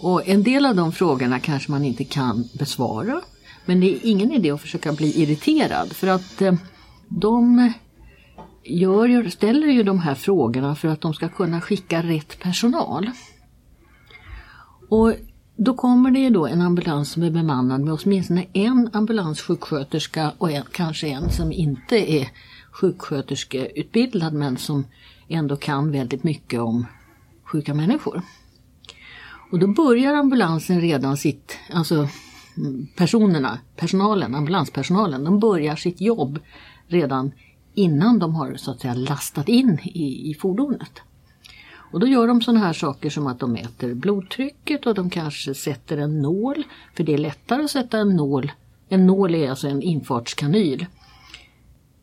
Och 0.00 0.28
en 0.28 0.42
del 0.42 0.66
av 0.66 0.76
de 0.76 0.92
frågorna 0.92 1.40
kanske 1.40 1.70
man 1.70 1.84
inte 1.84 2.04
kan 2.04 2.48
besvara. 2.52 3.20
Men 3.64 3.80
det 3.80 3.86
är 3.86 3.98
ingen 4.02 4.32
idé 4.32 4.50
att 4.50 4.60
försöka 4.60 4.92
bli 4.92 5.22
irriterad 5.22 5.92
för 5.92 6.06
att 6.06 6.42
eh, 6.42 6.54
de 7.08 7.72
gör, 8.64 9.28
ställer 9.28 9.66
ju 9.66 9.82
de 9.82 9.98
här 9.98 10.14
frågorna 10.14 10.74
för 10.74 10.88
att 10.88 11.00
de 11.00 11.14
ska 11.14 11.28
kunna 11.28 11.60
skicka 11.60 12.02
rätt 12.02 12.40
personal. 12.40 13.10
Och 14.88 15.14
då 15.56 15.74
kommer 15.74 16.10
det 16.10 16.18
ju 16.18 16.30
då 16.30 16.46
en 16.46 16.62
ambulans 16.62 17.10
som 17.10 17.22
är 17.22 17.30
bemannad 17.30 17.80
med 17.80 17.98
åtminstone 18.02 18.46
en 18.52 18.90
ambulanssjuksköterska 18.92 20.32
och 20.38 20.50
en, 20.50 20.64
kanske 20.72 21.08
en 21.08 21.30
som 21.30 21.52
inte 21.52 22.12
är 22.12 22.28
sjuksköterskeutbildad 22.72 24.32
men 24.32 24.56
som 24.56 24.84
ändå 25.28 25.56
kan 25.56 25.92
väldigt 25.92 26.24
mycket 26.24 26.60
om 26.60 26.86
sjuka 27.44 27.74
människor. 27.74 28.22
Och 29.50 29.58
då 29.58 29.66
börjar 29.66 30.14
ambulansen 30.14 30.80
redan 30.80 31.16
sitt, 31.16 31.58
alltså 31.72 32.08
personerna, 32.96 33.58
personalen, 33.76 34.34
ambulanspersonalen, 34.34 35.24
de 35.24 35.40
börjar 35.40 35.76
sitt 35.76 36.00
jobb 36.00 36.38
redan 36.88 37.32
innan 37.74 38.18
de 38.18 38.34
har 38.34 38.56
så 38.56 38.70
att 38.70 38.80
säga 38.80 38.94
lastat 38.94 39.48
in 39.48 39.78
i, 39.82 40.30
i 40.30 40.34
fordonet. 40.34 41.00
Och 41.90 42.00
då 42.00 42.06
gör 42.06 42.26
de 42.26 42.42
sådana 42.42 42.60
här 42.60 42.72
saker 42.72 43.10
som 43.10 43.26
att 43.26 43.38
de 43.38 43.52
mäter 43.52 43.94
blodtrycket 43.94 44.86
och 44.86 44.94
de 44.94 45.10
kanske 45.10 45.54
sätter 45.54 45.98
en 45.98 46.22
nål, 46.22 46.64
för 46.96 47.04
det 47.04 47.14
är 47.14 47.18
lättare 47.18 47.62
att 47.62 47.70
sätta 47.70 47.98
en 47.98 48.16
nål. 48.16 48.52
En 48.88 49.06
nål 49.06 49.34
är 49.34 49.50
alltså 49.50 49.68
en 49.68 49.82
infartskanyl. 49.82 50.86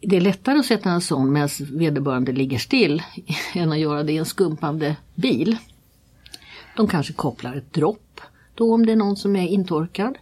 Det 0.01 0.17
är 0.17 0.21
lättare 0.21 0.59
att 0.59 0.65
sätta 0.65 0.89
en 0.89 1.01
sån 1.01 1.33
medan 1.33 1.49
vederbörande 1.59 2.31
ligger 2.31 2.57
still 2.57 3.03
än 3.53 3.71
att 3.71 3.79
göra 3.79 4.03
det 4.03 4.13
i 4.13 4.17
en 4.17 4.25
skumpande 4.25 4.95
bil. 5.15 5.57
De 6.75 6.87
kanske 6.87 7.13
kopplar 7.13 7.55
ett 7.55 7.73
dropp 7.73 8.21
då 8.55 8.73
om 8.73 8.85
det 8.85 8.91
är 8.91 8.95
någon 8.95 9.15
som 9.15 9.35
är 9.35 9.47
intorkad. 9.47 10.17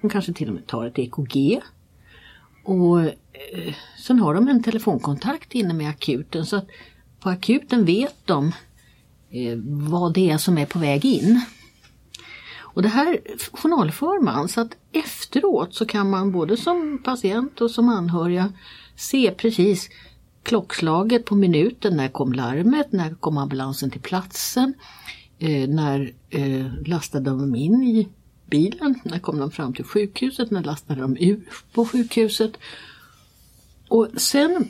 De 0.00 0.10
kanske 0.10 0.32
till 0.32 0.48
och 0.48 0.54
med 0.54 0.66
tar 0.66 0.86
ett 0.86 0.98
EKG. 0.98 1.60
Och 2.64 3.00
eh, 3.52 3.74
Sen 3.98 4.18
har 4.18 4.34
de 4.34 4.48
en 4.48 4.62
telefonkontakt 4.62 5.54
inne 5.54 5.74
med 5.74 5.90
akuten 5.90 6.46
så 6.46 6.56
att 6.56 6.68
på 7.20 7.30
akuten 7.30 7.84
vet 7.84 8.26
de 8.26 8.52
Eh, 9.34 9.58
vad 9.66 10.14
det 10.14 10.30
är 10.30 10.38
som 10.38 10.58
är 10.58 10.66
på 10.66 10.78
väg 10.78 11.04
in. 11.04 11.40
Och 12.58 12.82
det 12.82 12.88
här 12.88 13.20
journalför 13.52 14.22
man 14.22 14.34
så 14.34 14.40
alltså, 14.40 14.60
att 14.60 14.76
efteråt 14.92 15.74
så 15.74 15.86
kan 15.86 16.10
man 16.10 16.32
både 16.32 16.56
som 16.56 17.02
patient 17.04 17.60
och 17.60 17.70
som 17.70 17.88
anhöriga 17.88 18.52
se 18.96 19.30
precis 19.30 19.88
klockslaget 20.42 21.24
på 21.24 21.34
minuten. 21.34 21.96
När 21.96 22.08
kom 22.08 22.32
larmet? 22.32 22.92
När 22.92 23.14
kom 23.14 23.38
ambulansen 23.38 23.90
till 23.90 24.00
platsen? 24.00 24.74
Eh, 25.38 25.68
när 25.68 26.12
eh, 26.30 26.66
lastade 26.86 27.30
de 27.30 27.54
in 27.54 27.82
i 27.82 28.08
bilen? 28.46 29.00
När 29.02 29.18
kom 29.18 29.38
de 29.38 29.50
fram 29.50 29.74
till 29.74 29.84
sjukhuset? 29.84 30.50
När 30.50 30.62
lastade 30.62 31.00
de 31.00 31.16
ur 31.16 31.48
på 31.72 31.86
sjukhuset? 31.86 32.56
Och 33.94 34.08
sen 34.16 34.68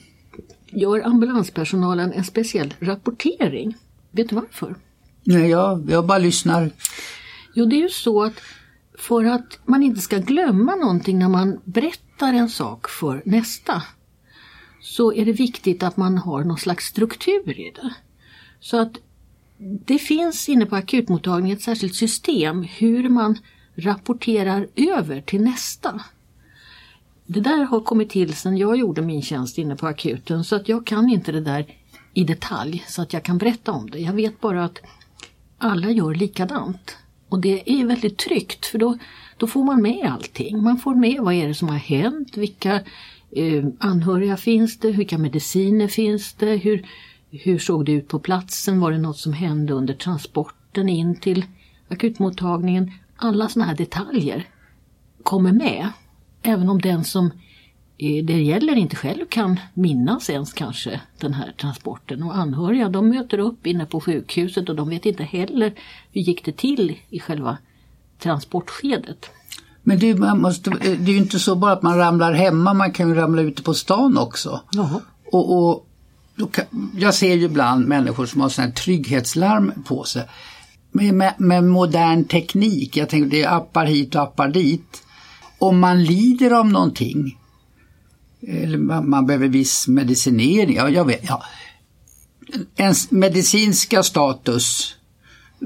gör 0.67 1.07
ambulanspersonalen 1.07 2.13
en 2.13 2.25
speciell 2.25 2.75
rapportering 2.81 3.77
Vet 4.11 4.29
du 4.29 4.35
varför? 4.35 4.75
Nej, 5.25 5.51
jag, 5.51 5.91
jag 5.91 6.07
bara 6.07 6.19
lyssnar. 6.19 6.71
Jo, 7.55 7.67
det 7.67 7.77
är 7.77 7.83
ju 7.83 7.89
så 7.89 8.23
att 8.23 8.41
för 8.99 9.25
att 9.25 9.59
man 9.65 9.83
inte 9.83 10.01
ska 10.01 10.19
glömma 10.19 10.75
någonting 10.75 11.19
när 11.19 11.29
man 11.29 11.61
berättar 11.65 12.33
en 12.33 12.49
sak 12.49 12.89
för 12.89 13.23
nästa 13.25 13.83
så 14.81 15.13
är 15.13 15.25
det 15.25 15.33
viktigt 15.33 15.83
att 15.83 15.97
man 15.97 16.19
har 16.19 16.45
någon 16.45 16.59
slags 16.59 16.85
struktur 16.85 17.61
i 17.61 17.73
det. 17.75 17.95
Så 18.61 18.81
att 18.81 18.93
det 19.87 19.99
finns 19.99 20.49
inne 20.49 20.67
på 20.67 20.77
akutmottagningen 20.77 21.57
ett 21.57 21.63
särskilt 21.63 21.95
system 21.95 22.63
hur 22.63 23.09
man 23.09 23.39
rapporterar 23.77 24.69
över 24.77 25.21
till 25.21 25.41
nästa. 25.41 26.05
Det 27.27 27.41
där 27.41 27.65
har 27.65 27.81
kommit 27.81 28.11
till 28.11 28.35
sen 28.35 28.57
jag 28.57 28.77
gjorde 28.77 29.03
min 29.03 29.23
tjänst 29.23 29.59
inne 29.59 29.77
på 29.77 29.87
akuten 29.87 30.45
så 30.45 30.57
att 30.57 30.69
jag 30.69 30.87
kan 30.87 31.09
inte 31.09 31.33
det 31.33 31.41
där 31.41 31.67
i 32.15 32.25
detalj 32.25 32.85
så 32.89 33.03
att 33.03 33.13
jag 33.13 33.23
kan 33.23 33.39
berätta 33.39 33.73
om 33.73 33.91
det. 33.91 33.99
Jag 33.99 34.13
vet 34.13 34.41
bara 34.41 34.65
att 34.65 34.79
alla 35.59 35.91
gör 35.91 36.15
likadant. 36.15 36.97
Och 37.29 37.41
det 37.41 37.71
är 37.71 37.87
väldigt 37.87 38.19
tryggt 38.19 38.67
för 38.67 38.79
då, 38.79 38.99
då 39.37 39.47
får 39.47 39.65
man 39.65 39.83
med 39.83 40.13
allting. 40.13 40.63
Man 40.63 40.79
får 40.79 40.95
med 40.95 41.21
vad 41.21 41.35
är 41.35 41.49
det 41.49 41.55
som 41.55 41.69
har 41.69 41.77
hänt, 41.77 42.37
vilka 42.37 42.75
eh, 43.31 43.65
anhöriga 43.79 44.37
finns 44.37 44.79
det, 44.79 44.91
vilka 44.91 45.19
mediciner 45.19 45.89
finns 45.89 46.33
det, 46.33 46.57
hur, 46.57 46.87
hur 47.31 47.59
såg 47.59 47.85
det 47.85 47.93
ut 47.93 48.09
på 48.09 48.19
platsen, 48.19 48.81
var 48.81 48.93
det 48.93 48.99
något 48.99 49.19
som 49.19 49.33
hände 49.33 49.73
under 49.73 49.95
transporten 49.95 50.89
in 50.89 51.17
till 51.17 51.45
akutmottagningen. 51.89 52.93
Alla 53.17 53.49
sådana 53.49 53.69
här 53.69 53.77
detaljer 53.77 54.49
kommer 55.23 55.53
med. 55.53 55.89
Även 56.44 56.68
om 56.68 56.80
den 56.80 57.04
som 57.04 57.30
det 57.98 58.42
gäller 58.42 58.76
inte 58.76 58.96
själv 58.96 59.24
kan 59.28 59.61
minnas 59.74 60.30
ens 60.30 60.52
kanske 60.52 61.00
den 61.18 61.35
här 61.35 61.52
transporten. 61.61 62.22
Och 62.22 62.37
anhöriga 62.37 62.88
de 62.88 63.09
möter 63.09 63.38
upp 63.38 63.66
inne 63.66 63.87
på 63.87 64.00
sjukhuset 64.00 64.68
och 64.68 64.76
de 64.76 64.88
vet 64.88 65.07
inte 65.07 65.22
heller 65.22 65.74
hur 66.12 66.20
gick 66.20 66.44
det 66.44 66.57
till 66.57 66.98
i 67.11 67.20
själva 67.20 67.59
transportskedet. 68.18 69.30
Men 69.83 69.98
det, 69.98 70.14
måste, 70.14 70.70
det 70.70 70.90
är 70.90 71.12
ju 71.12 71.16
inte 71.16 71.38
så 71.38 71.57
bara 71.57 71.72
att 71.72 71.83
man 71.83 71.98
ramlar 71.98 72.33
hemma, 72.33 72.74
man 72.74 72.92
kan 72.92 73.09
ju 73.09 73.14
ramla 73.14 73.42
ute 73.42 73.62
på 73.62 73.74
stan 73.74 74.18
också. 74.18 74.61
Jaha. 74.72 75.00
Och, 75.33 75.59
och 75.59 75.87
kan, 76.52 76.64
jag 76.96 77.14
ser 77.14 77.35
ju 77.35 77.44
ibland 77.44 77.88
människor 77.88 78.26
som 78.26 78.40
har 78.40 78.48
sådana 78.48 78.68
här 78.68 78.74
trygghetslarm 78.74 79.72
på 79.87 80.04
sig. 80.04 80.22
Med, 80.92 81.14
med, 81.14 81.35
med 81.38 81.64
modern 81.64 82.24
teknik, 82.24 82.96
jag 82.96 83.09
tänker 83.09 83.30
det 83.30 83.42
är 83.42 83.57
appar 83.57 83.87
hit 83.87 84.14
och 84.14 84.22
appar 84.22 84.48
dit. 84.48 85.04
Om 85.68 85.81
man 85.81 86.05
lider 86.05 86.50
av 86.50 86.66
någonting 86.66 87.38
eller 88.48 88.79
man, 88.79 89.27
behöver 89.27 89.48
viss 89.48 89.88
medicinering. 89.88 90.77
Ja, 90.77 90.88
jag 90.88 91.05
vet, 91.05 91.24
ja. 91.29 91.42
Ens 92.77 93.11
medicinska 93.11 94.03
status, 94.03 94.96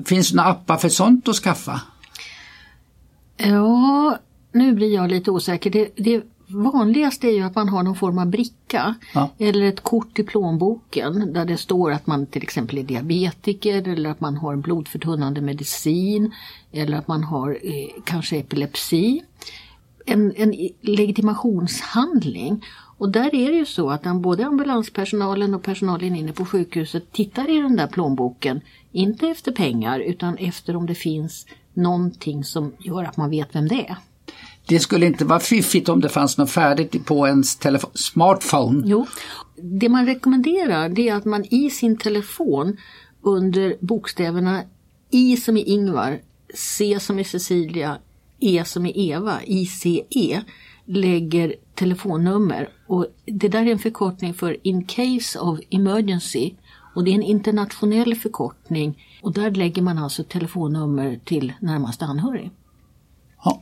finns 0.06 0.30
det 0.30 0.36
några 0.36 0.48
appar 0.48 0.76
för 0.76 0.88
sånt 0.88 1.28
att 1.28 1.36
skaffa? 1.36 1.80
Ja, 3.36 4.18
nu 4.52 4.72
blir 4.72 4.94
jag 4.94 5.10
lite 5.10 5.30
osäker. 5.30 5.70
Det, 5.70 5.88
det 5.96 6.22
vanligaste 6.46 7.26
är 7.26 7.32
ju 7.32 7.42
att 7.42 7.54
man 7.54 7.68
har 7.68 7.82
någon 7.82 7.96
form 7.96 8.18
av 8.18 8.26
bricka 8.26 8.94
Ja. 9.14 9.30
eller 9.38 9.66
ett 9.66 9.80
kort 9.80 10.18
i 10.18 10.22
plånboken 10.22 11.32
där 11.32 11.44
det 11.44 11.56
står 11.56 11.92
att 11.92 12.06
man 12.06 12.26
till 12.26 12.42
exempel 12.42 12.78
är 12.78 12.82
diabetiker 12.82 13.88
eller 13.88 14.10
att 14.10 14.20
man 14.20 14.36
har 14.36 14.52
en 14.52 14.60
blodförtunnande 14.60 15.40
medicin 15.40 16.32
eller 16.72 16.98
att 16.98 17.08
man 17.08 17.24
har 17.24 17.50
eh, 17.50 18.02
kanske 18.04 18.36
epilepsi. 18.36 19.22
En, 20.10 20.32
en 20.36 20.68
legitimationshandling. 20.80 22.64
Och 22.98 23.12
där 23.12 23.34
är 23.34 23.50
det 23.50 23.58
ju 23.58 23.66
så 23.66 23.90
att 23.90 24.02
både 24.02 24.46
ambulanspersonalen 24.46 25.54
och 25.54 25.62
personalen 25.62 26.16
inne 26.16 26.32
på 26.32 26.44
sjukhuset 26.44 27.12
tittar 27.12 27.50
i 27.50 27.60
den 27.60 27.76
där 27.76 27.86
plånboken. 27.86 28.60
Inte 28.92 29.28
efter 29.28 29.52
pengar 29.52 30.00
utan 30.00 30.36
efter 30.36 30.76
om 30.76 30.86
det 30.86 30.94
finns 30.94 31.46
någonting 31.74 32.44
som 32.44 32.72
gör 32.78 33.04
att 33.04 33.16
man 33.16 33.30
vet 33.30 33.54
vem 33.54 33.68
det 33.68 33.86
är. 33.88 33.96
Det 34.66 34.78
skulle 34.78 35.06
inte 35.06 35.24
vara 35.24 35.40
fiffigt 35.40 35.88
om 35.88 36.00
det 36.00 36.08
fanns 36.08 36.38
något 36.38 36.50
färdigt 36.50 37.06
på 37.06 37.26
ens 37.26 37.58
smartphone. 37.94 38.82
Jo, 38.86 39.06
det 39.56 39.88
man 39.88 40.06
rekommenderar 40.06 40.88
det 40.88 41.08
är 41.08 41.14
att 41.14 41.24
man 41.24 41.44
i 41.44 41.70
sin 41.70 41.96
telefon 41.96 42.76
under 43.22 43.76
bokstäverna 43.80 44.62
I 45.10 45.36
som 45.36 45.56
i 45.56 45.62
Ingvar, 45.62 46.18
C 46.54 46.98
som 47.00 47.18
i 47.18 47.24
Cecilia, 47.24 47.98
E 48.40 48.64
som 48.64 48.86
i 48.86 49.10
Eva, 49.10 49.40
ICE 49.46 50.42
lägger 50.84 51.54
telefonnummer. 51.74 52.68
Och 52.86 53.06
det 53.24 53.48
där 53.48 53.66
är 53.66 53.72
en 53.72 53.78
förkortning 53.78 54.34
för 54.34 54.56
In 54.62 54.84
Case 54.84 55.38
of 55.38 55.58
Emergency 55.70 56.54
och 56.94 57.04
det 57.04 57.10
är 57.10 57.14
en 57.14 57.22
internationell 57.22 58.14
förkortning 58.14 59.04
och 59.22 59.32
där 59.32 59.50
lägger 59.50 59.82
man 59.82 59.98
alltså 59.98 60.24
telefonnummer 60.24 61.20
till 61.24 61.52
närmaste 61.60 62.04
anhörig. 62.04 62.50
Ja. 63.44 63.60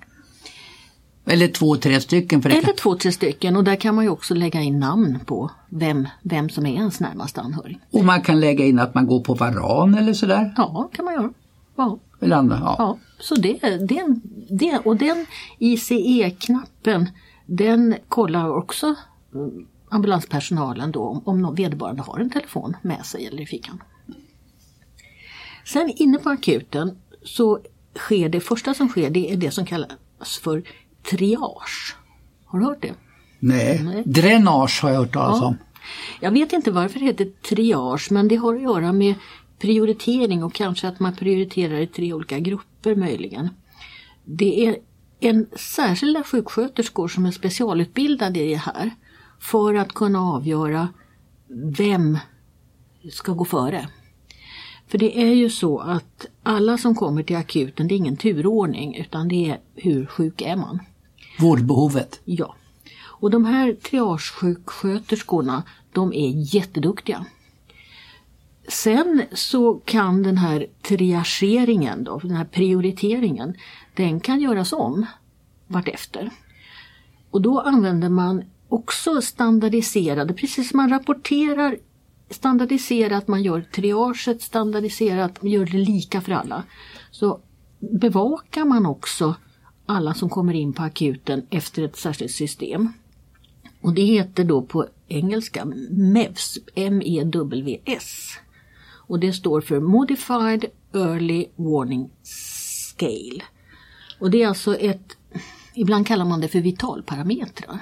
Eller 1.27 1.49
två, 1.49 1.77
tre 1.77 2.01
stycken. 2.01 2.43
För 2.43 2.49
det 2.49 2.57
Eller 2.57 2.73
två, 2.73 2.95
tre 2.95 3.13
stycken 3.13 3.57
och 3.57 3.65
där 3.65 3.77
kan 3.77 3.95
man 3.95 4.05
ju 4.05 4.11
också 4.11 4.35
lägga 4.35 4.63
in 4.63 4.79
namn 4.79 5.21
på 5.27 5.51
vem, 5.69 6.09
vem 6.23 6.49
som 6.49 6.67
är 6.67 6.75
ens 6.75 7.01
närmaste 7.01 7.41
anhörig. 7.41 7.79
Och 7.91 8.05
man 8.05 8.23
kan 8.23 8.41
lägga 8.41 8.65
in 8.65 8.79
att 8.79 8.95
man 8.95 9.07
går 9.07 9.21
på 9.21 9.35
varann 9.35 9.95
eller 9.95 10.13
sådär. 10.13 10.55
Ja, 10.57 10.91
kan 10.93 11.05
man 11.05 11.15
göra. 11.15 11.33
Ja, 11.77 11.99
Eller 12.21 12.37
andra. 12.37 12.59
Ja. 12.63 12.75
ja. 12.79 12.99
Så 13.19 13.35
det, 13.35 13.59
det, 13.89 14.05
det, 14.51 14.79
och 14.85 14.97
den 14.97 15.27
ICE-knappen 15.59 17.11
den 17.47 17.95
kollar 18.09 18.49
också 18.49 18.95
ambulanspersonalen 19.89 20.93
då 20.93 21.23
om, 21.25 21.55
vederbörande 21.55 22.03
har 22.03 22.19
en 22.19 22.31
telefon 22.31 22.77
med 22.83 23.07
sig 23.07 23.27
eller 23.27 23.43
i 23.43 23.47
fickan. 23.47 23.83
Sen 25.65 25.93
inne 25.97 26.19
på 26.19 26.29
akuten 26.31 26.99
så 27.23 27.59
sker 27.99 28.29
det 28.29 28.41
första 28.41 28.75
som 28.75 28.89
sker 28.89 29.11
det 29.11 29.33
är 29.33 29.37
det 29.37 29.51
som 29.51 29.67
kallas 29.67 30.39
för 30.43 30.63
triage. 31.11 31.97
Har 32.45 32.59
du 32.59 32.65
hört 32.65 32.83
det? 32.83 32.95
Nej. 33.39 33.83
Nej. 33.85 34.03
Dränage 34.07 34.83
har 34.83 34.91
jag 34.91 34.99
hört 34.99 35.13
talas 35.13 35.39
Ja. 35.41 35.47
om. 35.47 35.57
Jag 36.21 36.31
vet 36.31 36.53
inte 36.53 36.71
varför 36.71 36.99
det 37.01 37.07
heter 37.07 37.25
triage 37.49 38.11
men 38.11 38.29
det 38.29 38.37
har 38.37 38.55
att 38.55 38.63
göra 38.63 38.93
med 38.93 39.15
prioritering 39.59 40.45
och 40.45 40.55
kanske 40.55 40.89
att 40.89 41.01
man 41.01 41.17
prioriterar 41.17 41.79
i 41.79 41.87
tre 41.87 42.13
olika 42.13 42.39
grupper 42.39 42.76
möjligen. 42.95 43.49
Det 44.25 44.67
är 44.67 44.77
en 45.21 45.47
särskilda 45.57 46.23
sjuksköterskor 46.23 47.09
som 47.09 47.27
är 47.27 47.31
specialutbildade 47.31 48.41
i 48.41 48.51
det 48.51 48.57
här 48.57 48.91
för 49.41 49.75
att 49.75 49.93
kunna 49.93 50.21
avgöra 50.21 50.89
vem 51.77 52.19
ska 53.11 53.33
gå 53.33 53.45
före. 53.45 53.89
För 54.89 54.99
det 54.99 55.23
är 55.23 55.35
ju 55.35 55.51
så 55.51 55.79
att 55.79 56.27
alla 56.43 56.79
som 56.79 56.95
kommer 56.95 57.23
till 57.23 57.37
akuten, 57.37 57.89
det 57.89 57.95
är 57.95 57.97
ingen 57.97 58.17
turordning 58.17 58.97
utan 58.97 59.29
det 59.29 59.51
är 59.51 59.61
hur 59.75 60.07
sjuk 60.07 60.43
är 60.43 60.57
man. 60.57 60.81
Vårdbehovet. 61.39 62.21
Ja. 62.25 62.55
Och 62.99 63.31
de 63.31 63.45
här 63.45 63.73
triagesjuksköterskorna, 63.73 65.63
de 65.93 66.13
är 66.13 66.55
jätteduktiga. 66.55 67.27
Sen 68.69 69.23
så 69.33 69.75
kan 69.75 70.23
den 70.23 70.39
här 70.39 70.67
triageringen, 70.83 72.05
då, 72.05 72.19
den 72.19 72.37
här 72.37 72.45
prioriteringen, 72.45 73.55
den 73.95 74.21
kan 74.21 74.41
göras 74.41 74.73
om 74.73 75.07
vartefter. 75.67 76.31
Och 77.31 77.43
då 77.43 77.61
använder 77.61 78.09
man 78.09 78.45
också 78.69 79.23
standardiserade, 79.23 80.35
precis 80.35 80.71
som 80.71 80.77
man 80.77 80.91
rapporterar 80.91 81.77
standardiserat, 82.31 83.29
man 83.29 83.43
gör 83.43 83.61
triaget 83.61 84.43
standardiserat, 84.43 85.43
man 85.43 85.51
gör 85.51 85.67
det 85.67 85.79
lika 85.79 86.21
för 86.21 86.33
alla. 86.33 86.63
Så 87.11 87.41
bevakar 87.79 88.65
man 88.65 88.87
också 88.87 89.35
alla 89.87 90.15
som 90.15 90.29
kommer 90.29 90.55
in 90.55 90.73
på 90.73 90.83
akuten 90.83 91.47
efter 91.51 91.83
ett 91.83 91.97
särskilt 91.97 92.33
system. 92.33 92.93
Och 93.81 93.95
det 93.95 94.03
heter 94.03 94.45
då 94.45 94.63
på 94.63 94.87
engelska 95.09 95.65
MEVS, 95.91 96.59
M-E-W-S. 96.75 98.39
Och 99.07 99.21
det 99.21 99.33
står 99.33 99.61
för 99.61 99.81
Modified 99.81 100.65
Early 100.95 101.47
Warning 101.57 102.11
Scale. 102.23 103.43
Och 104.21 104.31
det 104.31 104.43
är 104.43 104.49
alltså 104.49 104.77
ett, 104.77 105.17
ibland 105.75 106.07
kallar 106.07 106.25
man 106.25 106.41
det 106.41 106.49
för 106.49 106.61
vitalparametrar. 106.61 107.79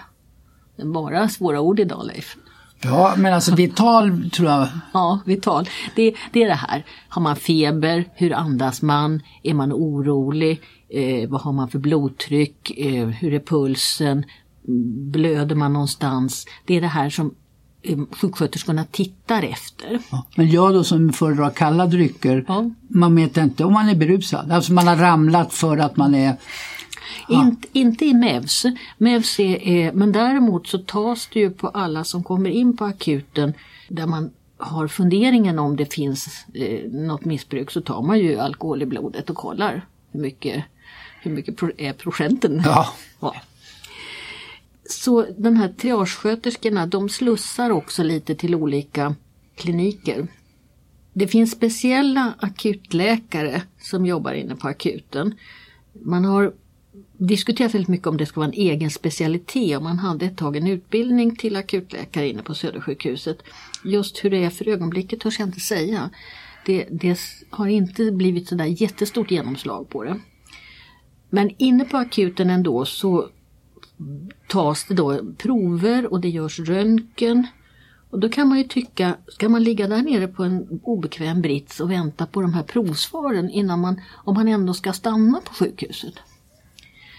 Det 0.76 0.84
bara 0.84 1.28
svåra 1.28 1.60
ord 1.60 1.80
idag 1.80 2.06
Leif. 2.06 2.36
Ja, 2.82 3.14
men 3.16 3.34
alltså 3.34 3.54
vital 3.54 4.30
tror 4.30 4.50
jag. 4.50 4.68
Ja, 4.92 5.20
vital. 5.26 5.68
Det, 5.96 6.14
det 6.32 6.42
är 6.42 6.48
det 6.48 6.54
här. 6.54 6.84
Har 7.08 7.22
man 7.22 7.36
feber? 7.36 8.04
Hur 8.14 8.32
andas 8.32 8.82
man? 8.82 9.22
Är 9.42 9.54
man 9.54 9.72
orolig? 9.72 10.60
Eh, 10.88 11.28
vad 11.30 11.40
har 11.40 11.52
man 11.52 11.68
för 11.68 11.78
blodtryck? 11.78 12.70
Eh, 12.78 13.06
hur 13.06 13.34
är 13.34 13.40
pulsen? 13.40 14.24
Blöder 15.12 15.54
man 15.54 15.72
någonstans? 15.72 16.46
Det 16.66 16.76
är 16.76 16.80
det 16.80 16.86
här 16.86 17.10
som 17.10 17.34
sjuksköterskorna 18.10 18.84
tittar 18.90 19.42
efter. 19.42 19.98
Ja. 20.10 20.26
Men 20.36 20.50
jag 20.50 20.74
då 20.74 20.84
som 20.84 21.12
föredrar 21.12 21.50
kalla 21.50 21.86
drycker, 21.86 22.44
Ja. 22.48 22.70
man 22.88 23.16
vet 23.16 23.36
inte 23.36 23.64
om 23.64 23.72
man 23.72 23.88
är 23.88 23.94
berusad. 23.94 24.52
Alltså 24.52 24.72
man 24.72 24.86
har 24.86 24.96
ramlat 24.96 25.52
för 25.52 25.78
att 25.78 25.96
man 25.96 26.14
är 26.14 26.36
Inte, 27.28 27.68
inte 27.72 28.04
i 28.04 28.14
MEVS. 28.14 28.64
MEVS 28.98 29.40
är, 29.40 29.56
är, 29.62 29.92
men 29.92 30.12
däremot 30.12 30.66
så 30.66 30.78
tas 30.78 31.28
det 31.32 31.40
ju 31.40 31.50
på 31.50 31.68
alla 31.68 32.04
som 32.04 32.22
kommer 32.24 32.50
in 32.50 32.76
på 32.76 32.84
akuten 32.84 33.54
där 33.88 34.06
man 34.06 34.30
har 34.56 34.88
funderingen 34.88 35.58
om 35.58 35.76
det 35.76 35.94
finns 35.94 36.46
eh, 36.54 36.90
något 36.90 37.24
missbruk 37.24 37.70
så 37.70 37.80
tar 37.80 38.02
man 38.02 38.18
ju 38.18 38.38
alkohol 38.38 38.82
i 38.82 38.86
blodet 38.86 39.30
och 39.30 39.36
kollar 39.36 39.86
hur 40.12 40.20
mycket, 40.20 40.64
hur 41.22 41.30
mycket 41.30 41.56
pro, 41.56 41.70
är 41.78 41.92
procenten. 41.92 42.62
Ja. 42.64 42.88
Ja. 43.20 43.34
Så 44.90 45.26
de 45.38 45.56
här 45.56 45.68
triagesköterskorna 45.68 46.86
de 46.86 47.08
slussar 47.08 47.70
också 47.70 48.02
lite 48.02 48.34
till 48.34 48.54
olika 48.54 49.14
kliniker. 49.54 50.26
Det 51.12 51.28
finns 51.28 51.50
speciella 51.50 52.34
akutläkare 52.38 53.62
som 53.80 54.06
jobbar 54.06 54.32
inne 54.32 54.56
på 54.56 54.68
akuten. 54.68 55.34
Man 55.92 56.24
har 56.24 56.52
diskuterat 57.18 57.74
väldigt 57.74 57.88
mycket 57.88 58.06
om 58.06 58.16
det 58.16 58.26
ska 58.26 58.40
vara 58.40 58.48
en 58.48 58.60
egen 58.60 58.90
specialitet 58.90 59.76
och 59.76 59.82
man 59.82 59.98
hade 59.98 60.26
ett 60.26 60.36
tag 60.36 60.56
en 60.56 60.66
utbildning 60.66 61.36
till 61.36 61.56
akutläkare 61.56 62.28
inne 62.28 62.42
på 62.42 62.54
Södersjukhuset. 62.54 63.38
Just 63.84 64.24
hur 64.24 64.30
det 64.30 64.44
är 64.44 64.50
för 64.50 64.68
ögonblicket 64.68 65.20
törs 65.20 65.38
jag 65.38 65.48
inte 65.48 65.60
säga. 65.60 66.10
Det, 66.66 66.88
det 66.90 67.18
har 67.50 67.66
inte 67.66 68.12
blivit 68.12 68.48
sådär 68.48 68.82
jättestort 68.82 69.30
genomslag 69.30 69.88
på 69.88 70.04
det. 70.04 70.20
Men 71.30 71.50
inne 71.58 71.84
på 71.84 71.96
akuten 71.96 72.50
ändå 72.50 72.84
så 72.84 73.28
tas 74.48 74.84
det 74.84 74.94
då 74.94 75.32
prover 75.38 76.12
och 76.12 76.20
det 76.20 76.28
görs 76.28 76.58
röntgen. 76.58 77.46
Och 78.10 78.20
då 78.20 78.28
kan 78.28 78.48
man 78.48 78.58
ju 78.58 78.64
tycka, 78.64 79.16
ska 79.28 79.48
man 79.48 79.64
ligga 79.64 79.88
där 79.88 80.02
nere 80.02 80.28
på 80.28 80.44
en 80.44 80.80
obekväm 80.82 81.42
brits 81.42 81.80
och 81.80 81.90
vänta 81.90 82.26
på 82.26 82.42
de 82.42 82.54
här 82.54 82.62
provsvaren 82.62 83.50
innan 83.50 83.80
man, 83.80 84.00
om 84.12 84.34
man 84.34 84.48
ändå 84.48 84.74
ska 84.74 84.92
stanna 84.92 85.40
på 85.40 85.54
sjukhuset? 85.54 86.14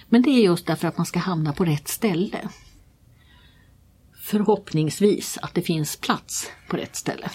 Men 0.09 0.21
det 0.21 0.29
är 0.29 0.43
just 0.43 0.65
därför 0.65 0.87
att 0.87 0.97
man 0.97 1.05
ska 1.05 1.19
hamna 1.19 1.53
på 1.53 1.65
rätt 1.65 1.87
ställe. 1.87 2.49
Förhoppningsvis 4.21 5.37
att 5.41 5.53
det 5.53 5.61
finns 5.61 5.95
plats 5.95 6.51
på 6.69 6.77
rätt 6.77 6.95
ställe. 6.95 7.29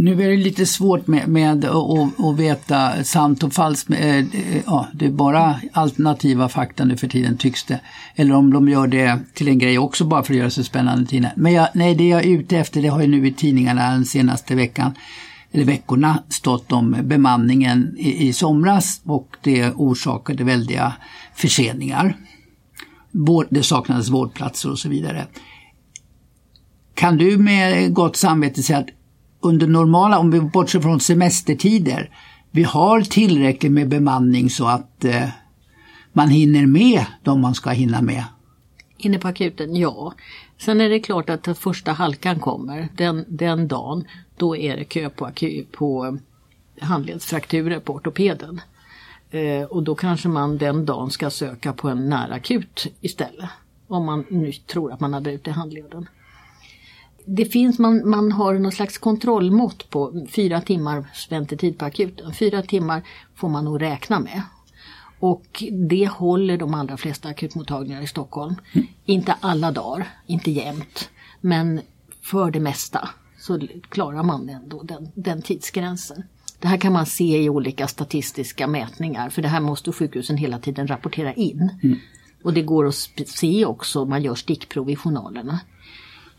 Nu 0.00 0.22
är 0.22 0.28
det 0.28 0.36
lite 0.36 0.66
svårt 0.66 1.06
med, 1.06 1.28
med 1.28 1.64
att, 1.64 2.20
att, 2.20 2.38
veta 2.38 3.04
sant 3.04 3.42
och 3.42 3.52
falskt. 3.52 3.90
Eh, 3.90 4.24
ja, 4.66 4.86
det 4.92 5.06
är 5.06 5.10
bara 5.10 5.60
alternativa 5.72 6.48
fakta 6.48 6.84
nu 6.84 6.96
för 6.96 7.08
tiden 7.08 7.36
tycks 7.36 7.64
det. 7.64 7.80
Eller 8.14 8.34
om 8.34 8.52
de 8.52 8.68
gör 8.68 8.86
det 8.86 9.18
till 9.34 9.48
en 9.48 9.58
grej 9.58 9.78
också 9.78 10.04
bara 10.04 10.22
för 10.22 10.34
att 10.34 10.38
göra 10.38 10.50
sig 10.50 10.64
spännande 10.64 11.06
tidningar. 11.06 11.34
Men 11.36 11.52
jag, 11.52 11.68
nej, 11.74 11.94
det 11.94 12.08
jag 12.08 12.24
är 12.24 12.28
ute 12.28 12.58
efter 12.58 12.82
det 12.82 12.88
har 12.88 13.00
ju 13.00 13.06
nu 13.06 13.26
i 13.26 13.32
tidningarna 13.32 13.90
den 13.90 14.04
senaste 14.04 14.54
veckan 14.54 14.94
eller 15.52 15.64
veckorna 15.64 16.22
stått 16.28 16.72
om 16.72 16.96
bemanningen 17.02 17.94
i, 17.98 18.28
i 18.28 18.32
somras 18.32 19.00
och 19.04 19.36
det 19.42 19.70
orsakade 19.70 20.44
väldiga 20.44 20.92
förseningar. 21.34 22.16
Det 23.50 23.62
saknades 23.62 24.08
vårdplatser 24.08 24.70
och 24.70 24.78
så 24.78 24.88
vidare. 24.88 25.26
Kan 26.94 27.16
du 27.16 27.38
med 27.38 27.94
gott 27.94 28.16
samvete 28.16 28.62
säga 28.62 28.78
att 28.78 28.88
under 29.40 29.66
normala, 29.66 30.18
om 30.18 30.30
vi 30.30 30.40
bortser 30.40 30.80
från 30.80 31.00
semestertider, 31.00 32.10
vi 32.50 32.62
har 32.62 33.00
tillräckligt 33.00 33.72
med 33.72 33.88
bemanning 33.88 34.50
så 34.50 34.66
att 34.66 35.04
eh, 35.04 35.28
man 36.12 36.28
hinner 36.28 36.66
med 36.66 37.04
de 37.22 37.40
man 37.40 37.54
ska 37.54 37.70
hinna 37.70 38.02
med? 38.02 38.24
Inne 38.98 39.18
på 39.18 39.28
akuten, 39.28 39.76
ja. 39.76 40.14
Sen 40.58 40.80
är 40.80 40.88
det 40.88 41.00
klart 41.00 41.30
att 41.30 41.42
den 41.42 41.54
första 41.54 41.92
halkan 41.92 42.40
kommer, 42.40 42.88
den, 42.96 43.24
den 43.28 43.68
dagen, 43.68 44.04
då 44.36 44.56
är 44.56 44.76
det 44.76 44.84
kö 44.84 45.08
på, 45.10 45.30
på 45.72 46.06
eh, 46.06 46.86
handledsfrakturer 46.88 47.80
på 47.80 47.94
ortopeden. 47.94 48.60
Eh, 49.30 49.62
och 49.62 49.82
då 49.82 49.94
kanske 49.94 50.28
man 50.28 50.58
den 50.58 50.86
dagen 50.86 51.10
ska 51.10 51.30
söka 51.30 51.72
på 51.72 51.88
en 51.88 52.08
närakut 52.08 52.86
istället. 53.00 53.50
Om 53.86 54.06
man 54.06 54.24
nu 54.30 54.52
tror 54.52 54.92
att 54.92 55.00
man 55.00 55.12
har 55.12 55.20
brutit 55.20 55.54
handleden. 55.54 56.08
Det 57.30 57.44
finns, 57.44 57.78
man, 57.78 58.08
man 58.08 58.32
har 58.32 58.54
någon 58.54 58.72
slags 58.72 58.98
kontrollmått 58.98 59.90
på 59.90 60.26
fyra 60.30 60.60
timmars 60.60 61.32
väntetid 61.32 61.78
på 61.78 61.84
akuten. 61.84 62.34
Fyra 62.34 62.62
timmar 62.62 63.02
får 63.34 63.48
man 63.48 63.64
nog 63.64 63.82
räkna 63.82 64.20
med. 64.20 64.42
Och 65.20 65.64
det 65.88 66.08
håller 66.08 66.58
de 66.58 66.74
allra 66.74 66.96
flesta 66.96 67.28
akutmottagningar 67.28 68.02
i 68.02 68.06
Stockholm. 68.06 68.54
Mm. 68.72 68.86
Inte 69.04 69.34
alla 69.40 69.70
dagar, 69.70 70.08
inte 70.26 70.50
jämt. 70.50 71.10
Men 71.40 71.80
för 72.22 72.50
det 72.50 72.60
mesta 72.60 73.08
så 73.38 73.60
klarar 73.88 74.22
man 74.22 74.48
ändå 74.48 74.82
den, 74.82 75.08
den 75.14 75.42
tidsgränsen. 75.42 76.22
Det 76.60 76.68
här 76.68 76.76
kan 76.76 76.92
man 76.92 77.06
se 77.06 77.42
i 77.42 77.48
olika 77.48 77.86
statistiska 77.86 78.66
mätningar 78.66 79.30
för 79.30 79.42
det 79.42 79.48
här 79.48 79.60
måste 79.60 79.92
sjukhusen 79.92 80.36
hela 80.36 80.58
tiden 80.58 80.86
rapportera 80.86 81.32
in. 81.32 81.70
Mm. 81.82 81.98
Och 82.42 82.52
det 82.52 82.62
går 82.62 82.86
att 82.86 82.94
se 83.26 83.64
också, 83.64 84.04
man 84.04 84.22
gör 84.22 84.34
stickprov 84.34 84.90
i 84.90 84.96
journalerna. 84.96 85.60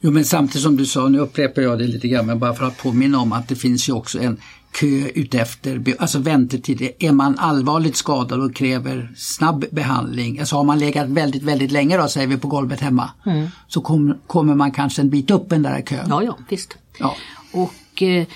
Jo 0.02 0.12
men 0.12 0.26
samtidigt 0.26 0.64
som 0.64 0.78
du 0.78 0.86
sa, 0.86 1.08
nu 1.08 1.20
upprepar 1.20 1.62
jag 1.62 1.80
det 1.80 1.88
lite 1.88 2.08
grann, 2.08 2.26
men 2.26 2.40
bara 2.40 2.54
för 2.54 2.66
att 2.66 2.78
påminna 2.78 3.20
om 3.20 3.34
att 3.34 3.48
det 3.48 3.56
finns 3.56 3.90
ju 3.90 3.94
också 3.94 4.20
en 4.20 4.38
kö 4.72 5.10
utefter, 5.16 5.96
alltså 6.00 6.20
väntetid. 6.20 6.92
Är 7.00 7.12
man 7.12 7.40
allvarligt 7.40 7.96
skadad 7.96 8.40
och 8.40 8.56
kräver 8.56 9.12
snabb 9.16 9.66
behandling, 9.72 10.40
alltså 10.40 10.56
har 10.56 10.64
man 10.64 10.80
legat 10.80 11.10
väldigt, 11.10 11.44
väldigt 11.44 11.72
länge 11.72 11.98
då, 11.98 12.08
säger 12.08 12.28
vi 12.28 12.38
på 12.38 12.48
golvet 12.48 12.80
hemma, 12.80 13.10
mm. 13.26 13.48
så 13.68 13.82
kom, 13.82 14.18
kommer 14.28 14.56
man 14.56 14.72
kanske 14.72 15.02
en 15.02 15.10
bit 15.10 15.32
upp 15.32 15.50
den 15.50 15.62
där 15.62 15.82
kön. 15.82 16.06
Ja, 16.10 16.24
ja, 16.24 16.38
visst. 16.50 16.78
Ja. 17.00 17.16
Och 17.52 18.04
eh, 18.04 18.28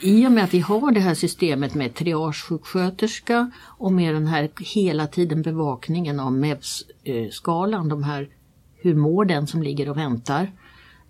i 0.00 0.26
och 0.26 0.32
med 0.32 0.44
att 0.44 0.54
vi 0.54 0.60
har 0.60 0.92
det 0.92 1.00
här 1.00 1.14
systemet 1.14 1.74
med 1.74 1.94
triagesjuksköterska 1.94 3.50
och 3.66 3.92
med 3.92 4.14
den 4.14 4.26
här 4.26 4.50
hela 4.74 5.06
tiden 5.06 5.42
bevakningen 5.42 6.20
av 6.20 6.32
MEVS-skalan, 6.32 7.88
de 7.88 8.02
här 8.02 8.28
hur 8.76 8.94
mår 8.94 9.24
den 9.24 9.46
som 9.46 9.62
ligger 9.62 9.88
och 9.90 9.96
väntar, 9.96 10.52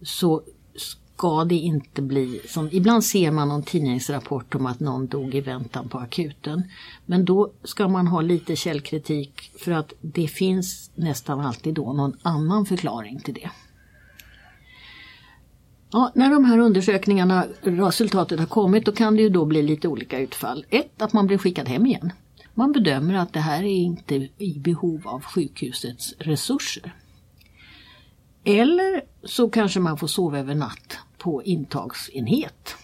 så 0.02 0.42
ska 0.76 1.44
det 1.44 1.54
inte 1.54 2.02
bli 2.02 2.40
som, 2.48 2.68
ibland 2.72 3.04
ser 3.04 3.30
man 3.30 3.48
någon 3.48 3.62
tidningsrapport 3.62 4.54
om 4.54 4.66
att 4.66 4.80
någon 4.80 5.07
dog 5.07 5.35
i 5.35 5.40
väntan 5.40 5.88
på 5.88 5.98
akuten. 5.98 6.62
Men 7.07 7.24
då 7.24 7.52
ska 7.64 7.88
man 7.88 8.07
ha 8.07 8.20
lite 8.20 8.57
källkritik 8.57 9.50
för 9.59 9.72
att 9.72 9.92
det 10.00 10.28
finns 10.28 10.90
nästan 10.94 11.40
alltid 11.40 11.74
då 11.74 11.92
någon 11.92 12.16
annan 12.22 12.66
förklaring 12.66 13.20
till 13.20 13.35
det. 13.35 13.50
Ja, 15.92 16.12
när 16.14 16.30
de 16.30 16.44
här 16.44 16.59
undersökningarna, 16.59 17.46
resultatet 17.62 18.38
har 18.38 18.46
kommit, 18.46 18.87
då 18.87 18.92
kan 18.92 19.16
det 19.16 19.22
ju 19.22 19.28
då 19.28 19.44
bli 19.44 19.62
lite 19.62 19.88
olika 19.88 20.18
utfall. 20.18 20.66
Ett, 20.70 21.02
att 21.02 21.12
man 21.12 21.26
blir 21.26 21.38
skickad 21.38 21.68
hem 21.68 21.87
igen. 21.87 22.12
Man 22.54 22.72
bedömer 22.72 23.14
att 23.14 23.33
det 23.33 23.40
här 23.40 23.62
är 23.62 23.76
inte 23.76 24.14
i 24.38 24.59
behov 24.59 25.02
av 25.04 25.24
sjukhusets 25.24 26.14
resurser. 26.18 26.94
Eller 28.44 29.02
så 29.24 29.48
kanske 29.50 29.80
man 29.80 29.98
får 29.98 30.07
sova 30.07 30.38
över 30.38 30.54
natt 30.54 30.98
på 31.18 31.42
intagsenhet. 31.42 32.76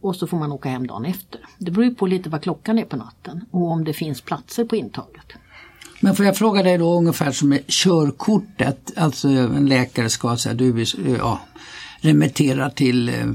Och 0.00 0.16
så 0.16 0.26
får 0.26 0.38
man 0.38 0.52
åka 0.52 0.68
hem 0.68 0.86
dagen 0.86 1.04
efter. 1.04 1.40
Det 1.58 1.70
beror 1.70 1.84
ju 1.84 1.94
på 1.94 2.06
lite 2.06 2.28
vad 2.28 2.42
klockan 2.42 2.78
är 2.78 2.84
på 2.84 2.96
natten 2.96 3.44
och 3.50 3.70
om 3.70 3.84
det 3.84 3.92
finns 3.92 4.20
platser 4.20 4.64
på 4.64 4.76
intaget. 4.76 5.32
Men 6.00 6.16
får 6.16 6.26
jag 6.26 6.36
fråga 6.36 6.62
dig 6.62 6.78
då 6.78 6.94
ungefär 6.94 7.32
som 7.32 7.48
med 7.48 7.66
körkortet, 7.66 8.92
alltså 8.96 9.28
en 9.28 9.66
läkare 9.66 10.08
ska 10.10 10.36
säga 10.36 10.54
du 10.54 10.84
ja, 11.18 11.40
remittera 12.00 12.70
till 12.70 13.08
eh, 13.08 13.26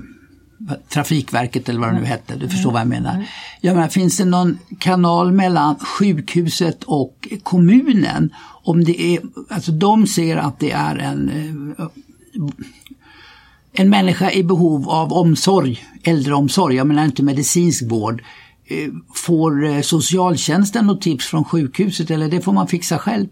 Trafikverket 0.89 1.69
eller 1.69 1.79
vad 1.79 1.89
det 1.89 1.99
nu 1.99 2.05
hette, 2.05 2.35
du 2.35 2.49
förstår 2.49 2.71
vad 2.71 2.81
jag 2.81 2.87
menar. 2.87 3.25
Jag 3.61 3.75
menar. 3.75 3.87
Finns 3.87 4.17
det 4.17 4.25
någon 4.25 4.59
kanal 4.79 5.31
mellan 5.31 5.75
sjukhuset 5.75 6.83
och 6.83 7.27
kommunen? 7.43 8.33
Om 8.63 8.83
det 8.83 9.01
är, 9.01 9.21
alltså 9.49 9.71
de 9.71 10.07
ser 10.07 10.37
att 10.37 10.59
det 10.59 10.71
är 10.71 10.95
en, 10.95 11.29
eh, 11.77 11.85
en 13.73 13.89
människa 13.89 14.31
i 14.31 14.43
behov 14.43 14.89
av 14.89 15.13
omsorg, 15.13 15.79
äldreomsorg, 16.03 16.75
jag 16.75 16.87
menar 16.87 17.05
inte 17.05 17.23
medicinsk 17.23 17.83
vård. 17.83 18.23
Eh, 18.65 18.91
får 19.15 19.81
socialtjänsten 19.81 20.87
något 20.87 21.01
tips 21.01 21.25
från 21.25 21.43
sjukhuset 21.43 22.11
eller 22.11 22.27
det 22.27 22.41
får 22.41 22.53
man 22.53 22.67
fixa 22.67 22.97
själv? 22.97 23.27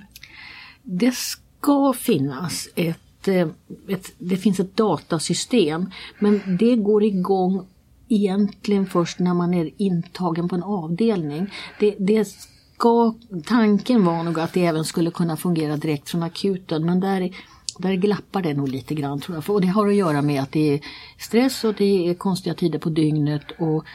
Det 0.83 1.15
ska 1.15 1.93
finnas 1.93 2.67
ett 2.75 3.10
ett, 3.21 3.27
eh, 3.27 3.47
ett, 3.87 4.11
det 4.17 4.37
finns 4.37 4.59
ett 4.59 4.77
datasystem 4.77 5.91
men 6.19 6.57
det 6.59 6.75
går 6.75 7.03
igång 7.03 7.67
egentligen 8.09 8.85
först 8.85 9.19
när 9.19 9.33
man 9.33 9.53
är 9.53 9.69
intagen 9.77 10.49
på 10.49 10.55
en 10.55 10.63
avdelning. 10.63 11.53
Det, 11.79 11.95
det 11.99 12.25
ska, 12.25 13.13
tanken 13.45 14.05
var 14.05 14.23
nog 14.23 14.39
att 14.39 14.53
det 14.53 14.65
även 14.65 14.85
skulle 14.85 15.11
kunna 15.11 15.37
fungera 15.37 15.77
direkt 15.77 16.09
från 16.09 16.23
akuten 16.23 16.85
men 16.85 16.99
där, 16.99 17.35
där 17.77 17.93
glappar 17.93 18.41
det 18.41 18.53
nog 18.53 18.69
lite 18.69 18.95
grann 18.95 19.19
tror 19.19 19.37
jag. 19.37 19.55
Och 19.55 19.61
det 19.61 19.67
har 19.67 19.87
att 19.87 19.95
göra 19.95 20.21
med 20.21 20.41
att 20.41 20.51
det 20.51 20.73
är 20.73 20.79
stress 21.19 21.63
och 21.63 21.73
det 21.73 22.09
är 22.09 22.13
konstiga 22.13 22.55
tider 22.55 22.79
på 22.79 22.89
dygnet 22.89 23.51
och 23.59 23.85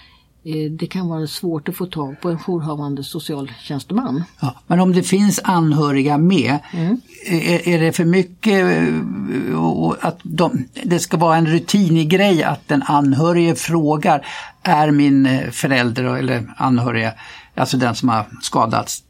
det 0.70 0.86
kan 0.86 1.08
vara 1.08 1.26
svårt 1.26 1.68
att 1.68 1.76
få 1.76 1.86
tag 1.86 2.20
på 2.20 2.30
en 2.30 2.38
jourhavande 2.38 3.04
socialtjänsteman. 3.04 4.24
Ja, 4.40 4.54
men 4.66 4.80
om 4.80 4.92
det 4.92 5.02
finns 5.02 5.40
anhöriga 5.44 6.18
med, 6.18 6.58
mm. 6.72 7.00
är, 7.26 7.68
är, 7.68 7.80
det 7.80 7.92
för 7.92 8.04
mycket 8.04 8.64
eh, 8.64 9.90
att 10.00 10.18
de, 10.22 10.68
det 10.84 10.98
ska 10.98 11.16
vara 11.16 11.36
en 11.36 11.46
rutinig 11.46 12.08
grej 12.08 12.42
att 12.42 12.68
den 12.68 12.82
anhörige 12.82 13.54
frågar, 13.54 14.26
är 14.62 14.90
min 14.90 15.26
eh, 15.26 15.50
förälder 15.50 16.04
eller 16.04 16.54
anhöriga, 16.56 17.12
alltså 17.54 17.76
den 17.76 17.94
som 17.94 18.08
har 18.08 18.24
skadats, 18.42 19.02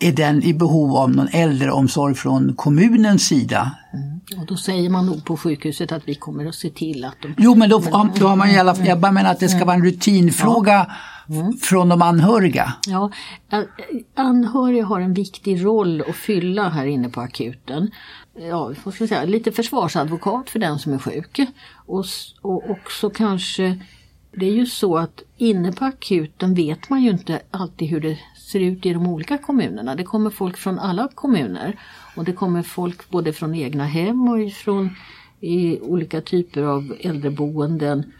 är 0.00 0.12
den 0.12 0.42
i 0.42 0.54
behov 0.54 0.96
av 0.96 1.10
någon 1.10 1.28
äldreomsorg 1.32 2.14
från 2.14 2.54
kommunens 2.54 3.26
sida? 3.26 3.70
Mm. 3.92 4.40
Och 4.40 4.46
då 4.46 4.56
säger 4.56 4.90
man 4.90 5.06
nog 5.06 5.24
på 5.24 5.36
sjukhuset 5.36 5.92
att 5.92 6.02
vi 6.08 6.14
kommer 6.14 6.46
att 6.46 6.54
se 6.54 6.70
till 6.70 7.04
att 7.04 7.16
de... 7.22 7.34
Jo 7.38 7.54
men 7.54 7.70
då, 7.70 7.78
då 8.18 8.26
har 8.26 8.36
man 8.36 8.50
i 8.50 8.58
alla 8.58 8.74
fall, 8.74 8.86
jag 8.86 9.00
bara 9.00 9.12
menar 9.12 9.30
att 9.30 9.40
det 9.40 9.48
ska 9.48 9.64
vara 9.64 9.76
en 9.76 9.84
rutinfråga 9.84 10.86
ja. 11.26 11.34
mm. 11.34 11.52
från 11.52 11.88
de 11.88 12.02
anhöriga. 12.02 12.72
Ja, 12.86 13.10
anhöriga 14.14 14.84
har 14.84 15.00
en 15.00 15.14
viktig 15.14 15.64
roll 15.64 16.04
att 16.08 16.16
fylla 16.16 16.68
här 16.68 16.86
inne 16.86 17.08
på 17.08 17.20
akuten. 17.20 17.90
Ja, 18.40 18.74
ska 18.74 19.06
säga, 19.06 19.24
lite 19.24 19.52
försvarsadvokat 19.52 20.50
för 20.50 20.58
den 20.58 20.78
som 20.78 20.92
är 20.92 20.98
sjuk. 20.98 21.40
Och, 21.86 22.04
och 22.42 22.70
också 22.70 23.10
kanske 23.10 23.78
det 24.32 24.46
är 24.46 24.52
ju 24.52 24.66
så 24.66 24.96
att 24.96 25.22
inne 25.36 25.72
på 25.72 25.84
akuten 25.84 26.54
vet 26.54 26.90
man 26.90 27.02
ju 27.02 27.10
inte 27.10 27.40
alltid 27.50 27.88
hur 27.88 28.00
det 28.00 28.18
ser 28.48 28.60
ut 28.60 28.86
i 28.86 28.92
de 28.92 29.06
olika 29.06 29.38
kommunerna. 29.38 29.94
Det 29.94 30.04
kommer 30.04 30.30
folk 30.30 30.56
från 30.56 30.78
alla 30.78 31.08
kommuner 31.14 31.78
och 32.16 32.24
det 32.24 32.32
kommer 32.32 32.62
folk 32.62 33.10
både 33.10 33.32
från 33.32 33.54
egna 33.54 33.84
hem 33.84 34.28
och 34.28 34.52
från 34.52 34.90
i 35.40 35.80
olika 35.80 36.20
typer 36.20 36.62
av 36.62 36.94
äldreboenden. 37.00 38.12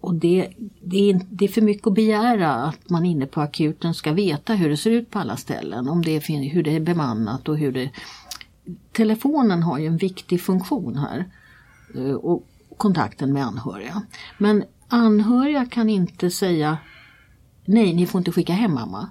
Och 0.00 0.14
det, 0.14 0.48
det, 0.82 1.10
är, 1.10 1.20
det 1.30 1.44
är 1.44 1.48
för 1.48 1.60
mycket 1.60 1.86
att 1.86 1.94
begära 1.94 2.54
att 2.54 2.90
man 2.90 3.04
inne 3.04 3.26
på 3.26 3.40
akuten 3.40 3.94
ska 3.94 4.12
veta 4.12 4.54
hur 4.54 4.68
det 4.68 4.76
ser 4.76 4.90
ut 4.90 5.10
på 5.10 5.18
alla 5.18 5.36
ställen. 5.36 5.88
Om 5.88 6.02
det 6.02 6.16
är, 6.16 6.50
hur 6.50 6.62
det 6.62 6.76
är 6.76 6.80
bemannat 6.80 7.48
och 7.48 7.58
hur 7.58 7.72
det... 7.72 7.90
Telefonen 8.92 9.62
har 9.62 9.78
ju 9.78 9.86
en 9.86 9.96
viktig 9.96 10.40
funktion 10.40 10.96
här. 10.96 11.24
Eh, 11.94 12.12
och 12.12 12.46
kontakten 12.76 13.32
med 13.32 13.44
anhöriga. 13.46 14.02
Men 14.38 14.64
anhöriga 14.88 15.66
kan 15.66 15.88
inte 15.88 16.30
säga 16.30 16.78
nej, 17.64 17.94
ni 17.94 18.06
får 18.06 18.18
inte 18.18 18.32
skicka 18.32 18.52
hem 18.52 18.74
mamma. 18.74 19.08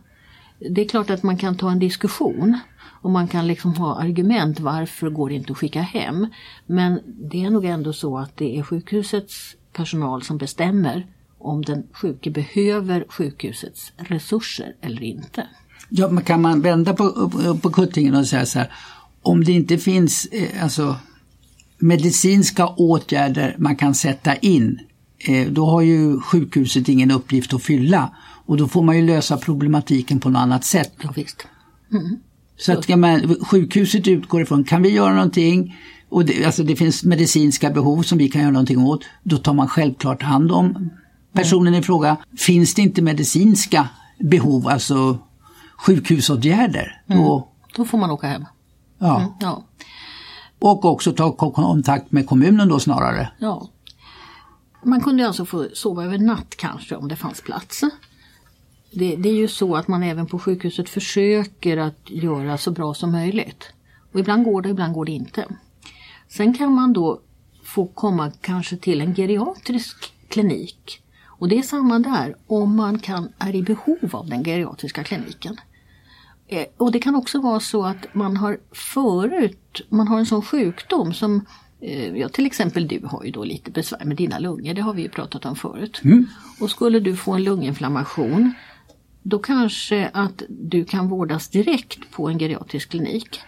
Det 0.59 0.81
är 0.81 0.89
klart 0.89 1.09
att 1.09 1.23
man 1.23 1.37
kan 1.37 1.57
ta 1.57 1.71
en 1.71 1.79
diskussion 1.79 2.59
och 3.01 3.11
man 3.11 3.27
kan 3.27 3.47
liksom 3.47 3.73
ha 3.75 4.01
argument 4.01 4.59
varför 4.59 5.09
går 5.09 5.29
det 5.29 5.35
inte 5.35 5.51
att 5.51 5.57
skicka 5.57 5.81
hem. 5.81 6.27
Men 6.65 6.99
det 7.31 7.45
är 7.45 7.49
nog 7.49 7.65
ändå 7.65 7.93
så 7.93 8.17
att 8.17 8.37
det 8.37 8.57
är 8.57 8.63
sjukhusets 8.63 9.55
personal 9.73 10.23
som 10.23 10.37
bestämmer 10.37 11.07
om 11.37 11.61
den 11.61 11.83
sjuke 11.93 12.31
behöver 12.31 13.05
sjukhusets 13.09 13.91
resurser 13.97 14.75
eller 14.81 15.03
inte. 15.03 15.47
Ja, 15.89 16.09
men 16.09 16.23
kan 16.23 16.41
man 16.41 16.61
vända 16.61 16.93
på, 16.93 17.29
på 17.61 17.69
kuttingen 17.69 18.15
och 18.15 18.27
säga 18.27 18.45
så 18.45 18.59
här, 18.59 18.71
om 19.21 19.43
det 19.43 19.51
inte 19.51 19.77
finns 19.77 20.25
eh, 20.25 20.63
alltså, 20.63 20.95
medicinska 21.77 22.67
åtgärder 22.67 23.55
man 23.57 23.75
kan 23.75 23.95
sätta 23.95 24.35
in, 24.35 24.79
eh, 25.19 25.47
då 25.47 25.65
har 25.65 25.81
ju 25.81 26.19
sjukhuset 26.19 26.89
ingen 26.89 27.11
uppgift 27.11 27.53
att 27.53 27.63
fylla. 27.63 28.15
Och 28.47 28.57
då 28.57 28.67
får 28.67 28.83
man 28.83 28.97
ju 28.97 29.05
lösa 29.05 29.37
problematiken 29.37 30.19
på 30.19 30.29
något 30.29 30.39
annat 30.39 30.63
sätt. 30.63 30.93
Ja, 31.01 31.09
visst. 31.15 31.47
Mm. 31.91 32.17
Så 32.57 32.73
att 32.73 32.87
men, 32.87 33.35
sjukhuset 33.45 34.07
utgår 34.07 34.41
ifrån, 34.41 34.63
kan 34.63 34.81
vi 34.81 34.89
göra 34.89 35.13
någonting 35.13 35.75
och 36.09 36.25
det, 36.25 36.45
alltså 36.45 36.63
det 36.63 36.75
finns 36.75 37.03
medicinska 37.03 37.69
behov 37.69 38.01
som 38.01 38.17
vi 38.17 38.29
kan 38.29 38.41
göra 38.41 38.51
någonting 38.51 38.79
åt, 38.79 39.03
då 39.23 39.37
tar 39.37 39.53
man 39.53 39.67
självklart 39.67 40.23
hand 40.23 40.51
om 40.51 40.89
personen 41.33 41.75
i 41.75 41.81
fråga. 41.81 42.17
Finns 42.37 42.73
det 42.73 42.81
inte 42.81 43.01
medicinska 43.01 43.89
behov, 44.19 44.67
alltså 44.67 45.17
sjukhusåtgärder, 45.77 47.01
mm. 47.07 47.23
då, 47.23 47.47
då 47.75 47.85
får 47.85 47.97
man 47.97 48.11
åka 48.11 48.27
hem. 48.27 48.45
Ja. 48.99 49.19
Mm, 49.19 49.31
ja. 49.39 49.63
Och 50.59 50.85
också 50.85 51.13
ta 51.13 51.31
ko- 51.31 51.51
kontakt 51.51 52.11
med 52.11 52.27
kommunen 52.27 52.69
då 52.69 52.79
snarare. 52.79 53.31
Ja. 53.39 53.69
Man 54.83 55.01
kunde 55.01 55.27
alltså 55.27 55.45
få 55.45 55.67
sova 55.73 56.03
över 56.03 56.17
natt 56.17 56.55
kanske 56.57 56.95
om 56.95 57.07
det 57.07 57.15
fanns 57.15 57.41
plats. 57.41 57.83
Det, 58.91 59.15
det 59.15 59.29
är 59.29 59.33
ju 59.33 59.47
så 59.47 59.75
att 59.75 59.87
man 59.87 60.03
även 60.03 60.25
på 60.25 60.39
sjukhuset 60.39 60.89
försöker 60.89 61.77
att 61.77 62.09
göra 62.09 62.57
så 62.57 62.71
bra 62.71 62.93
som 62.93 63.11
möjligt. 63.11 63.73
Och 64.13 64.19
ibland 64.19 64.43
går 64.45 64.61
det, 64.61 64.69
ibland 64.69 64.93
går 64.93 65.05
det 65.05 65.11
inte. 65.11 65.45
Sen 66.29 66.53
kan 66.53 66.73
man 66.73 66.93
då 66.93 67.21
få 67.63 67.87
komma 67.87 68.31
kanske 68.41 68.77
till 68.77 69.01
en 69.01 69.15
geriatrisk 69.15 70.13
klinik. 70.29 71.01
Och 71.25 71.47
det 71.49 71.57
är 71.57 71.61
samma 71.61 71.99
där, 71.99 72.35
om 72.47 72.75
man 72.75 72.99
kan, 72.99 73.29
är 73.37 73.55
i 73.55 73.63
behov 73.63 73.97
av 74.11 74.29
den 74.29 74.43
geriatriska 74.43 75.03
kliniken. 75.03 75.57
Eh, 76.47 76.65
Och 76.77 76.91
det 76.91 76.99
kan 76.99 77.15
också 77.15 77.41
vara 77.41 77.59
så 77.59 77.83
att 77.85 78.13
man 78.13 78.37
har 78.37 78.57
förut, 78.71 79.81
man 79.89 80.07
har 80.07 80.19
en 80.19 80.25
sån 80.25 80.41
sjukdom 80.41 81.13
som 81.13 81.45
eh, 81.81 82.15
Ja, 82.17 82.29
till 82.29 82.45
exempel 82.45 82.87
du 82.87 83.01
har 83.05 83.23
ju 83.23 83.31
då 83.31 83.43
lite 83.43 83.71
besvär 83.71 84.05
med 84.05 84.17
dina 84.17 84.39
lungor, 84.39 84.73
det 84.73 84.81
har 84.81 84.93
vi 84.93 85.01
ju 85.01 85.09
pratat 85.09 85.45
om 85.45 85.55
förut. 85.55 86.01
Och 86.61 86.69
skulle 86.69 86.99
du 86.99 87.15
få 87.15 87.31
en 87.33 87.43
lunginflammation 87.43 88.53
då 89.29 89.39
kanske 89.39 90.09
att 90.13 90.41
du 90.49 90.85
kan 90.85 91.07
vårdas 91.07 91.47
direkt 91.47 92.11
på 92.11 92.29
en 92.29 92.39
geriatrisk 92.39 92.89
klinik. 92.89 93.41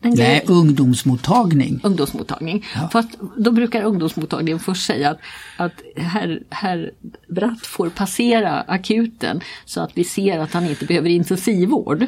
Nej, 0.00 0.44
ungdomsmottagning. 0.46 1.80
ungdomsmottagning. 1.82 2.64
Fast 2.92 3.10
då 3.36 3.52
brukar 3.52 3.82
ungdomsmottagningen 3.82 4.58
först 4.58 4.86
säga 4.86 5.10
att, 5.10 5.18
att 5.56 5.72
herr, 5.96 6.42
herr 6.50 6.90
Bratt 7.28 7.66
får 7.66 7.88
passera 7.88 8.60
akuten 8.60 9.40
så 9.64 9.80
att 9.80 9.90
vi 9.94 10.04
ser 10.04 10.38
att 10.38 10.52
han 10.52 10.66
inte 10.66 10.84
behöver 10.84 11.08
intensivvård. 11.08 12.06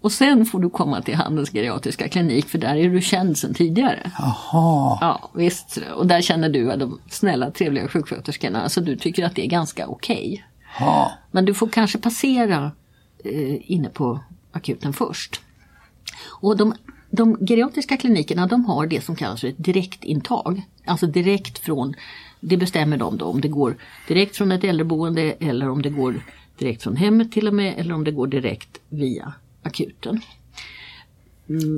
Och 0.00 0.12
sen 0.12 0.46
får 0.46 0.60
du 0.60 0.70
komma 0.70 1.02
till 1.02 1.14
Handels 1.14 1.50
geriatriska 1.50 2.08
klinik 2.08 2.48
för 2.48 2.58
där 2.58 2.76
är 2.76 2.88
du 2.88 3.00
känd 3.00 3.38
sedan 3.38 3.54
tidigare. 3.54 4.10
Jaha. 4.18 4.98
Ja 5.00 5.30
visst, 5.34 5.78
och 5.96 6.06
där 6.06 6.20
känner 6.20 6.48
du 6.48 6.72
att 6.72 6.80
de 6.80 7.00
snälla 7.10 7.50
trevliga 7.50 7.88
sjuksköterskorna, 7.88 8.68
så 8.68 8.80
du 8.80 8.96
tycker 8.96 9.24
att 9.24 9.34
det 9.34 9.44
är 9.44 9.50
ganska 9.50 9.86
okej. 9.86 10.44
Ja. 10.78 11.12
Men 11.30 11.44
du 11.44 11.54
får 11.54 11.68
kanske 11.68 11.98
passera 11.98 12.72
eh, 13.24 13.72
inne 13.72 13.88
på 13.88 14.20
akuten 14.52 14.92
först. 14.92 15.40
Och 16.40 16.56
de, 16.56 16.74
de 17.10 17.46
geriatriska 17.46 17.96
klinikerna 17.96 18.46
de 18.46 18.64
har 18.64 18.86
det 18.86 19.04
som 19.04 19.16
kallas 19.16 19.40
för 19.40 19.48
ett 19.48 19.64
direktintag. 19.64 20.62
Alltså 20.84 21.06
direkt 21.06 21.58
från, 21.58 21.94
det 22.40 22.56
bestämmer 22.56 22.96
de 22.96 23.18
då 23.18 23.24
om 23.24 23.40
det 23.40 23.48
går 23.48 23.76
direkt 24.08 24.36
från 24.36 24.52
ett 24.52 24.64
äldreboende 24.64 25.22
eller 25.22 25.68
om 25.68 25.82
det 25.82 25.90
går 25.90 26.22
direkt 26.58 26.82
från 26.82 26.96
hemmet 26.96 27.32
till 27.32 27.48
och 27.48 27.54
med 27.54 27.74
eller 27.78 27.94
om 27.94 28.04
det 28.04 28.10
går 28.10 28.26
direkt 28.26 28.78
via 28.88 29.32
akuten. 29.62 30.20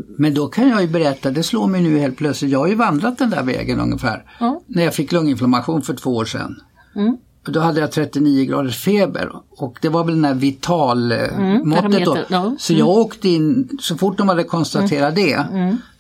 Men 0.07 0.35
då 0.35 0.49
kan 0.49 0.69
jag 0.69 0.83
ju 0.83 0.89
berätta, 0.89 1.31
det 1.31 1.43
slår 1.43 1.67
mig 1.67 1.83
nu 1.83 1.99
helt 1.99 2.17
plötsligt, 2.17 2.53
jag 2.53 2.59
har 2.59 2.69
ju 2.69 2.75
vandrat 2.75 3.19
den 3.19 3.31
där 3.31 3.43
vägen 3.43 3.81
ungefär. 3.81 4.25
Ja. 4.41 4.61
När 4.67 4.85
jag 4.85 4.95
fick 4.95 5.13
lunginflammation 5.13 5.83
för 5.83 5.95
två 5.95 6.17
år 6.17 6.25
sedan. 6.25 6.61
Och 6.95 7.21
Då 7.45 7.61
hade 7.61 7.81
jag 7.81 7.93
39 7.93 8.45
graders 8.45 8.77
feber. 8.77 9.33
Och 9.51 9.79
det 9.83 9.89
var 9.89 10.05
väl 10.05 10.15
den 10.15 10.25
här 10.25 10.35
vitalmåttet 10.35 12.05
då. 12.05 12.15
parameter, 12.15 12.27
ja. 12.29 12.57
Så 12.59 12.73
jag 12.73 12.89
åkte 12.89 13.29
in, 13.29 13.69
så 13.81 13.97
fort 13.97 14.19
de 14.19 14.29
hade 14.29 14.45
konstaterat 14.45 15.15
det 15.15 15.47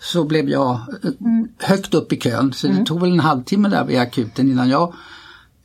så 0.00 0.24
blev 0.24 0.48
jag 0.48 0.70
eh, 0.70 1.10
högt 1.58 1.94
upp 1.94 2.12
i 2.12 2.16
kön. 2.16 2.52
Så 2.52 2.66
det 2.66 2.84
tog 2.84 3.00
väl 3.00 3.12
en 3.12 3.20
halvtimme 3.20 3.68
där 3.68 3.84
vid 3.84 3.98
akuten 3.98 4.50
innan 4.50 4.68
jag 4.68 4.94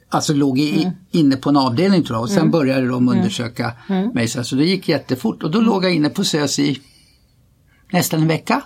alltså 0.09 0.33
låg 0.33 0.59
i, 0.59 0.91
inne 1.11 1.35
på 1.35 1.49
en 1.49 1.57
avdelning 1.57 2.03
tror 2.03 2.15
jag. 2.15 2.23
Och 2.23 2.29
sen 2.29 2.51
började 2.51 2.87
de 2.87 3.09
undersöka 3.09 3.71
mig. 4.13 4.27
Så 4.27 4.39
alltså, 4.39 4.55
det 4.55 4.65
gick 4.65 4.89
jättefort. 4.89 5.43
Och 5.43 5.51
då 5.51 5.61
låg 5.61 5.85
jag 5.85 5.93
inne 5.93 6.09
på 6.09 6.23
SÖS 6.23 6.59
i 6.59 6.81
nästan 7.91 8.21
en 8.21 8.27
vecka. 8.27 8.61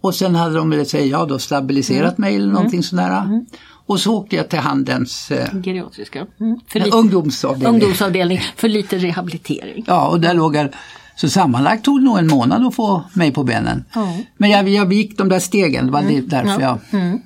Och 0.00 0.14
sen 0.14 0.34
hade 0.34 0.54
de 0.54 0.84
säger 0.84 1.10
jag 1.10 1.28
då, 1.28 1.38
stabiliserat 1.38 2.18
mig 2.18 2.36
eller 2.36 2.52
någonting 2.52 2.82
sådär. 2.82 3.44
Och 3.92 4.00
så 4.00 4.16
åkte 4.16 4.36
jag 4.36 4.48
till 4.48 4.58
Handens 4.58 5.30
eh, 5.30 5.48
Geriatriska. 5.62 6.26
Mm. 6.40 6.60
För 6.66 6.78
Ja, 6.78 6.84
lite, 6.84 6.96
ungdomsavdelning. 6.96 7.74
ungdomsavdelning 7.74 8.40
för 8.56 8.68
lite 8.68 8.98
rehabilitering. 8.98 9.84
Ja, 9.86 10.08
och 10.08 10.20
där 10.20 10.34
låg 10.34 10.56
jag. 10.56 10.68
Så 11.16 11.28
sammanlagt 11.28 11.84
tog 11.84 12.00
det 12.00 12.04
nog 12.04 12.18
en 12.18 12.26
månad 12.26 12.66
att 12.66 12.74
få 12.74 13.04
mig 13.14 13.32
på 13.32 13.44
benen. 13.44 13.84
Ja. 13.94 14.18
Men 14.36 14.50
jag, 14.50 14.68
jag 14.68 14.92
gick 14.92 15.18
de 15.18 15.28
där 15.28 15.38
stegen, 15.38 15.86
det 15.86 15.92
var 15.92 16.02
det 16.02 16.20
därför 16.20 16.60
jag... 16.60 16.78
Mm. 16.92 17.20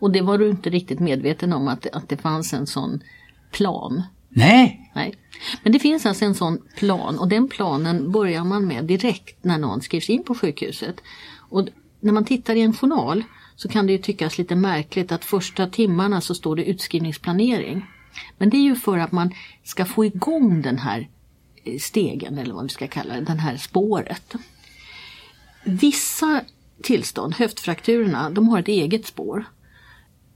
Och 0.00 0.10
det 0.10 0.20
var 0.20 0.38
du 0.38 0.50
inte 0.50 0.70
riktigt 0.70 1.00
medveten 1.00 1.52
om 1.52 1.68
att, 1.68 1.86
att 1.92 2.08
det 2.08 2.16
fanns 2.16 2.52
en 2.52 2.66
sån 2.66 3.00
plan. 3.52 4.02
Nej, 4.28 4.90
Nej. 4.94 5.14
Men 5.62 5.72
det 5.72 5.78
finns 5.78 6.06
alltså 6.06 6.24
en 6.24 6.34
sån 6.34 6.58
plan 6.76 7.18
och 7.18 7.28
den 7.28 7.48
planen 7.48 8.12
börjar 8.12 8.44
man 8.44 8.66
med 8.66 8.84
direkt 8.84 9.44
när 9.44 9.58
någon 9.58 9.80
skrivs 9.80 10.10
in 10.10 10.24
på 10.24 10.34
sjukhuset. 10.34 10.96
Och 11.50 11.68
när 12.00 12.12
man 12.12 12.24
tittar 12.24 12.54
i 12.56 12.60
en 12.60 12.72
journal 12.72 13.24
så 13.56 13.68
kan 13.68 13.86
det 13.86 13.92
ju 13.92 13.98
tyckas 13.98 14.38
lite 14.38 14.54
märkligt 14.56 15.12
att 15.12 15.24
första 15.24 15.66
timmarna 15.66 16.20
så 16.20 16.34
står 16.34 16.56
det 16.56 16.64
utskrivningsplanering. 16.64 17.86
Men 18.38 18.50
det 18.50 18.56
är 18.56 18.62
ju 18.62 18.76
för 18.76 18.98
att 18.98 19.12
man 19.12 19.34
ska 19.64 19.84
få 19.84 20.04
igång 20.04 20.62
den 20.62 20.78
här 20.78 21.08
eh, 21.64 21.78
stegen 21.78 22.38
eller 22.38 22.54
vad 22.54 22.62
vi 22.62 22.68
ska 22.68 22.88
kalla 22.88 23.14
det, 23.14 23.20
den 23.20 23.38
här 23.38 23.56
spåret. 23.56 24.34
Vissa 25.64 26.40
tillstånd, 26.82 27.34
höftfrakturerna, 27.34 28.30
de 28.30 28.48
har 28.48 28.58
ett 28.58 28.68
eget 28.68 29.06
spår. 29.06 29.44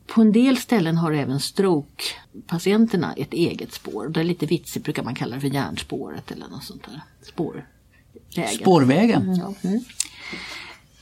På 0.07 0.21
en 0.21 0.33
del 0.33 0.57
ställen 0.57 0.97
har 0.97 1.13
även 1.13 1.41
stroke-patienterna 1.41 3.15
ett 3.17 3.33
eget 3.33 3.73
spår. 3.73 4.09
Det 4.09 4.21
är 4.21 4.25
lite 4.25 4.47
vitsigt 4.47 4.85
brukar 4.85 5.03
man 5.03 5.15
kalla 5.15 5.35
det 5.35 5.41
för 5.41 5.49
hjärnspåret 5.49 6.31
eller 6.31 6.49
något 6.49 6.65
sånt 6.65 6.85
där. 6.85 7.01
Spårvägen. 7.23 8.59
spårvägen. 8.61 9.37
Ja. 9.37 9.55
Mm. 9.69 9.81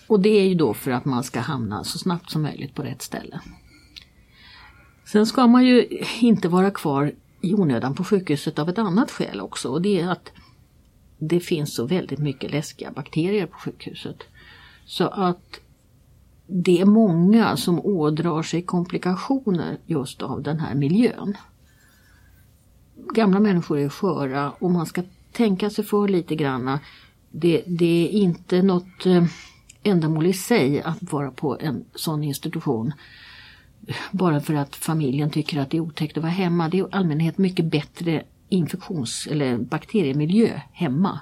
Och 0.08 0.20
det 0.20 0.28
är 0.28 0.48
ju 0.48 0.54
då 0.54 0.74
för 0.74 0.90
att 0.90 1.04
man 1.04 1.24
ska 1.24 1.40
hamna 1.40 1.84
så 1.84 1.98
snabbt 1.98 2.30
som 2.30 2.42
möjligt 2.42 2.74
på 2.74 2.82
rätt 2.82 3.02
ställe. 3.02 3.40
Sen 5.04 5.26
ska 5.26 5.46
man 5.46 5.66
ju 5.66 6.02
inte 6.20 6.48
vara 6.48 6.70
kvar 6.70 7.12
i 7.40 7.54
onödan 7.54 7.94
på 7.94 8.04
sjukhuset 8.04 8.58
av 8.58 8.68
ett 8.68 8.78
annat 8.78 9.10
skäl 9.10 9.40
också 9.40 9.68
och 9.68 9.82
det 9.82 10.00
är 10.00 10.08
att 10.08 10.32
det 11.18 11.40
finns 11.40 11.74
så 11.74 11.86
väldigt 11.86 12.18
mycket 12.18 12.50
läskiga 12.50 12.90
bakterier 12.90 13.46
på 13.46 13.58
sjukhuset. 13.58 14.16
Så 14.84 15.08
att 15.08 15.60
det 16.46 16.80
är 16.80 16.84
många 16.84 17.56
som 17.56 17.80
ådrar 17.80 18.42
sig 18.42 18.62
komplikationer 18.62 19.78
just 19.86 20.22
av 20.22 20.42
den 20.42 20.60
här 20.60 20.74
miljön. 20.74 21.36
Gamla 23.14 23.40
människor 23.40 23.78
är 23.78 23.88
sköra 23.88 24.50
och 24.50 24.70
man 24.70 24.86
ska 24.86 25.02
tänka 25.32 25.70
sig 25.70 25.84
för 25.84 26.08
lite 26.08 26.34
granna. 26.34 26.80
Det, 27.30 27.62
det 27.66 28.04
är 28.04 28.08
inte 28.08 28.62
något 28.62 29.06
eh, 29.06 29.24
ändamål 29.82 30.26
i 30.26 30.32
sig 30.32 30.82
att 30.82 31.12
vara 31.12 31.30
på 31.30 31.58
en 31.60 31.84
sån 31.94 32.24
institution 32.24 32.92
bara 34.10 34.40
för 34.40 34.54
att 34.54 34.76
familjen 34.76 35.30
tycker 35.30 35.60
att 35.60 35.70
det 35.70 35.76
är 35.76 35.80
otäckt 35.80 36.16
att 36.16 36.22
vara 36.22 36.32
hemma. 36.32 36.68
Det 36.68 36.78
är 36.78 36.82
i 36.82 36.88
allmänhet 36.90 37.38
mycket 37.38 37.64
bättre 37.64 38.22
infektions 38.48 39.26
eller 39.30 39.58
bakteriemiljö 39.58 40.60
hemma 40.72 41.20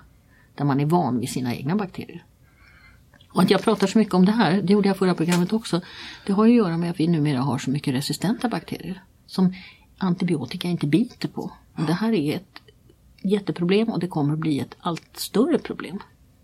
där 0.55 0.65
man 0.65 0.81
är 0.81 0.87
van 0.87 1.21
vid 1.21 1.29
sina 1.29 1.55
egna 1.55 1.77
bakterier. 1.77 2.25
Och 3.29 3.43
att 3.43 3.51
jag 3.51 3.63
pratar 3.63 3.87
så 3.87 3.99
mycket 3.99 4.15
om 4.15 4.25
det 4.25 4.33
här, 4.33 4.63
det 4.63 4.73
gjorde 4.73 4.89
jag 4.89 4.97
förra 4.97 5.15
programmet 5.15 5.53
också, 5.53 5.81
det 6.27 6.33
har 6.33 6.47
ju 6.47 6.53
att 6.53 6.67
göra 6.67 6.77
med 6.77 6.91
att 6.91 7.01
vi 7.01 7.07
numera 7.07 7.41
har 7.41 7.59
så 7.59 7.71
mycket 7.71 7.95
resistenta 7.95 8.49
bakterier 8.49 9.03
som 9.27 9.55
antibiotika 9.99 10.69
inte 10.69 10.87
biter 10.87 11.29
på. 11.29 11.53
Och 11.75 11.85
det 11.87 11.93
här 11.93 12.13
är 12.13 12.37
ett 12.37 12.63
jätteproblem 13.23 13.89
och 13.89 14.01
det 14.01 14.09
kommer 14.09 14.33
att 14.33 14.39
bli 14.39 14.61
ett 14.61 14.77
allt 14.81 15.17
större 15.17 15.59
problem. 15.59 15.99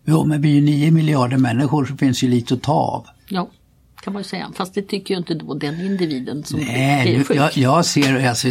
Jo, 0.05 0.25
men 0.25 0.41
vi 0.41 0.51
är 0.51 0.55
ju 0.55 0.61
nio 0.61 0.91
miljarder 0.91 1.37
människor 1.37 1.85
så 1.85 1.97
finns 1.97 2.23
ju 2.23 2.29
lite 2.29 2.55
att 2.55 2.63
ta 2.63 2.73
av. 2.73 3.07
Ja, 3.29 3.51
kan 4.03 4.13
man 4.13 4.23
ju 4.23 4.29
säga. 4.29 4.51
Fast 4.55 4.75
det 4.75 4.83
tycker 4.83 5.15
ju 5.15 5.19
inte 5.19 5.35
då 5.35 5.55
den 5.55 5.81
individen 5.81 6.45
som 6.45 6.61
Nej, 6.61 7.15
är 7.15 7.25
sjuk. 7.25 7.37
jag, 7.37 7.57
jag 7.57 7.85
ser, 7.87 8.29
alltså, 8.29 8.49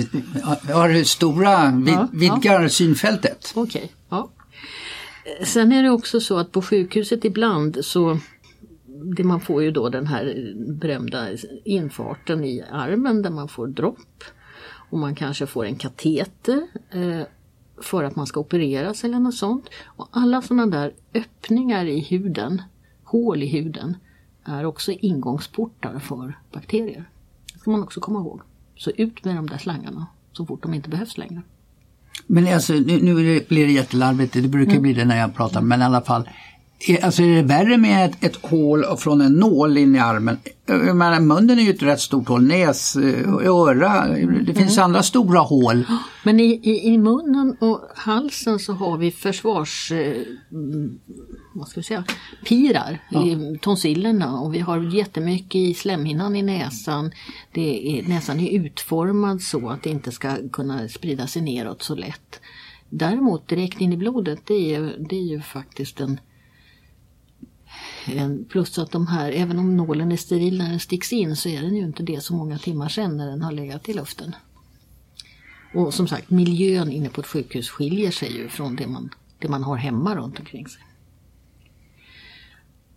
jag 0.67 0.75
har 0.75 0.89
det 0.89 1.05
stora, 1.05 1.71
vid, 1.85 1.93
Ja, 1.93 2.07
vidgar 2.13 2.67
synfältet. 2.67 3.51
Okej, 3.55 3.91
ja. 4.09 4.29
Sen 5.43 5.71
är 5.71 5.83
det 5.83 5.89
också 5.89 6.19
så 6.19 6.37
att 6.37 6.51
på 6.51 6.61
sjukhuset 6.61 7.25
ibland 7.25 7.85
så 7.85 8.19
det 9.17 9.23
man 9.23 9.41
får 9.41 9.63
ju 9.63 9.71
då 9.71 9.89
den 9.89 10.07
här 10.07 10.53
berömda 10.67 11.27
infarten 11.65 12.43
i 12.43 12.63
armen 12.71 13.21
där 13.21 13.29
man 13.29 13.47
får 13.47 13.67
dropp. 13.67 14.23
Och 14.89 14.99
man 14.99 15.15
kanske 15.15 15.47
får 15.47 15.65
en 15.65 15.75
kateter 15.75 16.61
eh, 16.91 17.21
för 17.83 18.03
att 18.03 18.15
man 18.15 18.27
ska 18.27 18.39
opereras 18.39 19.03
eller 19.03 19.19
något 19.19 19.35
sånt. 19.35 19.69
Och 19.85 20.07
alla 20.11 20.41
sådana 20.41 20.65
där 20.65 20.93
öppningar 21.13 21.85
i 21.85 21.99
huden, 21.99 22.61
hål 23.03 23.43
i 23.43 23.47
huden, 23.47 23.97
är 24.43 24.65
också 24.65 24.91
ingångsportar 24.91 25.99
för 25.99 26.39
bakterier. 26.53 27.09
Det 27.53 27.59
ska 27.59 27.71
man 27.71 27.83
också 27.83 27.99
komma 27.99 28.19
ihåg. 28.19 28.41
Så 28.75 28.91
ut 28.91 29.25
med 29.25 29.35
de 29.35 29.47
där 29.47 29.57
slangarna 29.57 30.07
så 30.31 30.45
fort 30.45 30.63
de 30.63 30.73
inte 30.73 30.89
behövs 30.89 31.17
längre. 31.17 31.41
Men 32.27 32.53
alltså, 32.53 32.73
nu, 32.73 33.01
nu 33.01 33.13
blir 33.49 33.65
det 33.65 33.71
jättelarvigt, 33.71 34.33
det 34.33 34.41
brukar 34.41 34.71
Mm. 34.71 34.81
bli 34.81 34.93
det 34.93 35.05
när 35.05 35.17
jag 35.17 35.35
pratar, 35.35 35.61
men 35.61 35.81
i 35.81 35.83
alla 35.83 36.01
fall. 36.01 36.29
Alltså 37.01 37.23
är 37.23 37.35
det 37.35 37.41
värre 37.41 37.77
med 37.77 38.05
ett, 38.05 38.23
ett 38.23 38.35
hål 38.35 38.85
från 38.97 39.21
en 39.21 39.33
nål 39.33 39.77
in 39.77 39.95
i 39.95 39.99
armen? 39.99 40.37
Jag 40.65 40.95
menar, 40.95 41.19
munnen 41.19 41.59
är 41.59 41.63
ju 41.63 41.69
ett 41.69 41.83
rätt 41.83 41.99
stort 41.99 42.27
hål, 42.27 42.43
näs, 42.43 42.95
eh, 42.95 43.47
öra, 43.47 44.07
det 44.45 44.53
finns 44.53 44.77
mm. 44.77 44.85
andra 44.85 45.03
stora 45.03 45.39
hål. 45.39 45.85
Men 46.23 46.39
i, 46.39 46.59
i, 46.63 46.93
i, 46.93 46.97
munnen 46.97 47.57
och 47.59 47.81
halsen 47.95 48.59
så 48.59 48.73
har 48.73 48.97
vi 48.97 49.11
försvars... 49.11 49.91
Eh, 49.91 50.15
vad 51.53 51.67
ska 51.67 51.79
vi 51.79 51.83
säga? 51.83 52.03
Pirar, 52.45 52.99
ja. 53.09 53.25
i 53.25 53.59
tonsillerna 53.61 54.39
och 54.39 54.55
vi 54.55 54.59
har 54.59 54.95
jättemycket 54.95 55.55
i 55.55 55.73
slemhinnan 55.73 56.35
i 56.35 56.41
näsan. 56.41 57.11
Det 57.51 57.99
är, 57.99 58.07
näsan 58.07 58.39
är 58.39 58.59
utformad 58.65 59.41
så 59.41 59.69
att 59.69 59.83
det 59.83 59.89
inte 59.89 60.11
ska 60.11 60.49
kunna 60.51 60.87
sprida 60.87 61.27
sig 61.27 61.41
neråt 61.41 61.83
så 61.83 61.95
lätt. 61.95 62.39
Däremot 62.89 63.47
direkt 63.47 63.81
in 63.81 63.93
i 63.93 63.97
blodet 63.97 64.39
det 64.45 64.75
är, 64.75 64.95
det 65.09 65.15
är 65.15 65.29
ju 65.29 65.41
faktiskt 65.41 65.99
en 65.99 66.19
Eh, 68.07 68.29
plus 68.49 68.79
att 68.79 68.91
de 68.91 69.07
här, 69.07 69.31
även 69.31 69.59
om 69.59 69.77
nålen 69.77 70.11
är 70.11 70.17
steril 70.17 70.57
när 70.57 70.69
den 70.69 70.79
sticks 70.79 71.13
in 71.13 71.35
så 71.35 71.49
är 71.49 71.61
den 71.61 71.75
ju 71.75 71.83
inte 71.83 72.03
det 72.03 72.23
så 72.23 72.33
många 72.33 72.57
timmar 72.57 72.89
sen 72.89 73.17
när 73.17 73.27
den 73.27 73.41
har 73.41 73.51
legat 73.51 73.89
i 73.89 73.93
luften. 73.93 74.35
Och 75.73 75.93
som 75.93 76.07
sagt, 76.07 76.29
miljön 76.29 76.91
inne 76.91 77.09
på 77.09 77.21
ett 77.21 77.27
sjukhus 77.27 77.69
skiljer 77.69 78.11
sig 78.11 78.37
ju 78.37 78.49
från 78.49 78.75
det 78.75 78.87
man, 78.87 79.09
det 79.39 79.47
man 79.47 79.63
har 79.63 79.75
hemma 79.75 80.15
runt 80.15 80.39
omkring 80.39 80.67
sig. 80.67 80.81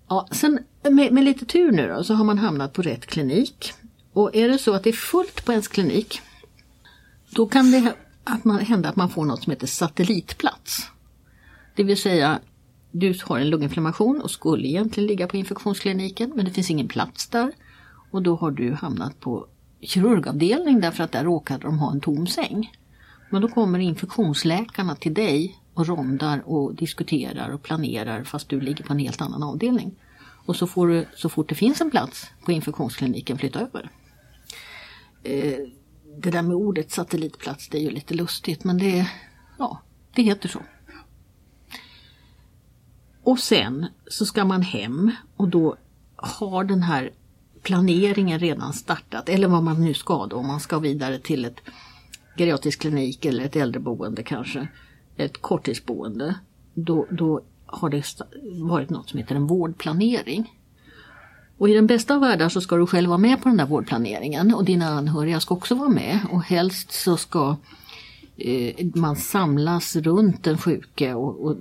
Ja, 0.09 0.28
sen 0.32 0.59
med, 0.82 1.12
med 1.12 1.24
lite 1.24 1.44
tur 1.44 1.72
nu 1.72 1.88
då 1.88 2.05
så 2.05 2.14
har 2.14 2.24
man 2.24 2.38
hamnat 2.38 2.72
på 2.72 2.82
rätt 2.82 3.07
klinik. 3.07 3.72
Och 4.12 4.36
är 4.36 4.48
det 4.48 4.59
så 4.59 4.74
att 4.74 4.84
det 4.84 4.90
är 4.90 4.92
fullt 4.92 5.44
på 5.44 5.52
ens 5.52 5.68
klinik 5.68 6.20
då 7.30 7.46
kan 7.46 7.70
det 7.70 7.94
att 8.24 8.44
man, 8.44 8.59
hända 8.59 8.88
att 8.88 8.96
man 8.96 9.11
får 9.11 9.24
något 9.24 9.42
som 9.42 9.50
heter 9.50 9.66
satellitplats. 9.66 10.90
Det 11.76 11.84
vill 11.84 12.00
säga 12.00 12.40
du 12.97 13.18
har 13.24 13.38
en 13.38 13.51
lunginflammation 13.51 14.20
och 14.20 14.30
skulle 14.30 14.68
egentligen 14.68 15.07
ligga 15.07 15.26
på 15.26 15.36
infektionskliniken 15.36 16.32
men 16.36 16.45
det 16.45 16.51
finns 16.51 16.70
ingen 16.70 16.88
plats 16.88 17.28
där. 17.28 17.53
Och 18.11 18.22
då 18.22 18.36
har 18.36 18.51
du 18.51 18.72
hamnat 18.72 19.20
på 19.20 19.47
kirurgavdelning 19.80 20.80
därför 20.80 21.05
att 21.05 21.12
där 21.12 21.24
råkade 21.24 21.61
de 21.62 21.78
ha 21.78 21.92
en 21.92 22.01
tom 22.01 22.26
säng. 22.26 22.72
Men 23.30 23.42
då 23.42 23.49
kommer 23.49 23.78
infektionsläkarna 23.78 24.97
till 24.97 25.14
dig 25.14 25.59
och 25.74 25.86
rondar 25.86 26.42
och 26.47 26.74
diskuterar 26.74 27.51
och 27.51 27.62
planerar 27.62 28.24
fast 28.24 28.49
du 28.49 28.61
ligger 28.61 28.84
på 28.84 28.92
en 28.92 28.99
helt 28.99 29.20
annan 29.20 29.42
avdelning. 29.42 29.95
Och 30.47 30.57
så 30.57 30.66
får 30.66 30.88
du 30.88 31.07
så 31.14 31.28
fort 31.28 31.49
det 31.49 31.55
finns 31.55 31.80
en 31.80 31.90
plats 31.90 32.30
på 32.45 32.53
infektionskliniken 32.53 33.38
flytta 33.38 33.61
över. 33.61 33.90
Eh, 35.22 35.59
det 36.18 36.30
där 36.30 36.42
med 36.42 36.57
ordet 36.57 36.90
satellitplats 36.90 37.68
det 37.68 37.78
är 37.78 37.82
ju 37.82 37.90
lite 37.90 38.14
lustigt 38.14 38.64
men 38.64 38.78
det, 38.78 39.11
ja, 39.59 39.80
det 40.14 40.22
heter 40.22 40.49
så. 40.49 40.61
Och 43.25 43.39
sen 43.39 43.87
så 44.07 44.27
ska 44.27 44.45
man 44.45 44.62
hem 44.62 45.11
och 45.37 45.49
då 45.49 45.77
har 46.16 46.64
den 46.64 46.83
här 46.83 47.11
planeringen 47.62 48.39
redan 48.39 48.72
startat 48.72 49.29
eller 49.29 49.49
vad 49.49 49.62
man 49.62 49.85
nu 49.85 49.95
ska 49.95 50.27
då 50.27 50.37
om 50.37 50.47
man 50.47 50.61
ska 50.61 50.79
vidare 50.79 51.18
till 51.18 51.45
ett 51.45 51.61
geriatrisk 52.37 52.81
klinik 52.81 53.25
eller 53.25 53.45
ett 53.45 53.57
äldreboende 53.57 54.22
kanske, 54.22 54.68
ett 55.16 55.43
korttidsboende. 55.43 56.35
Då, 56.75 57.07
då 57.11 57.41
har 57.66 57.91
det 57.91 58.05
varit 58.62 58.91
något 58.91 59.09
som 59.09 59.18
heter 59.18 59.35
en 59.35 59.47
vårdplanering. 59.47 60.53
Och 61.59 61.68
i 61.68 61.75
den 61.75 61.87
bästa 61.87 62.14
av 62.14 62.20
världar 62.20 62.49
så 62.49 62.61
ska 62.61 62.77
du 62.77 62.87
själv 62.87 63.09
vara 63.09 63.18
med 63.18 63.43
på 63.43 63.49
den 63.49 63.59
där 63.59 63.66
vårdplaneringen 63.66 64.55
och 64.55 64.64
dina 64.64 64.89
anhöriga 64.89 65.41
ska 65.41 65.55
också 65.55 65.75
vara 65.75 65.89
med 65.89 66.20
och 66.31 66.43
helst 66.43 66.93
så 66.93 67.16
ska 67.16 67.57
Eh, 68.37 68.87
man 68.95 69.16
samlas 69.16 69.97
runt 69.97 70.45
den 70.45 70.59
sjuke 70.59 71.14
och, 71.14 71.45
och 71.45 71.57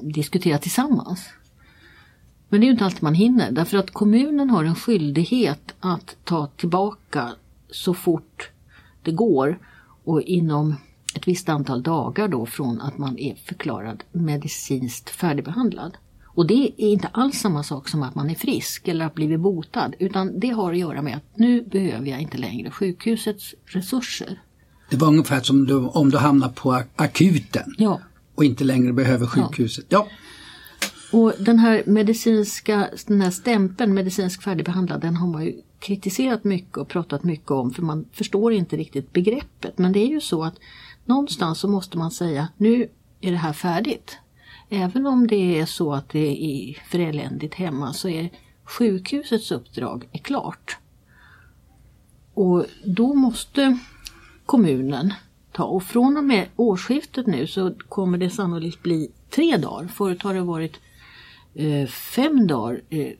diskuterar 0.00 0.58
tillsammans. 0.58 1.28
Men 2.48 2.60
det 2.60 2.64
är 2.64 2.66
ju 2.66 2.72
inte 2.72 2.84
alltid 2.84 3.02
man 3.02 3.14
hinner 3.14 3.50
därför 3.52 3.78
att 3.78 3.90
kommunen 3.90 4.50
har 4.50 4.64
en 4.64 4.74
skyldighet 4.74 5.74
att 5.80 6.16
ta 6.24 6.46
tillbaka 6.46 7.32
så 7.70 7.94
fort 7.94 8.50
det 9.02 9.12
går 9.12 9.58
och 10.04 10.22
inom 10.22 10.76
ett 11.14 11.28
visst 11.28 11.48
antal 11.48 11.82
dagar 11.82 12.28
då 12.28 12.46
från 12.46 12.80
att 12.80 12.98
man 12.98 13.18
är 13.18 13.34
förklarad 13.34 14.04
medicinskt 14.12 15.10
färdigbehandlad. 15.10 15.96
Och 16.24 16.46
det 16.46 16.72
är 16.76 16.88
inte 16.88 17.08
alls 17.08 17.38
samma 17.38 17.62
sak 17.62 17.88
som 17.88 18.02
att 18.02 18.14
man 18.14 18.30
är 18.30 18.34
frisk 18.34 18.88
eller 18.88 19.04
har 19.04 19.12
blivit 19.12 19.40
botad 19.40 19.94
utan 19.98 20.40
det 20.40 20.48
har 20.48 20.72
att 20.72 20.78
göra 20.78 21.02
med 21.02 21.16
att 21.16 21.38
nu 21.38 21.62
behöver 21.62 22.06
jag 22.06 22.20
inte 22.20 22.38
längre 22.38 22.70
sjukhusets 22.70 23.54
resurser. 23.64 24.40
Det 24.90 24.96
var 24.96 25.08
ungefär 25.08 25.40
som 25.40 25.66
du, 25.66 25.74
om 25.74 26.10
du 26.10 26.18
hamnar 26.18 26.48
på 26.48 26.82
akuten 26.96 27.74
ja. 27.78 28.00
och 28.34 28.44
inte 28.44 28.64
längre 28.64 28.92
behöver 28.92 29.26
sjukhuset. 29.26 29.84
Ja. 29.88 30.06
ja. 30.10 30.16
Och 31.12 31.32
den 31.38 31.58
här 31.58 31.82
medicinska 31.86 32.88
den 33.06 33.20
här 33.20 33.30
stämpeln, 33.30 33.94
medicinsk 33.94 34.42
färdigbehandlad, 34.42 35.00
den 35.00 35.16
har 35.16 35.28
man 35.28 35.44
ju 35.44 35.60
kritiserat 35.78 36.44
mycket 36.44 36.76
och 36.76 36.88
pratat 36.88 37.24
mycket 37.24 37.50
om 37.50 37.70
för 37.70 37.82
man 37.82 38.04
förstår 38.12 38.52
inte 38.52 38.76
riktigt 38.76 39.12
begreppet. 39.12 39.78
Men 39.78 39.92
det 39.92 40.00
är 40.00 40.06
ju 40.06 40.20
så 40.20 40.44
att 40.44 40.54
någonstans 41.04 41.58
så 41.58 41.68
måste 41.68 41.98
man 41.98 42.10
säga 42.10 42.48
nu 42.56 42.88
är 43.20 43.30
det 43.30 43.36
här 43.36 43.52
färdigt. 43.52 44.18
Även 44.68 45.06
om 45.06 45.26
det 45.26 45.60
är 45.60 45.66
så 45.66 45.92
att 45.94 46.08
det 46.08 46.44
är 46.44 46.82
för 46.90 46.98
eländigt 46.98 47.54
hemma 47.54 47.92
så 47.92 48.08
är 48.08 48.30
sjukhusets 48.64 49.50
uppdrag 49.50 50.08
är 50.12 50.18
klart. 50.18 50.76
Och 52.34 52.66
då 52.84 53.14
måste 53.14 53.78
kommunen 54.50 55.14
ta. 55.52 55.64
Och 55.64 55.82
från 55.82 56.16
och 56.16 56.24
med 56.24 56.48
årsskiftet 56.56 57.26
nu 57.26 57.46
så 57.46 57.74
kommer 57.88 58.18
det 58.18 58.30
sannolikt 58.30 58.82
bli 58.82 59.10
tre 59.30 59.56
dagar. 59.56 59.88
Förut 59.88 60.22
har 60.22 60.34
det 60.34 60.40
varit 60.40 60.80
eh, 61.54 61.86
fem 61.86 62.46
dagar 62.46 62.80
eh, 62.88 63.00
eh 63.00 63.14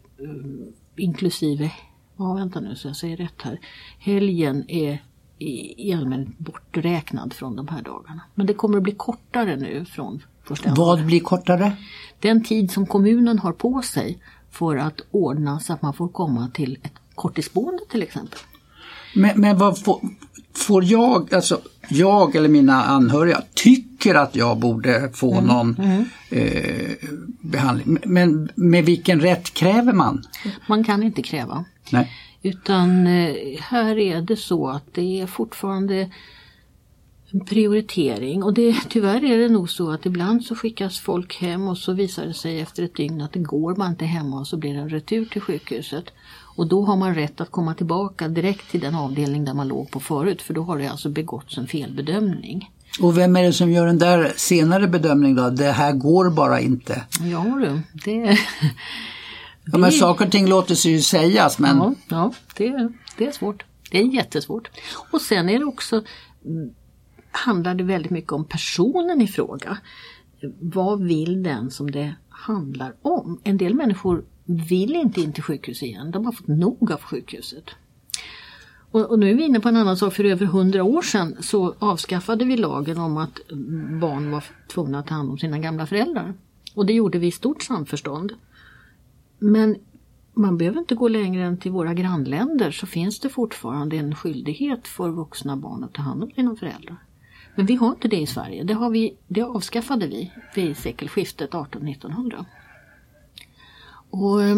inklusive, 0.97 1.72
ja 2.16 2.33
vänta 2.35 2.61
nu 2.61 2.76
så 2.76 2.89
jag 2.89 2.97
säger 2.97 3.16
rätt 3.16 3.43
här, 3.43 3.61
helgen 3.99 4.70
är 4.70 5.03
i, 5.39 5.89
i 5.89 5.93
allmänhet 5.93 6.39
borträknad 6.39 7.33
från 7.33 7.57
de 7.57 7.68
här 7.68 7.83
dagarna. 7.83 8.20
Men 8.35 8.47
det 8.47 8.55
kommer 8.55 8.76
att 8.76 8.83
bli 8.83 8.93
kortare 8.93 9.57
nu 9.57 9.85
från 9.85 10.22
första 10.45 10.74
Vad 10.74 11.07
blir 11.07 11.20
kortare? 11.20 11.72
Den 12.18 12.45
tid 12.45 12.70
som 12.70 12.87
kommunen 12.87 13.39
har 13.39 13.53
på 13.53 13.83
sig 13.83 14.18
för 14.51 14.76
att 14.76 15.01
ordna 15.11 15.61
så 15.61 15.72
att 15.72 15.83
man 15.83 15.95
får 15.95 16.09
komma 16.09 16.51
till 16.55 16.78
ett 16.83 16.95
korttidsboende 17.14 17.83
till 17.91 18.03
exempel. 18.03 18.39
Men, 19.14 19.41
men 19.41 19.59
vad 19.59 19.85
får, 19.85 20.01
får 20.55 20.84
jag, 20.84 21.34
alltså 21.34 21.61
jag 21.88 22.36
eller 22.36 22.48
mina 22.48 22.84
anhöriga 22.84 23.42
tycker 23.55 24.14
att 24.14 24.36
jag 24.36 24.59
borde 24.59 25.11
få 25.14 25.32
mm. 25.32 25.44
någon 25.44 25.76
mm. 25.78 26.05
Eh, 26.32 27.09
behandling. 27.40 27.98
Men 28.05 28.48
med 28.55 28.84
vilken 28.84 29.20
rätt 29.20 29.55
kräver 29.55 29.92
man? 29.92 30.24
Man 30.66 30.84
kan 30.84 31.03
inte 31.03 31.22
kräva. 31.22 31.64
Nej. 31.90 32.12
Utan 32.42 33.07
eh, 33.07 33.34
här 33.61 33.98
är 33.98 34.20
det 34.22 34.36
så 34.36 34.68
att 34.68 34.94
det 34.94 35.20
är 35.20 35.26
fortfarande 35.26 36.11
en 37.33 37.45
prioritering 37.45 38.43
och 38.43 38.55
det, 38.55 38.76
tyvärr 38.89 39.24
är 39.24 39.39
det 39.39 39.49
nog 39.49 39.70
så 39.70 39.91
att 39.91 40.07
ibland 40.07 40.45
så 40.45 40.55
skickas 40.55 40.99
folk 40.99 41.37
hem 41.41 41.68
och 41.68 41.78
så 41.78 41.93
visar 41.93 42.26
det 42.26 42.35
sig 42.35 42.61
efter 42.61 42.83
ett 42.83 42.97
dygn 42.97 43.20
att 43.20 43.33
det 43.33 43.39
går 43.39 43.76
man 43.76 43.91
inte 43.91 44.05
hemma 44.05 44.41
och 44.41 44.47
så 44.47 44.57
blir 44.57 44.74
det 44.74 44.81
en 44.81 44.89
retur 44.89 45.24
till 45.24 45.41
sjukhuset. 45.41 46.05
Och 46.57 46.66
då 46.66 46.85
har 46.85 46.97
man 46.97 47.14
rätt 47.14 47.41
att 47.41 47.51
komma 47.51 47.74
tillbaka 47.74 48.28
direkt 48.28 48.70
till 48.70 48.81
den 48.81 48.95
avdelning 48.95 49.45
där 49.45 49.55
man 49.55 49.68
låg 49.68 49.91
på 49.91 50.01
förut 50.01 50.43
för 50.43 50.55
då 50.55 50.62
har 50.62 50.78
det 50.78 50.87
alltså 50.87 51.09
begåtts 51.09 51.59
en 51.59 51.66
felbedömning. 51.66 52.70
Och 53.01 53.18
vem 53.18 53.37
är 53.37 53.43
det 53.43 53.53
som 53.53 53.70
gör 53.70 53.87
den 53.87 53.99
där 53.99 54.33
senare 54.37 54.89
bedömningen 54.89 55.37
då? 55.37 55.51
Det 55.51 55.72
här 55.72 55.93
går 55.93 56.31
bara 56.31 56.61
inte. 56.61 57.03
Ja 57.20 57.43
du, 57.43 57.81
det... 58.05 58.39
Ja, 59.72 59.78
men 59.78 59.93
saker 59.93 60.26
och 60.26 60.33
ting 60.33 60.49
låter 60.49 60.74
sig 60.74 60.93
ju 60.93 61.01
sägas 61.01 61.59
men... 61.59 61.76
Ja, 61.76 61.95
ja 62.09 62.33
det, 62.57 62.93
det 63.18 63.26
är 63.26 63.33
svårt. 63.33 63.64
Det 63.91 63.99
är 63.99 64.03
jättesvårt. 64.03 64.70
Och 65.12 65.20
sen 65.20 65.49
är 65.49 65.59
det 65.59 65.64
också 65.64 66.03
handlar 67.31 67.74
det 67.74 67.85
väldigt 67.85 68.11
mycket 68.11 68.33
om 68.33 68.45
personen 68.45 69.20
i 69.20 69.26
fråga. 69.26 69.78
Vad 70.61 71.03
vill 71.03 71.43
den 71.43 71.70
som 71.70 71.91
det 71.91 72.14
handlar 72.28 72.95
om? 73.03 73.41
En 73.45 73.57
del 73.57 73.74
människor 73.74 74.24
vill 74.45 74.97
inte 74.97 75.20
in 75.20 75.33
till 75.33 75.43
sjukhus 75.43 75.83
igen. 75.83 76.11
De 76.11 76.24
har 76.24 76.33
fått 76.33 76.49
nog 76.49 76.93
av 76.93 77.01
sjukhuset. 77.01 77.64
Och, 78.91 79.11
och, 79.11 79.18
nu 79.18 79.31
är 79.31 79.35
vi 79.35 79.45
inne 79.45 79.61
på 79.61 79.68
en 79.68 79.76
annan 79.76 79.97
sak. 79.97 80.14
För 80.14 80.24
över 80.24 80.47
hundra 80.47 80.85
år 80.85 81.03
sedan 81.03 81.37
så 81.41 81.74
avskaffade 81.78 82.45
vi 82.45 82.57
lagen 82.57 82.99
om 82.99 83.16
att 83.16 83.41
barn 84.01 84.31
var 84.31 84.45
tvungna 84.68 84.99
att 84.99 85.07
ta 85.07 85.14
hand 85.14 85.31
om 85.31 85.39
sina 85.39 85.59
gamla 85.59 85.87
föräldrar. 85.87 86.35
Och 86.74 86.87
det 86.87 86.93
gjorde 86.93 87.18
vi 87.18 87.26
i 87.26 87.33
stort 87.33 87.62
samförstånd. 87.62 88.33
Men 89.39 89.76
man 90.35 90.59
behöver 90.59 90.78
inte 90.78 90.95
gå 90.95 91.09
längre 91.09 91.45
än 91.45 91.57
till 91.57 91.72
våra 91.72 91.95
grannländer 91.95 92.70
så 92.70 92.87
finns 92.87 93.20
det 93.20 93.28
fortfarande 93.28 93.97
en 93.97 94.14
skyldighet 94.14 94.89
för 94.89 95.11
vuxna 95.11 95.57
barn 95.57 95.85
att 95.85 95.93
ta 95.93 96.03
hand 96.03 96.22
om 96.22 96.31
sina 96.31 96.57
föräldrar. 96.57 96.97
Men 97.55 97.66
vi 97.66 97.74
har 97.74 97.88
inte 97.88 98.09
det 98.09 98.20
i 98.20 98.26
Sverige. 98.26 98.64
Det, 98.64 98.74
har 98.74 98.90
vi, 98.90 99.14
det 99.28 99.42
avskaffade 99.42 100.07
vi 100.07 100.32
vid 100.55 100.76
sekelskiftet 100.76 101.51
1800-1900. 101.51 102.44
Och 104.11 104.42
eh, 104.42 104.57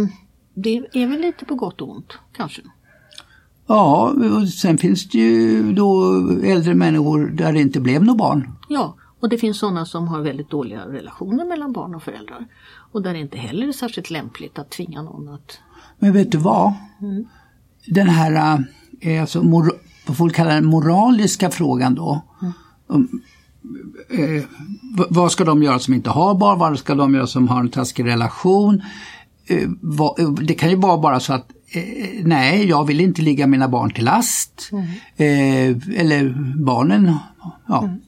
det 0.55 0.77
är 0.93 1.07
väl 1.07 1.21
lite 1.21 1.45
på 1.45 1.55
gott 1.55 1.81
och 1.81 1.91
ont, 1.91 2.13
kanske. 2.33 2.63
Ja, 3.67 4.15
och 4.41 4.49
sen 4.49 4.79
finns 4.79 5.09
det 5.09 5.19
ju 5.19 5.73
då 5.73 6.15
äldre 6.45 6.75
människor 6.75 7.27
där 7.27 7.53
det 7.53 7.61
inte 7.61 7.81
blev 7.81 8.05
några 8.05 8.19
barn. 8.19 8.53
Ja, 8.69 8.95
Och 9.21 9.29
det 9.29 9.39
finns 9.39 9.59
sådana 9.59 9.87
som 9.87 10.09
har 10.09 10.21
väldigt 10.21 10.51
dåliga 10.51 10.87
relationer 10.87 11.45
mellan 11.45 11.73
barn 11.73 11.95
och 11.95 12.03
föräldrar. 12.03 12.47
Och 12.93 13.03
där 13.03 13.13
det 13.13 13.21
inte 13.21 13.39
heller 13.39 13.69
är 13.69 13.73
särskilt 13.73 14.11
lämpligt 14.11 14.59
att 14.59 14.71
tvinga 14.71 15.03
någon 15.03 15.29
att... 15.29 15.59
Men 15.99 16.13
vet 16.13 16.33
du 16.33 16.39
vad? 16.39 16.73
Mm. 17.01 17.25
Den 17.87 18.09
här, 18.09 18.65
eh, 19.01 19.21
alltså, 19.21 19.43
mor, 19.43 19.73
vad 20.07 20.17
folk 20.17 20.35
kallar 20.35 20.55
den 20.55 20.67
moraliska 20.67 21.51
frågan 21.51 21.95
då. 21.95 22.23
Mm. 22.43 22.53
Um, 22.93 23.23
eh, 24.11 24.45
vad 25.09 25.33
ska 25.33 25.45
de 25.45 25.63
göra 25.63 25.79
som 25.79 25.95
inte 25.95 26.11
har 26.11 26.35
barn? 26.35 26.59
Vad 26.59 26.79
ska 26.79 26.95
de 26.95 27.15
göra 27.15 27.27
som 27.27 27.49
har 27.49 27.61
en 27.61 27.69
taskig 27.69 28.07
relation? 28.07 28.83
Eh, 29.47 29.69
vad, 29.81 30.21
eh, 30.21 30.31
det 30.31 30.55
kan 30.55 30.71
ju 30.71 30.77
vara 30.77 30.99
bara 30.99 31.21
så 31.21 31.33
att 31.33 31.51
eh, 31.71 31.83
nej, 32.23 32.69
jag 32.69 32.87
vill 32.87 33.01
inte 33.01 33.23
ligga 33.23 33.47
mina 33.47 33.69
barn 33.69 33.91
till 33.91 34.05
last. 34.05 34.71
Mm. 34.73 34.85
Eh, 35.17 36.01
eller 36.01 36.55
barnen. 36.65 37.15
Ja. 37.69 37.85
Mm. 37.85 38.01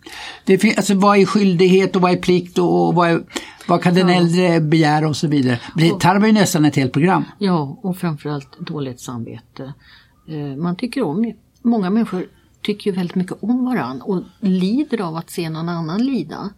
Det, 0.44 0.76
alltså, 0.76 0.94
vad 0.94 1.18
är 1.18 1.26
skyldighet 1.26 1.96
och 1.96 2.02
vad 2.02 2.12
är 2.12 2.16
plikt 2.16 2.58
och 2.58 2.94
vad, 2.94 3.10
är, 3.10 3.22
vad 3.68 3.82
kan 3.82 3.94
den 3.94 4.08
ja. 4.08 4.14
äldre 4.14 4.60
begära 4.60 5.08
och 5.08 5.16
så 5.16 5.28
vidare. 5.28 5.60
Det 5.76 6.00
tarvar 6.00 6.26
ju 6.26 6.32
nästan 6.32 6.64
ett 6.64 6.76
helt 6.76 6.92
program. 6.92 7.24
Ja, 7.38 7.78
och 7.82 7.98
framförallt 7.98 8.58
dåligt 8.58 9.00
samvete. 9.00 9.74
Eh, 10.28 10.56
man 10.56 10.76
tycker 10.76 11.02
om, 11.02 11.32
många 11.62 11.90
människor 11.90 12.26
tycker 12.64 12.90
ju 12.90 12.96
väldigt 12.96 13.14
mycket 13.14 13.42
om 13.42 13.64
varandra 13.64 14.04
och 14.04 14.22
lider 14.40 15.00
av 15.00 15.16
att 15.16 15.30
se 15.30 15.50
någon 15.50 15.68
annan 15.68 16.04
lida. 16.04 16.50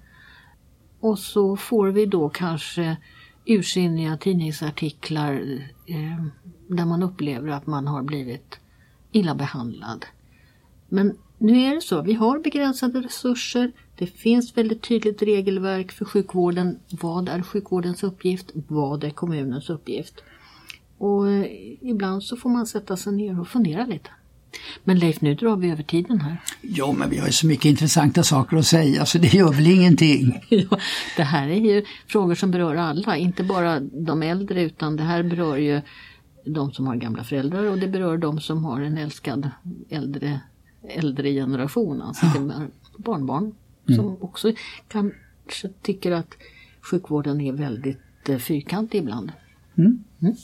Och 1.00 1.18
så 1.18 1.56
får 1.56 1.88
vi 1.88 2.06
då 2.06 2.28
kanske 2.28 2.96
ursinniga 3.44 4.16
tidningsartiklar 4.16 5.34
eh, 5.86 6.24
där 6.68 6.84
man 6.84 7.02
upplever 7.02 7.48
att 7.48 7.66
man 7.66 7.86
har 7.86 8.02
blivit 8.02 8.58
illa 9.12 9.34
behandlad. 9.34 10.06
Men 10.88 11.16
nu 11.38 11.60
är 11.60 11.74
det 11.74 11.80
så, 11.80 12.02
vi 12.02 12.12
har 12.12 12.38
begränsade 12.38 13.00
resurser. 13.00 13.72
Det 13.98 14.06
finns 14.06 14.56
väldigt 14.56 14.82
tydligt 14.82 15.22
regelverk 15.22 15.92
för 15.92 16.04
sjukvården. 16.04 16.78
Vad 16.90 17.28
är 17.28 17.42
sjukvårdens 17.42 18.02
uppgift? 18.02 18.50
Vad 18.54 19.04
är 19.04 19.10
kommunens 19.10 19.70
uppgift? 19.70 20.14
Och 20.98 21.30
eh, 21.30 21.46
ibland 21.80 22.22
så 22.22 22.36
får 22.36 22.50
man 22.50 22.66
sätta 22.66 22.96
sig 22.96 23.12
ner 23.12 23.40
och 23.40 23.48
fundera 23.48 23.86
lite. 23.86 24.10
Men 24.84 24.98
Leif, 24.98 25.20
nu 25.20 25.34
drar 25.34 25.56
vi 25.56 25.70
över 25.70 25.82
tiden 25.82 26.20
här. 26.20 26.36
Ja, 26.60 26.92
men 26.92 27.10
vi 27.10 27.18
har 27.18 27.26
ju 27.26 27.32
så 27.32 27.46
mycket 27.46 27.64
intressanta 27.64 28.22
saker 28.22 28.56
att 28.56 28.66
säga 28.66 29.06
så 29.06 29.18
det 29.18 29.34
gör 29.34 29.52
väl 29.52 29.66
ingenting. 29.66 30.44
ja, 30.48 30.78
det 31.16 31.22
här 31.22 31.48
är 31.48 31.60
ju 31.60 31.84
frågor 32.06 32.34
som 32.34 32.50
berör 32.50 32.76
alla, 32.76 33.16
inte 33.16 33.44
bara 33.44 33.80
de 33.80 34.22
äldre 34.22 34.62
utan 34.62 34.96
det 34.96 35.02
här 35.02 35.22
berör 35.22 35.56
ju 35.56 35.80
de 36.44 36.72
som 36.72 36.86
har 36.86 36.96
gamla 36.96 37.24
föräldrar 37.24 37.64
och 37.64 37.78
det 37.78 37.88
berör 37.88 38.16
de 38.16 38.40
som 38.40 38.64
har 38.64 38.80
en 38.80 38.98
älskad 38.98 39.50
äldre, 39.88 40.40
äldre 40.88 41.32
generation, 41.32 42.02
alltså 42.02 42.26
ja. 42.26 42.66
barnbarn 42.98 43.54
mm. 43.88 43.96
som 43.96 44.16
också 44.20 44.52
kanske 44.88 45.68
tycker 45.82 46.12
att 46.12 46.34
sjukvården 46.90 47.40
är 47.40 47.52
väldigt 47.52 48.28
eh, 48.28 48.38
fyrkantig 48.38 48.98
ibland. 48.98 49.32
Mm. 49.78 50.04
Mm. 50.22 50.34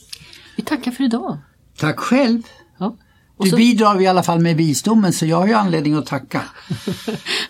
Vi 0.57 0.63
tackar 0.63 0.91
för 0.91 1.03
idag. 1.03 1.37
Tack 1.77 1.99
själv. 1.99 2.41
Ja. 2.77 2.97
Du 3.37 3.49
så... 3.49 3.55
bidrar 3.55 4.01
i 4.01 4.07
alla 4.07 4.23
fall 4.23 4.39
med 4.39 4.57
visdomen 4.57 5.13
så 5.13 5.25
jag 5.25 5.37
har 5.37 5.47
ju 5.47 5.53
anledning 5.53 5.93
att 5.93 6.05
tacka. 6.05 6.41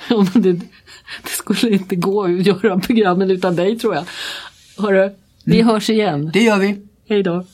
det, 0.34 0.54
det, 0.54 1.30
skulle 1.30 1.72
inte 1.72 1.96
gå 1.96 2.24
att 2.24 2.46
göra 2.46 2.80
programmen 2.80 3.32
utan 3.32 3.56
dig 3.56 3.80
tror 3.80 3.96
jag. 3.96 4.06
Hörru, 4.78 5.12
vi 5.44 5.60
mm. 5.60 5.68
hörs 5.68 5.90
igen. 5.90 6.32
Det 6.34 6.44
gör 6.44 6.58
vi. 6.58 6.78
Hej 7.10 7.24
då. 7.24 7.46